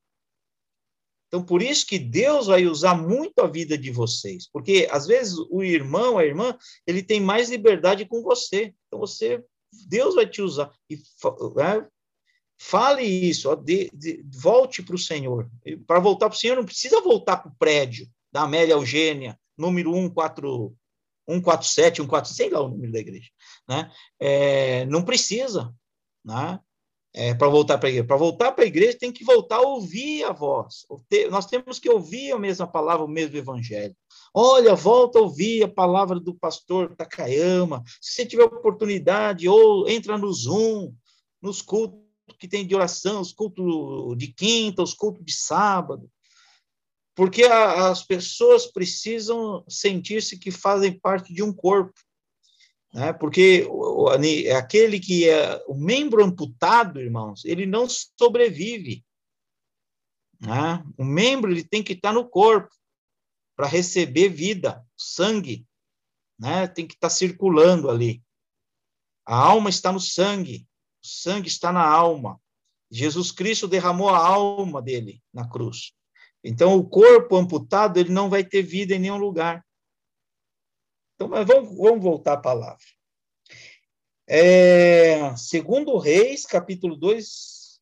Então, 1.28 1.42
por 1.42 1.62
isso 1.62 1.86
que 1.86 1.98
Deus 1.98 2.46
vai 2.46 2.66
usar 2.66 2.94
muito 2.94 3.38
a 3.38 3.46
vida 3.46 3.78
de 3.78 3.90
vocês, 3.90 4.46
porque 4.52 4.86
às 4.90 5.06
vezes 5.06 5.38
o 5.50 5.62
irmão, 5.62 6.18
a 6.18 6.26
irmã, 6.26 6.54
ele 6.86 7.02
tem 7.02 7.20
mais 7.22 7.48
liberdade 7.48 8.04
com 8.04 8.22
você. 8.22 8.74
Então, 8.86 9.00
você, 9.00 9.42
Deus 9.86 10.14
vai 10.14 10.28
te 10.28 10.42
usar. 10.42 10.70
E 10.90 10.96
né, 11.56 11.88
fale 12.58 13.02
isso, 13.02 13.50
ó, 13.50 13.54
de, 13.54 13.88
de, 13.94 14.22
volte 14.30 14.82
para 14.82 14.94
o 14.94 14.98
Senhor. 14.98 15.50
Para 15.86 16.00
voltar 16.00 16.28
para 16.28 16.36
o 16.36 16.38
Senhor, 16.38 16.56
não 16.56 16.66
precisa 16.66 17.00
voltar 17.00 17.38
para 17.38 17.50
o 17.50 17.56
prédio 17.58 18.06
da 18.30 18.42
Amélia 18.42 18.74
Eugênia, 18.74 19.38
número 19.59 19.92
140, 19.92 20.74
147, 21.28 21.96
147, 21.96 22.36
sei 22.36 22.50
lá 22.50 22.62
o 22.62 22.68
número 22.68 22.92
da 22.92 22.98
igreja. 22.98 23.28
Né? 23.68 23.90
É, 24.18 24.86
não 24.86 25.04
precisa. 25.04 25.74
Né? 26.24 26.59
é, 27.14 27.34
para 27.34 27.48
voltar 27.48 27.78
para 27.78 27.88
a 27.88 27.90
igreja. 27.90 28.06
Para 28.06 28.16
voltar 28.16 28.52
para 28.52 28.64
a 28.64 28.66
igreja, 28.66 28.98
tem 28.98 29.12
que 29.12 29.24
voltar 29.24 29.56
a 29.56 29.62
ouvir 29.62 30.24
a 30.24 30.32
voz. 30.32 30.86
Nós 31.30 31.46
temos 31.46 31.78
que 31.78 31.90
ouvir 31.90 32.32
a 32.32 32.38
mesma 32.38 32.66
palavra, 32.66 33.04
o 33.04 33.09
mesmo 33.09 33.36
evangelho. 33.36 33.96
Olha, 34.32 34.74
volta 34.74 35.18
a 35.18 35.22
ouvir 35.22 35.64
a 35.64 35.68
palavra 35.68 36.20
do 36.20 36.34
pastor 36.34 36.94
Takayama. 36.94 37.82
Se 38.00 38.12
você 38.12 38.26
tiver 38.26 38.44
oportunidade, 38.44 39.48
ou 39.48 39.88
entra 39.88 40.18
no 40.18 40.32
Zoom, 40.32 40.92
nos 41.40 41.62
cultos 41.62 41.98
que 42.38 42.46
tem 42.46 42.66
de 42.66 42.74
oração, 42.74 43.20
os 43.20 43.32
cultos 43.32 44.16
de 44.16 44.28
quinta, 44.28 44.82
os 44.82 44.94
cultos 44.94 45.24
de 45.24 45.32
sábado. 45.32 46.09
Porque 47.18 47.42
a, 47.42 47.90
as 47.90 48.04
pessoas 48.04 48.64
precisam 48.64 49.64
sentir-se 49.68 50.38
que 50.38 50.52
fazem 50.52 50.96
parte 50.96 51.34
de 51.34 51.42
um 51.42 51.52
corpo 51.52 51.92
né? 52.92 53.12
porque 53.12 53.66
o, 53.70 54.08
aquele 54.08 54.98
que 54.98 55.28
é 55.28 55.62
o 55.66 55.74
membro 55.74 56.24
amputado, 56.24 57.00
irmãos, 57.00 57.44
ele 57.44 57.66
não 57.66 57.86
sobrevive. 57.88 59.04
Né? 60.40 60.84
O 60.96 61.04
membro 61.04 61.50
ele 61.50 61.64
tem 61.64 61.82
que 61.82 61.92
estar 61.92 62.12
no 62.12 62.28
corpo 62.28 62.74
para 63.56 63.66
receber 63.66 64.28
vida, 64.28 64.84
sangue, 64.96 65.66
né? 66.38 66.66
tem 66.66 66.86
que 66.86 66.94
estar 66.94 67.10
circulando 67.10 67.90
ali. 67.90 68.22
A 69.26 69.36
alma 69.36 69.68
está 69.68 69.92
no 69.92 70.00
sangue, 70.00 70.66
o 71.02 71.06
sangue 71.06 71.48
está 71.48 71.72
na 71.72 71.86
alma. 71.86 72.40
Jesus 72.90 73.30
Cristo 73.30 73.68
derramou 73.68 74.08
a 74.08 74.18
alma 74.18 74.80
dele 74.80 75.22
na 75.34 75.46
cruz. 75.46 75.92
Então, 76.43 76.76
o 76.76 76.89
corpo 76.89 77.36
amputado, 77.36 77.99
ele 77.99 78.11
não 78.11 78.30
vai 78.30 78.45
ter 78.45 78.62
vida 78.62 78.95
em 78.95 78.99
nenhum 78.99 79.16
lugar. 79.16 79.64
Então, 81.14 81.28
mas 81.28 81.47
vamos, 81.47 81.76
vamos 81.76 82.03
voltar 82.03 82.34
à 82.34 82.41
palavra. 82.41 82.84
É, 84.26 85.34
segundo 85.36 85.97
Reis, 85.99 86.45
capítulo 86.45 86.95
2. 86.97 87.80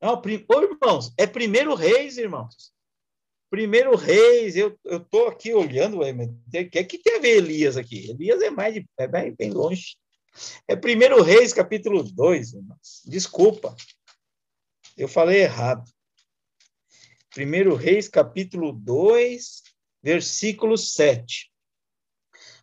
Não, 0.00 0.20
prim... 0.20 0.44
Irmãos, 0.50 1.12
é 1.16 1.26
primeiro 1.26 1.74
Reis, 1.74 2.18
irmãos. 2.18 2.72
Primeiro 3.50 3.96
Reis, 3.96 4.56
eu 4.56 4.78
estou 4.84 5.28
aqui 5.28 5.52
olhando, 5.52 6.00
o 6.00 6.70
que 6.70 6.78
é 6.78 6.84
que 6.84 6.98
tem 6.98 7.16
a 7.16 7.20
ver 7.20 7.36
Elias 7.36 7.76
aqui? 7.76 8.10
Elias 8.10 8.40
é 8.40 8.50
mais 8.50 8.74
de, 8.74 8.88
é 8.96 9.06
bem 9.06 9.50
longe. 9.50 9.96
É 10.66 10.74
primeiro 10.74 11.22
Reis, 11.22 11.52
capítulo 11.52 12.02
2, 12.02 12.54
irmãos. 12.54 13.02
Desculpa, 13.04 13.76
eu 14.96 15.08
falei 15.08 15.42
errado. 15.42 15.84
Primeiro 17.34 17.74
Reis, 17.74 18.08
capítulo 18.08 18.72
2, 18.72 19.62
versículo 20.02 20.76
7. 20.76 21.50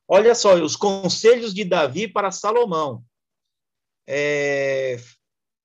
Olha 0.07 0.35
só, 0.35 0.53
os 0.61 0.75
conselhos 0.75 1.55
de 1.55 1.65
Davi 1.65 2.07
para 2.07 2.31
Salomão. 2.31 3.03
É, 4.07 4.99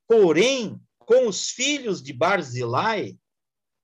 porém, 0.08 0.80
com 0.98 1.28
os 1.28 1.50
filhos 1.50 2.02
de 2.02 2.14
Barzilai, 2.14 3.14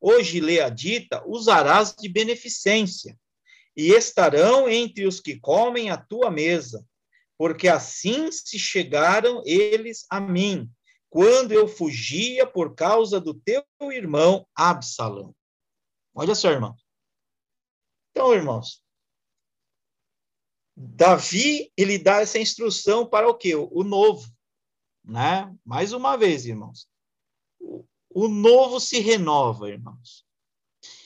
hoje 0.00 0.40
leadita, 0.40 1.22
usarás 1.26 1.94
de 1.94 2.08
beneficência, 2.08 3.14
e 3.76 3.90
estarão 3.90 4.70
entre 4.70 5.06
os 5.06 5.20
que 5.20 5.38
comem 5.38 5.90
a 5.90 5.98
tua 5.98 6.30
mesa, 6.30 6.82
porque 7.36 7.68
assim 7.68 8.32
se 8.32 8.58
chegaram 8.58 9.42
eles 9.44 10.06
a 10.08 10.18
mim, 10.18 10.70
quando 11.10 11.50
eu 11.52 11.66
fugia 11.66 12.46
por 12.46 12.74
causa 12.74 13.20
do 13.20 13.34
teu 13.34 13.64
irmão 13.90 14.46
Absalão. 14.54 15.34
Olha 16.14 16.34
só, 16.34 16.50
irmão. 16.50 16.76
Então, 18.10 18.32
irmãos, 18.32 18.82
Davi, 20.76 21.70
ele 21.76 21.98
dá 21.98 22.20
essa 22.20 22.38
instrução 22.38 23.06
para 23.06 23.28
o 23.28 23.34
quê? 23.34 23.54
O 23.54 23.82
novo, 23.82 24.26
né? 25.04 25.54
Mais 25.64 25.92
uma 25.92 26.16
vez, 26.16 26.46
irmãos. 26.46 26.88
O 28.08 28.28
novo 28.28 28.80
se 28.80 29.00
renova, 29.00 29.68
irmãos. 29.68 30.24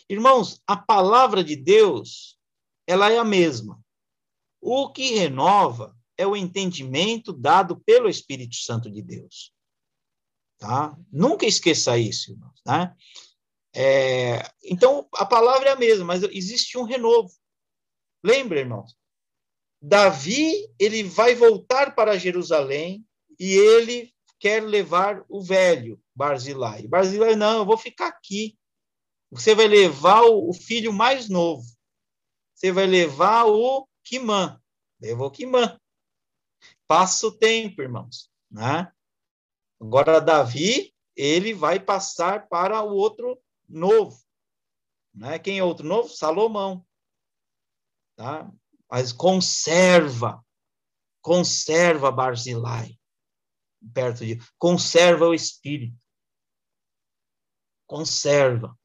Irmãos, 0.08 0.62
a 0.66 0.76
palavra 0.76 1.42
de 1.42 1.56
Deus, 1.56 2.38
ela 2.86 3.10
é 3.10 3.18
a 3.18 3.24
mesma. 3.24 3.82
O 4.60 4.92
que 4.92 5.14
renova 5.14 5.96
é 6.16 6.26
o 6.26 6.36
entendimento 6.36 7.32
dado 7.32 7.80
pelo 7.80 8.08
Espírito 8.08 8.56
Santo 8.56 8.90
de 8.90 9.02
Deus. 9.02 9.53
Tá? 10.64 10.96
Nunca 11.12 11.44
esqueça 11.44 11.98
isso, 11.98 12.32
irmãos, 12.32 12.58
né? 12.64 12.96
É, 13.76 14.50
então, 14.62 15.06
a 15.12 15.26
palavra 15.26 15.68
é 15.68 15.72
a 15.72 15.76
mesma, 15.76 16.06
mas 16.06 16.22
existe 16.22 16.78
um 16.78 16.84
renovo. 16.84 17.30
Lembra, 18.24 18.60
irmãos? 18.60 18.96
Davi, 19.82 20.54
ele 20.78 21.02
vai 21.02 21.34
voltar 21.34 21.94
para 21.94 22.16
Jerusalém 22.16 23.04
e 23.38 23.52
ele 23.52 24.10
quer 24.40 24.62
levar 24.62 25.22
o 25.28 25.42
velho 25.42 26.02
Barzilai. 26.14 26.88
Barzilai, 26.88 27.36
não, 27.36 27.58
eu 27.58 27.66
vou 27.66 27.76
ficar 27.76 28.06
aqui. 28.06 28.56
Você 29.30 29.54
vai 29.54 29.68
levar 29.68 30.22
o, 30.22 30.50
filho 30.54 30.94
mais 30.94 31.28
novo. 31.28 31.66
Você 32.54 32.72
vai 32.72 32.86
levar 32.86 33.44
o 33.44 33.86
Quimã. 34.02 34.58
Levou 34.98 35.26
o 35.26 35.30
Quimã. 35.30 35.78
Passa 36.86 37.26
o 37.26 37.36
tempo, 37.36 37.82
irmãos. 37.82 38.30
Né? 38.50 38.90
Agora, 39.80 40.20
Davi, 40.20 40.94
ele 41.16 41.52
vai 41.52 41.78
passar 41.78 42.48
para 42.48 42.82
o 42.82 42.94
outro 42.94 43.40
novo. 43.68 44.18
Né? 45.14 45.38
Quem 45.38 45.58
é 45.58 45.64
outro 45.64 45.86
novo? 45.86 46.08
Salomão. 46.08 46.84
Tá? 48.16 48.50
mas 48.94 49.12
conserva, 49.12 50.40
conserva 51.20 52.12
Barzilai 52.12 52.96
perto 53.92 54.24
de, 54.24 54.38
conserva 54.56 55.26
o 55.26 55.34
espírito, 55.34 55.98
conserva. 57.86 58.78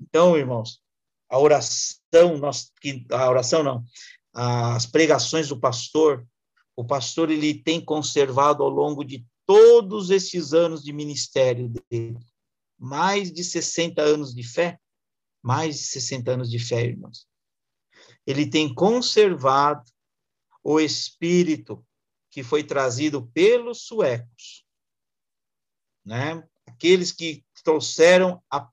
Então, 0.00 0.36
irmãos, 0.38 0.82
a 1.28 1.38
oração, 1.38 2.38
nós, 2.38 2.72
a 3.12 3.28
oração 3.28 3.62
não, 3.62 3.84
as 4.32 4.86
pregações 4.86 5.48
do 5.48 5.60
pastor, 5.60 6.26
o 6.74 6.84
pastor 6.84 7.30
ele 7.30 7.62
tem 7.62 7.84
conservado 7.84 8.62
ao 8.62 8.70
longo 8.70 9.04
de 9.04 9.24
todos 9.46 10.10
esses 10.10 10.52
anos 10.52 10.82
de 10.82 10.92
ministério 10.92 11.68
dele, 11.90 12.18
mais 12.78 13.32
de 13.32 13.44
60 13.44 14.02
anos 14.02 14.34
de 14.34 14.42
fé, 14.42 14.78
mais 15.42 15.76
de 15.76 15.82
60 15.84 16.30
anos 16.32 16.50
de 16.50 16.58
fé, 16.58 16.84
irmãos 16.84 17.26
ele 18.26 18.48
tem 18.48 18.72
conservado 18.72 19.84
o 20.62 20.80
espírito 20.80 21.84
que 22.30 22.42
foi 22.42 22.64
trazido 22.64 23.26
pelos 23.28 23.82
suecos, 23.82 24.64
né? 26.04 26.42
Aqueles 26.66 27.12
que 27.12 27.44
trouxeram 27.62 28.42
a, 28.50 28.68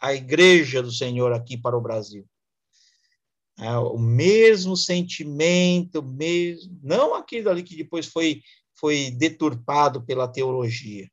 a 0.00 0.14
igreja 0.14 0.82
do 0.82 0.92
Senhor 0.92 1.32
aqui 1.32 1.56
para 1.56 1.76
o 1.76 1.80
Brasil. 1.80 2.28
É, 3.58 3.76
o 3.78 3.98
mesmo 3.98 4.76
sentimento, 4.76 6.02
mesmo, 6.02 6.78
não 6.82 7.14
aquilo 7.14 7.48
ali 7.48 7.62
que 7.62 7.74
depois 7.74 8.06
foi 8.06 8.42
foi 8.78 9.10
deturpado 9.10 10.04
pela 10.04 10.28
teologia, 10.28 11.10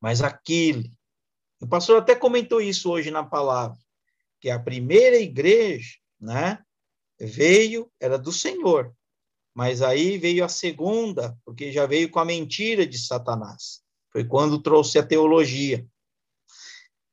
mas 0.00 0.22
aquele. 0.22 0.92
O 1.60 1.68
pastor 1.68 1.98
até 2.00 2.14
comentou 2.14 2.60
isso 2.60 2.90
hoje 2.90 3.10
na 3.10 3.22
palavra, 3.22 3.78
que 4.40 4.48
a 4.48 4.58
primeira 4.58 5.16
igreja 5.16 6.00
né? 6.20 6.62
Veio, 7.18 7.90
era 7.98 8.18
do 8.18 8.32
Senhor. 8.32 8.94
Mas 9.54 9.82
aí 9.82 10.18
veio 10.18 10.44
a 10.44 10.48
segunda, 10.48 11.36
porque 11.44 11.72
já 11.72 11.86
veio 11.86 12.10
com 12.10 12.20
a 12.20 12.24
mentira 12.24 12.86
de 12.86 12.98
Satanás. 12.98 13.82
Foi 14.12 14.24
quando 14.24 14.62
trouxe 14.62 14.98
a 14.98 15.06
teologia. 15.06 15.86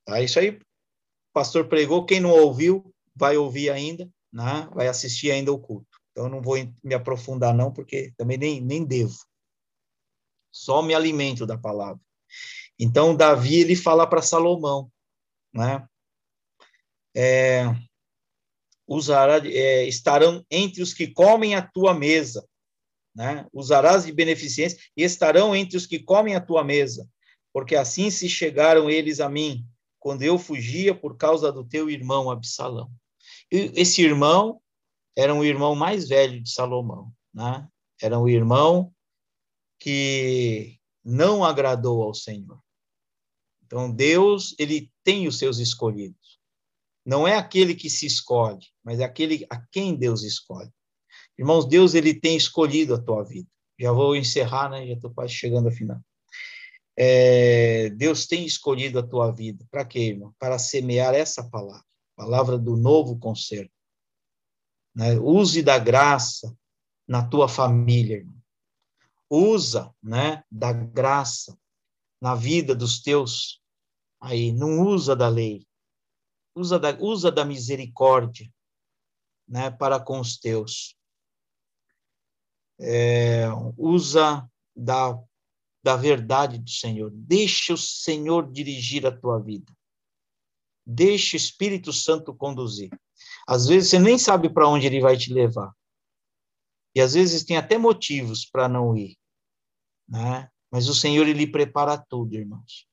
Tá? 0.05 0.21
Isso 0.21 0.39
aí, 0.39 0.49
o 0.49 0.61
pastor 1.33 1.67
pregou, 1.67 2.05
quem 2.05 2.19
não 2.19 2.31
ouviu, 2.31 2.93
vai 3.15 3.37
ouvir 3.37 3.69
ainda, 3.69 4.09
né? 4.31 4.69
vai 4.73 4.87
assistir 4.87 5.31
ainda 5.31 5.51
o 5.51 5.59
culto. 5.59 5.96
Então, 6.17 6.27
não 6.29 6.41
vou 6.41 6.55
me 6.83 6.95
aprofundar, 6.95 7.53
não, 7.53 7.71
porque 7.71 8.11
também 8.17 8.39
nem, 8.39 8.59
nem 8.59 8.83
devo. 8.83 9.15
Só 10.51 10.81
me 10.81 10.95
alimento 10.95 11.45
da 11.45 11.55
palavra. 11.55 12.01
Então, 12.79 13.15
Davi, 13.15 13.59
ele 13.59 13.75
fala 13.75 14.07
para 14.07 14.23
Salomão, 14.23 14.91
né? 15.53 15.87
É, 17.15 17.65
usará, 18.87 19.47
é, 19.47 19.85
estarão 19.87 20.43
entre 20.49 20.81
os 20.81 20.91
que 20.91 21.05
comem 21.05 21.53
a 21.53 21.61
tua 21.61 21.93
mesa, 21.93 22.49
né? 23.15 23.45
Usarás 23.53 24.03
de 24.03 24.11
beneficência 24.11 24.79
e 24.97 25.03
estarão 25.03 25.55
entre 25.55 25.77
os 25.77 25.85
que 25.85 25.99
comem 25.99 26.35
a 26.35 26.41
tua 26.41 26.63
mesa, 26.63 27.07
porque 27.53 27.75
assim 27.75 28.09
se 28.09 28.27
chegaram 28.27 28.89
eles 28.89 29.19
a 29.19 29.29
mim, 29.29 29.63
quando 29.99 30.23
eu 30.23 30.39
fugia 30.39 30.95
por 30.95 31.15
causa 31.15 31.51
do 31.51 31.63
teu 31.63 31.91
irmão 31.91 32.31
Absalão. 32.31 32.89
Esse 33.51 34.01
irmão 34.01 34.59
era 35.17 35.33
um 35.33 35.43
irmão 35.43 35.73
mais 35.73 36.07
velho 36.07 36.39
de 36.39 36.51
Salomão, 36.51 37.11
né? 37.33 37.67
Era 37.99 38.19
um 38.19 38.29
irmão 38.29 38.93
que 39.79 40.77
não 41.03 41.43
agradou 41.43 42.03
ao 42.03 42.13
Senhor. 42.13 42.61
Então 43.65 43.91
Deus, 43.91 44.55
ele 44.59 44.91
tem 45.03 45.27
os 45.27 45.39
seus 45.39 45.57
escolhidos. 45.57 46.39
Não 47.03 47.27
é 47.27 47.35
aquele 47.35 47.73
que 47.73 47.89
se 47.89 48.05
escolhe, 48.05 48.67
mas 48.83 48.99
é 48.99 49.05
aquele 49.05 49.47
a 49.49 49.59
quem 49.71 49.95
Deus 49.95 50.21
escolhe. 50.21 50.69
Irmãos, 51.35 51.65
Deus 51.65 51.95
ele 51.95 52.13
tem 52.13 52.37
escolhido 52.37 52.93
a 52.93 53.01
tua 53.01 53.23
vida. 53.23 53.49
Já 53.79 53.91
vou 53.91 54.15
encerrar, 54.15 54.69
né? 54.69 54.85
Já 54.85 54.93
estou 54.93 55.11
quase 55.11 55.33
chegando 55.33 55.67
ao 55.67 55.73
final. 55.73 55.99
É, 56.95 57.89
Deus 57.91 58.27
tem 58.27 58.45
escolhido 58.45 58.99
a 58.99 59.07
tua 59.07 59.31
vida. 59.31 59.65
Para 59.71 59.83
quê, 59.85 59.99
irmão? 59.99 60.33
Para 60.37 60.59
semear 60.59 61.15
essa 61.15 61.43
palavra, 61.49 61.85
palavra 62.15 62.57
do 62.57 62.77
novo 62.77 63.17
concerto. 63.17 63.76
Né? 64.97 65.15
Use 65.19 65.61
da 65.61 65.77
graça 65.77 66.57
na 67.07 67.23
tua 67.23 67.47
família, 67.47 68.17
irmão. 68.17 68.35
Usa, 69.29 69.93
né, 70.01 70.43
da 70.49 70.73
graça 70.73 71.55
na 72.19 72.33
vida 72.33 72.73
dos 72.73 72.99
teus 73.01 73.61
aí, 74.19 74.51
não 74.51 74.81
usa 74.81 75.15
da 75.15 75.27
lei. 75.27 75.67
Usa 76.55 76.79
da, 76.79 76.97
usa 76.99 77.31
da 77.31 77.45
misericórdia, 77.45 78.51
né, 79.47 79.69
para 79.69 79.99
com 79.99 80.19
os 80.19 80.39
teus. 80.39 80.97
É, 82.79 83.45
usa 83.77 84.49
da 84.75 85.21
da 85.83 85.95
verdade 85.95 86.57
do 86.57 86.69
Senhor. 86.69 87.09
Deixa 87.13 87.73
o 87.73 87.77
Senhor 87.77 88.51
dirigir 88.51 89.05
a 89.05 89.17
tua 89.17 89.39
vida. 89.39 89.71
Deixa 90.85 91.35
o 91.35 91.37
Espírito 91.37 91.93
Santo 91.93 92.35
conduzir. 92.35 92.89
Às 93.47 93.67
vezes 93.67 93.89
você 93.89 93.97
nem 93.97 94.17
sabe 94.17 94.49
para 94.49 94.67
onde 94.67 94.85
ele 94.85 94.99
vai 94.99 95.17
te 95.17 95.33
levar. 95.33 95.73
E 96.93 96.99
às 96.99 97.13
vezes 97.13 97.45
tem 97.45 97.55
até 97.55 97.77
motivos 97.77 98.45
para 98.45 98.67
não 98.67 98.95
ir, 98.97 99.17
né? 100.07 100.49
Mas 100.69 100.89
o 100.89 100.95
Senhor 100.95 101.27
ele 101.27 101.49
prepara 101.49 101.97
tudo, 101.97 102.35
irmãos. 102.35 102.87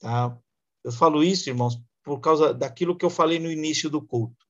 Tá? 0.00 0.36
Eu 0.82 0.90
falo 0.90 1.22
isso, 1.22 1.48
irmãos, 1.48 1.80
por 2.02 2.20
causa 2.20 2.52
daquilo 2.52 2.96
que 2.96 3.04
eu 3.04 3.10
falei 3.10 3.38
no 3.38 3.50
início 3.50 3.88
do 3.88 4.04
culto. 4.04 4.44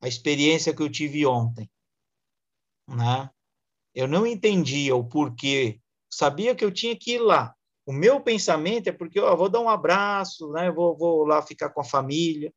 A 0.00 0.08
experiência 0.08 0.74
que 0.74 0.82
eu 0.82 0.90
tive 0.90 1.24
ontem, 1.24 1.70
né? 2.86 3.30
Eu 3.94 4.08
não 4.08 4.26
entendia 4.26 4.94
o 4.94 5.08
porquê 5.08 5.80
sabia 6.10 6.54
que 6.54 6.64
eu 6.64 6.72
tinha 6.72 6.96
que 6.96 7.14
ir 7.14 7.18
lá. 7.18 7.54
O 7.86 7.92
meu 7.92 8.20
pensamento 8.20 8.88
é 8.88 8.92
porque 8.92 9.18
eu 9.18 9.36
vou 9.36 9.48
dar 9.48 9.60
um 9.60 9.68
abraço, 9.68 10.50
né? 10.52 10.70
Vou, 10.70 10.96
vou 10.96 11.24
lá 11.24 11.42
ficar 11.42 11.70
com 11.70 11.80
a 11.80 11.84
família. 11.84 12.52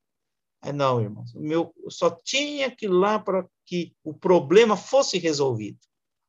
É, 0.63 0.73
não, 0.73 1.01
irmãos. 1.01 1.33
Meu, 1.33 1.73
eu 1.83 1.91
só 1.91 2.09
tinha 2.09 2.69
que 2.69 2.85
ir 2.85 2.89
lá 2.89 3.19
para 3.19 3.47
que 3.65 3.93
o 4.03 4.13
problema 4.13 4.75
fosse 4.75 5.17
resolvido. 5.17 5.79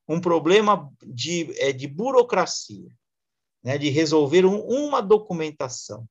Um 0.09 0.21
problema 0.21 0.91
de, 1.03 1.53
é, 1.59 1.73
de 1.73 1.87
burocracia, 1.87 2.91
né? 3.63 3.77
de 3.79 3.89
resolver 3.89 4.45
um, 4.45 4.61
uma 4.61 5.01
documentação. 5.01 6.07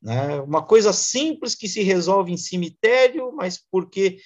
Né? 0.00 0.40
Uma 0.40 0.64
coisa 0.64 0.92
simples 0.92 1.54
que 1.54 1.68
se 1.68 1.82
resolve 1.82 2.32
em 2.32 2.36
cemitério, 2.36 3.32
mas 3.32 3.62
porque 3.70 4.18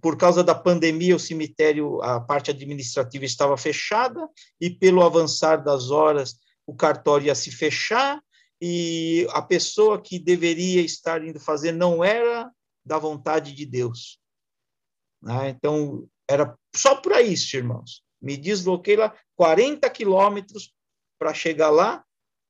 por 0.00 0.16
causa 0.16 0.42
da 0.42 0.54
pandemia, 0.54 1.16
o 1.16 1.20
cemitério, 1.20 2.02
a 2.02 2.20
parte 2.20 2.50
administrativa 2.50 3.24
estava 3.24 3.56
fechada, 3.56 4.28
e 4.60 4.70
pelo 4.70 5.02
avançar 5.02 5.58
das 5.58 5.90
horas, 5.90 6.36
o 6.66 6.74
cartório 6.74 7.26
ia 7.26 7.34
se 7.34 7.50
fechar, 7.50 8.20
e 8.66 9.26
a 9.32 9.42
pessoa 9.42 10.00
que 10.00 10.18
deveria 10.18 10.80
estar 10.80 11.22
indo 11.22 11.38
fazer 11.38 11.70
não 11.70 12.02
era 12.02 12.50
da 12.82 12.98
vontade 12.98 13.52
de 13.52 13.66
Deus. 13.66 14.18
Né? 15.20 15.50
Então, 15.50 16.08
era 16.26 16.58
só 16.74 16.96
para 16.96 17.20
isso, 17.20 17.58
irmãos. 17.58 18.02
Me 18.22 18.38
desloquei 18.38 18.96
lá 18.96 19.14
40 19.36 19.90
quilômetros 19.90 20.72
para 21.18 21.34
chegar 21.34 21.68
lá 21.68 22.02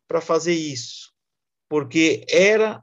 para 0.06 0.20
fazer 0.20 0.54
isso, 0.54 1.12
porque 1.68 2.24
era 2.30 2.80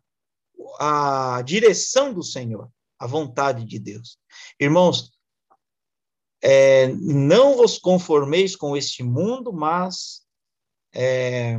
a 0.78 1.42
direção 1.46 2.14
do 2.14 2.24
Senhor 2.24 2.70
a 3.00 3.08
vontade 3.08 3.64
de 3.64 3.80
Deus. 3.80 4.20
Irmãos, 4.60 5.10
é, 6.44 6.88
não 6.88 7.56
vos 7.56 7.80
conformeis 7.80 8.58
com 8.58 8.76
este 8.76 9.04
mundo, 9.04 9.54
mas 9.54 10.22
é, 10.94 11.58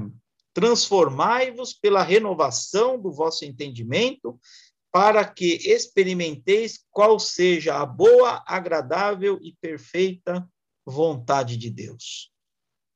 transformai-vos 0.52 1.72
pela 1.72 2.02
renovação 2.02 3.00
do 3.00 3.12
vosso 3.12 3.44
entendimento, 3.44 4.38
para 4.90 5.24
que 5.24 5.54
experimenteis 5.70 6.84
qual 6.90 7.18
seja 7.18 7.80
a 7.80 7.86
boa, 7.86 8.42
agradável 8.46 9.38
e 9.40 9.56
perfeita 9.60 10.46
vontade 10.84 11.56
de 11.56 11.70
Deus. 11.70 12.30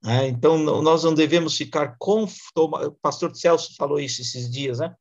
É, 0.04 0.26
então, 0.28 0.58
nós 0.58 1.04
não 1.04 1.14
devemos 1.14 1.56
ficar 1.56 1.96
com. 1.98 2.26
O 2.54 2.92
pastor 3.00 3.34
Celso 3.34 3.74
falou 3.76 3.98
isso 3.98 4.20
esses 4.20 4.50
dias, 4.50 4.78
né? 4.78 4.94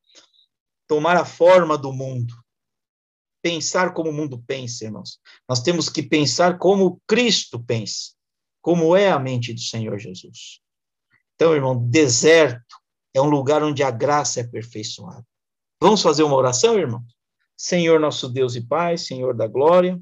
Tomar 0.88 1.16
a 1.16 1.24
forma 1.24 1.76
do 1.76 1.92
mundo 1.92 2.34
pensar 3.46 3.94
como 3.94 4.10
o 4.10 4.12
mundo 4.12 4.42
pensa, 4.44 4.84
irmãos. 4.84 5.20
Nós 5.48 5.60
temos 5.60 5.88
que 5.88 6.02
pensar 6.02 6.58
como 6.58 7.00
Cristo 7.06 7.62
pensa, 7.62 8.10
como 8.60 8.96
é 8.96 9.08
a 9.08 9.20
mente 9.20 9.54
do 9.54 9.60
Senhor 9.60 9.96
Jesus. 10.00 10.60
Então, 11.36 11.54
irmão, 11.54 11.76
deserto 11.88 12.76
é 13.14 13.20
um 13.20 13.28
lugar 13.28 13.62
onde 13.62 13.82
a 13.82 13.90
graça 13.90 14.40
é 14.40 14.42
aperfeiçoada. 14.42 15.24
Vamos 15.80 16.02
fazer 16.02 16.24
uma 16.24 16.36
oração, 16.36 16.76
irmão? 16.76 17.04
Senhor 17.56 18.00
nosso 18.00 18.28
Deus 18.28 18.56
e 18.56 18.60
Pai, 18.60 18.98
Senhor 18.98 19.34
da 19.34 19.46
glória, 19.46 20.00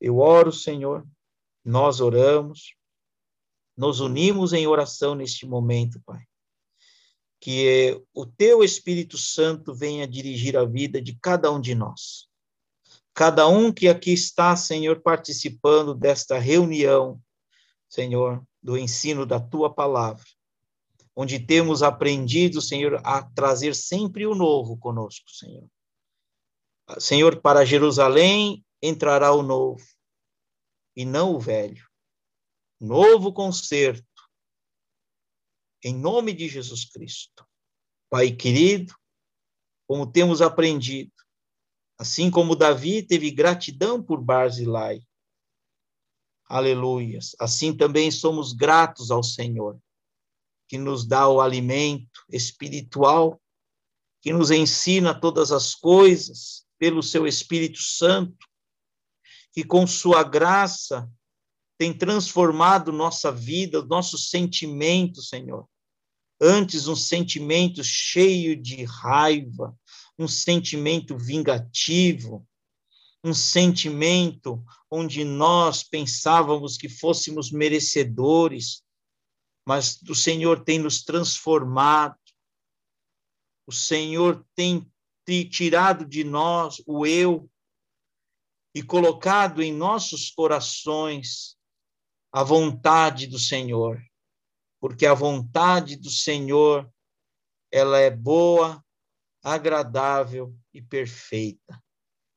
eu 0.00 0.18
oro, 0.18 0.52
Senhor, 0.52 1.06
nós 1.64 2.00
oramos, 2.00 2.74
nos 3.76 4.00
unimos 4.00 4.52
em 4.52 4.66
oração 4.66 5.14
neste 5.14 5.46
momento, 5.46 6.00
Pai. 6.04 6.22
Que 7.40 8.00
o 8.12 8.26
teu 8.26 8.62
Espírito 8.62 9.16
Santo 9.16 9.74
venha 9.74 10.06
dirigir 10.06 10.56
a 10.56 10.64
vida 10.64 11.00
de 11.00 11.18
cada 11.20 11.50
um 11.50 11.60
de 11.60 11.74
nós 11.74 12.30
cada 13.20 13.46
um 13.48 13.72
que 13.72 13.88
aqui 13.88 14.12
está, 14.12 14.56
Senhor, 14.56 15.00
participando 15.00 15.94
desta 15.94 16.38
reunião, 16.38 17.20
Senhor, 17.88 18.42
do 18.62 18.78
ensino 18.78 19.26
da 19.26 19.40
tua 19.40 19.72
palavra, 19.72 20.24
onde 21.20 21.38
temos 21.38 21.82
aprendido, 21.82 22.60
Senhor, 22.62 23.00
a 23.04 23.22
trazer 23.22 23.74
sempre 23.74 24.26
o 24.26 24.34
novo 24.34 24.76
conosco, 24.78 25.30
Senhor. 25.30 25.68
Senhor, 26.98 27.40
para 27.40 27.64
Jerusalém 27.64 28.64
entrará 28.82 29.32
o 29.32 29.42
novo 29.42 29.84
e 30.96 31.04
não 31.04 31.34
o 31.34 31.40
velho. 31.40 31.88
Novo 32.80 33.32
concerto, 33.32 34.04
em 35.84 35.94
nome 35.94 36.32
de 36.32 36.48
Jesus 36.48 36.84
Cristo. 36.84 37.46
Pai 38.08 38.30
querido, 38.32 38.94
como 39.86 40.10
temos 40.10 40.40
aprendido, 40.40 41.12
Assim 42.00 42.30
como 42.30 42.56
Davi 42.56 43.02
teve 43.02 43.30
gratidão 43.30 44.02
por 44.02 44.22
Barzilai. 44.24 45.02
Aleluias. 46.48 47.36
Assim 47.38 47.76
também 47.76 48.10
somos 48.10 48.54
gratos 48.54 49.10
ao 49.10 49.22
Senhor, 49.22 49.78
que 50.70 50.78
nos 50.78 51.04
dá 51.04 51.28
o 51.28 51.40
alimento 51.40 52.24
espiritual, 52.28 53.42
que 54.22 54.32
nos 54.32 54.52
ensina 54.52 55.12
todas 55.12 55.50
as 55.50 55.74
coisas 55.74 56.64
pelo 56.78 57.02
seu 57.02 57.26
Espírito 57.26 57.82
Santo, 57.82 58.46
que 59.52 59.64
com 59.64 59.84
sua 59.84 60.22
graça 60.22 61.10
tem 61.76 61.92
transformado 61.92 62.92
nossa 62.92 63.32
vida, 63.32 63.82
nossos 63.82 64.30
sentimentos, 64.30 65.28
Senhor. 65.28 65.68
Antes 66.40 66.86
um 66.86 66.94
sentimento 66.94 67.82
cheio 67.82 68.54
de 68.54 68.84
raiva, 68.84 69.76
um 70.16 70.28
sentimento 70.28 71.18
vingativo, 71.18 72.46
um 73.24 73.34
sentimento 73.34 74.62
onde 74.88 75.24
nós 75.24 75.82
pensávamos 75.82 76.76
que 76.76 76.88
fôssemos 76.88 77.50
merecedores, 77.50 78.84
mas 79.66 80.00
o 80.02 80.14
Senhor 80.14 80.64
tem 80.64 80.78
nos 80.78 81.02
transformado, 81.02 82.18
o 83.66 83.72
Senhor 83.72 84.44
tem 84.54 84.90
tirado 85.50 86.04
de 86.04 86.24
nós 86.24 86.82
o 86.86 87.06
eu, 87.06 87.48
e 88.74 88.82
colocado 88.82 89.62
em 89.62 89.72
nossos 89.72 90.30
corações 90.30 91.56
a 92.32 92.44
vontade 92.44 93.26
do 93.26 93.38
Senhor, 93.38 94.00
porque 94.80 95.06
a 95.06 95.14
vontade 95.14 95.96
do 95.96 96.10
Senhor 96.10 96.90
ela 97.72 97.98
é 97.98 98.10
boa, 98.10 98.84
agradável 99.42 100.56
e 100.72 100.80
perfeita. 100.80 101.82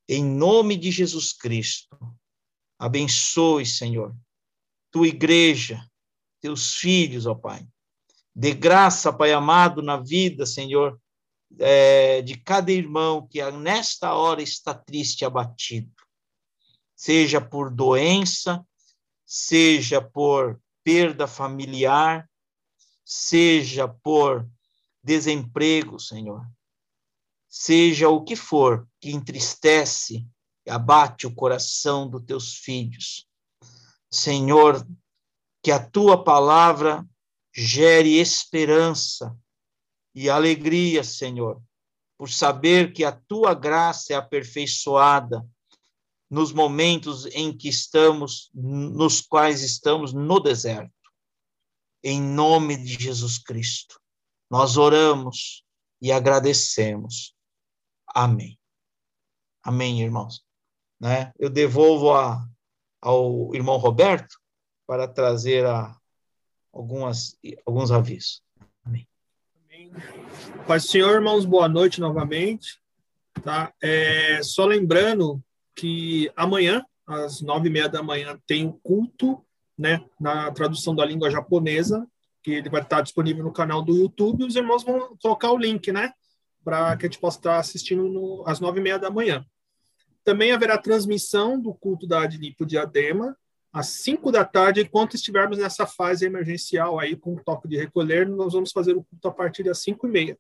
Em 0.08 0.24
nome 0.24 0.76
de 0.76 0.92
Jesus 0.92 1.34
Cristo, 1.34 1.98
abençoe, 2.80 3.66
Senhor, 3.66 4.16
tua 4.92 5.08
igreja, 5.08 5.88
teus 6.44 6.76
filhos, 6.76 7.26
ó 7.26 7.34
Pai. 7.34 7.66
Dê 8.36 8.54
graça, 8.54 9.14
Pai 9.14 9.32
amado, 9.32 9.82
na 9.82 9.96
vida, 9.96 10.46
Senhor, 10.46 11.00
é, 11.58 12.22
de 12.22 12.36
cada 12.38 12.70
irmão 12.70 13.26
que 13.26 13.42
nesta 13.52 14.14
hora 14.14 14.42
está 14.42 14.74
triste 14.74 15.24
abatido, 15.24 15.90
seja 16.94 17.40
por 17.40 17.72
doença, 17.72 18.66
seja 19.26 20.02
por 20.02 20.62
perda 20.84 21.28
familiar, 21.28 22.30
seja 23.06 23.88
por 23.88 24.46
desemprego, 25.02 25.98
Senhor, 25.98 26.46
seja 27.48 28.10
o 28.10 28.22
que 28.22 28.36
for 28.36 28.86
que 29.00 29.12
entristece 29.12 30.28
abate 30.68 31.28
o 31.28 31.36
coração 31.36 32.10
dos 32.10 32.24
teus 32.24 32.56
filhos. 32.56 33.28
Senhor, 34.10 34.86
que 35.64 35.72
a 35.72 35.80
tua 35.80 36.22
palavra 36.22 37.08
gere 37.56 38.20
esperança 38.20 39.36
e 40.14 40.30
alegria, 40.30 41.06
Senhor, 41.06 41.64
por 42.18 42.30
saber 42.30 42.92
que 42.92 43.06
a 43.06 43.14
tua 43.14 43.54
graça 43.54 44.12
é 44.14 44.16
aperfeiçoada 44.18 45.48
nos 46.30 46.52
momentos 46.52 47.26
em 47.28 47.56
que 47.56 47.70
estamos, 47.70 48.52
nos 48.54 49.22
quais 49.22 49.62
estamos 49.62 50.14
no 50.14 50.40
deserto. 50.40 50.92
Em 52.04 52.22
nome 52.22 52.76
de 52.76 53.02
Jesus 53.02 53.38
Cristo, 53.38 54.02
nós 54.52 54.76
oramos 54.76 55.64
e 56.02 56.12
agradecemos. 56.12 57.34
Amém. 58.08 58.60
Amém, 59.64 60.02
irmãos. 60.02 60.44
Né? 61.00 61.32
Eu 61.40 61.50
devolvo 61.50 62.14
a, 62.14 62.46
ao 63.02 63.56
irmão 63.56 63.78
Roberto 63.78 64.43
para 64.86 65.08
trazer 65.08 65.66
a, 65.66 65.96
algumas, 66.72 67.38
alguns 67.66 67.92
avisos. 67.92 68.42
Amém. 68.86 69.08
Amém. 69.66 69.92
Pai 70.68 70.80
Senhor, 70.80 71.14
irmãos, 71.14 71.46
boa 71.46 71.68
noite 71.68 72.02
novamente. 72.02 72.80
Tá? 73.44 73.74
É, 73.82 74.42
só 74.44 74.66
lembrando 74.66 75.42
que 75.76 76.32
amanhã, 76.36 76.86
às 77.06 77.42
nove 77.42 77.70
e 77.70 77.72
meia 77.72 77.90
da 77.90 78.04
manhã, 78.04 78.40
tem 78.46 78.68
o 78.68 78.74
culto 78.74 79.44
né, 79.78 80.04
na 80.20 80.52
tradução 80.52 80.96
da 80.96 81.06
língua 81.06 81.32
japonesa, 81.32 82.08
que 82.42 82.52
ele 82.52 82.70
vai 82.70 82.82
estar 82.82 83.02
disponível 83.02 83.44
no 83.44 83.54
canal 83.54 83.82
do 83.82 83.96
YouTube. 83.96 84.46
Os 84.46 84.56
irmãos 84.56 84.84
vão 84.84 85.18
colocar 85.22 85.52
o 85.52 85.58
link, 85.58 85.92
né? 85.92 86.12
Para 86.64 86.96
que 86.98 87.06
a 87.06 87.10
gente 87.10 87.20
possa 87.20 87.38
estar 87.38 87.58
assistindo 87.58 88.08
no, 88.08 88.44
às 88.46 88.60
nove 88.60 88.80
e 88.80 88.84
meia 88.84 89.00
da 89.00 89.10
manhã. 89.10 89.46
Também 90.24 90.52
haverá 90.52 90.78
transmissão 90.78 91.60
do 91.60 91.74
culto 91.74 92.06
da 92.06 92.22
Adnipo 92.22 92.66
Diadema 92.66 93.36
às 93.74 93.88
cinco 93.88 94.32
da 94.32 94.46
tarde, 94.46 94.82
enquanto 94.82 95.16
estivermos 95.16 95.58
nessa 95.58 95.88
fase 95.88 96.26
emergencial 96.26 97.00
aí 97.00 97.16
com 97.16 97.34
o 97.34 97.44
toque 97.44 97.68
de 97.68 97.76
recolher, 97.76 98.30
nós 98.30 98.54
vamos 98.54 98.72
fazer 98.72 98.96
o 98.96 99.04
culto 99.04 99.28
a 99.28 99.32
partir 99.32 99.64
das 99.64 99.80
cinco 99.80 100.08
e 100.08 100.12
meia, 100.12 100.38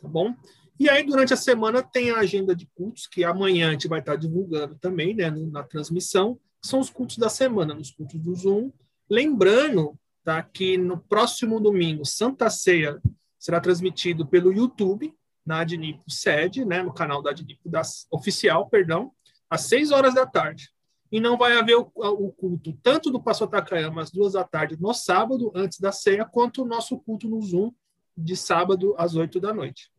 tá 0.00 0.06
bom? 0.06 0.34
E 0.78 0.88
aí, 0.88 1.02
durante 1.02 1.32
a 1.32 1.36
semana, 1.36 1.82
tem 1.82 2.10
a 2.10 2.18
agenda 2.18 2.54
de 2.54 2.66
cultos, 2.74 3.08
que 3.08 3.24
amanhã 3.24 3.70
a 3.70 3.72
gente 3.72 3.88
vai 3.88 4.00
estar 4.00 4.16
divulgando 4.16 4.76
também, 4.76 5.14
né, 5.14 5.30
na 5.30 5.64
transmissão, 5.64 6.38
são 6.62 6.78
os 6.78 6.90
cultos 6.90 7.16
da 7.16 7.28
semana, 7.28 7.74
nos 7.74 7.90
cultos 7.90 8.20
do 8.20 8.34
Zoom. 8.34 8.70
Lembrando 9.10 9.98
tá, 10.22 10.42
que 10.42 10.76
no 10.76 10.98
próximo 10.98 11.58
domingo, 11.58 12.04
Santa 12.04 12.50
Ceia 12.50 13.00
será 13.38 13.60
transmitido 13.60 14.26
pelo 14.26 14.52
YouTube, 14.52 15.12
na 15.44 15.60
Adnipo 15.60 16.10
Sede, 16.10 16.64
né, 16.66 16.82
no 16.82 16.92
canal 16.92 17.22
da 17.22 17.30
Adnipo 17.30 17.68
da, 17.68 17.80
Oficial, 18.10 18.68
perdão, 18.68 19.10
às 19.48 19.62
seis 19.62 19.90
horas 19.90 20.14
da 20.14 20.26
tarde. 20.26 20.70
E 21.10 21.20
não 21.20 21.38
vai 21.38 21.56
haver 21.56 21.76
o, 21.76 21.90
o 21.94 22.32
culto 22.32 22.72
tanto 22.82 23.10
do 23.10 23.22
Pastor 23.22 23.48
Takayama 23.48 24.02
às 24.02 24.10
duas 24.10 24.34
da 24.34 24.44
tarde 24.44 24.76
no 24.78 24.92
sábado, 24.92 25.50
antes 25.54 25.80
da 25.80 25.90
ceia, 25.90 26.24
quanto 26.24 26.62
o 26.62 26.66
nosso 26.66 26.98
culto 26.98 27.28
no 27.28 27.40
Zoom 27.40 27.72
de 28.16 28.36
sábado 28.36 28.94
às 28.98 29.14
oito 29.14 29.40
da 29.40 29.54
noite 29.54 29.90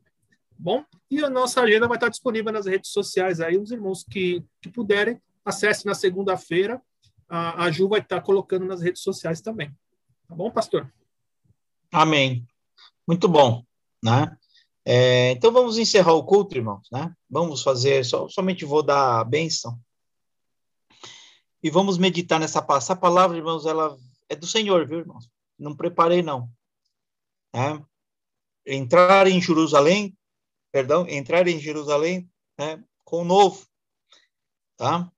bom? 0.59 0.83
E 1.09 1.23
a 1.23 1.29
nossa 1.29 1.61
agenda 1.61 1.87
vai 1.87 1.95
estar 1.95 2.09
disponível 2.09 2.51
nas 2.51 2.65
redes 2.65 2.91
sociais 2.91 3.39
aí, 3.39 3.57
os 3.57 3.71
irmãos 3.71 4.03
que, 4.03 4.43
que 4.61 4.69
puderem, 4.69 5.19
acesse 5.45 5.85
na 5.85 5.95
segunda-feira, 5.95 6.81
a, 7.29 7.63
a 7.63 7.71
Ju 7.71 7.87
vai 7.87 8.01
estar 8.01 8.21
colocando 8.21 8.65
nas 8.65 8.81
redes 8.81 9.01
sociais 9.01 9.39
também. 9.39 9.71
Tá 10.27 10.35
bom, 10.35 10.51
pastor? 10.51 10.91
Amém. 11.91 12.45
Muito 13.07 13.27
bom, 13.27 13.63
né? 14.03 14.35
É, 14.85 15.31
então 15.31 15.51
vamos 15.51 15.77
encerrar 15.77 16.13
o 16.13 16.25
culto, 16.25 16.57
irmãos, 16.57 16.87
né? 16.91 17.13
Vamos 17.29 17.63
fazer, 17.63 18.03
só, 18.03 18.27
somente 18.27 18.65
vou 18.65 18.83
dar 18.83 19.21
a 19.21 19.23
bênção. 19.23 19.79
E 21.61 21.69
vamos 21.69 21.97
meditar 21.97 22.39
nessa 22.39 22.61
palavra. 22.61 22.83
Essa 22.83 22.95
palavra, 22.95 23.37
irmãos, 23.37 23.65
ela 23.65 23.97
é 24.27 24.35
do 24.35 24.47
Senhor, 24.47 24.87
viu, 24.87 24.99
irmãos? 24.99 25.29
Não 25.57 25.75
preparei, 25.75 26.21
não. 26.21 26.49
É? 27.53 27.81
Entrar 28.65 29.27
em 29.27 29.41
Jerusalém 29.41 30.15
perdão, 30.71 31.07
entrar 31.07 31.47
em 31.47 31.59
Jerusalém 31.59 32.29
né, 32.57 32.83
com 33.03 33.21
o 33.21 33.25
novo, 33.25 33.65
tá? 34.77 35.11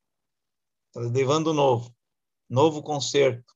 tá 0.92 1.00
levando 1.00 1.48
o 1.48 1.54
novo, 1.54 1.94
novo 2.50 2.82
concerto. 2.82 3.54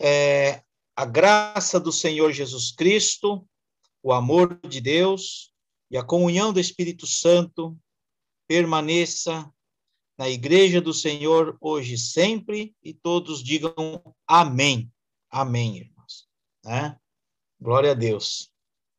É, 0.00 0.62
a 0.96 1.04
graça 1.04 1.78
do 1.78 1.92
Senhor 1.92 2.32
Jesus 2.32 2.72
Cristo, 2.72 3.46
o 4.02 4.12
amor 4.12 4.58
de 4.66 4.80
Deus 4.80 5.52
e 5.90 5.96
a 5.96 6.04
comunhão 6.04 6.52
do 6.52 6.60
Espírito 6.60 7.06
Santo 7.06 7.78
permaneça 8.48 9.50
na 10.20 10.28
igreja 10.28 10.82
do 10.82 10.92
Senhor 10.92 11.56
hoje 11.62 11.94
e 11.94 11.98
sempre, 11.98 12.76
e 12.82 12.92
todos 12.92 13.42
digam 13.42 13.74
amém. 14.26 14.92
Amém, 15.30 15.78
irmãos. 15.78 16.28
Né? 16.62 16.94
Glória 17.58 17.92
a 17.92 17.94
Deus. 17.94 18.49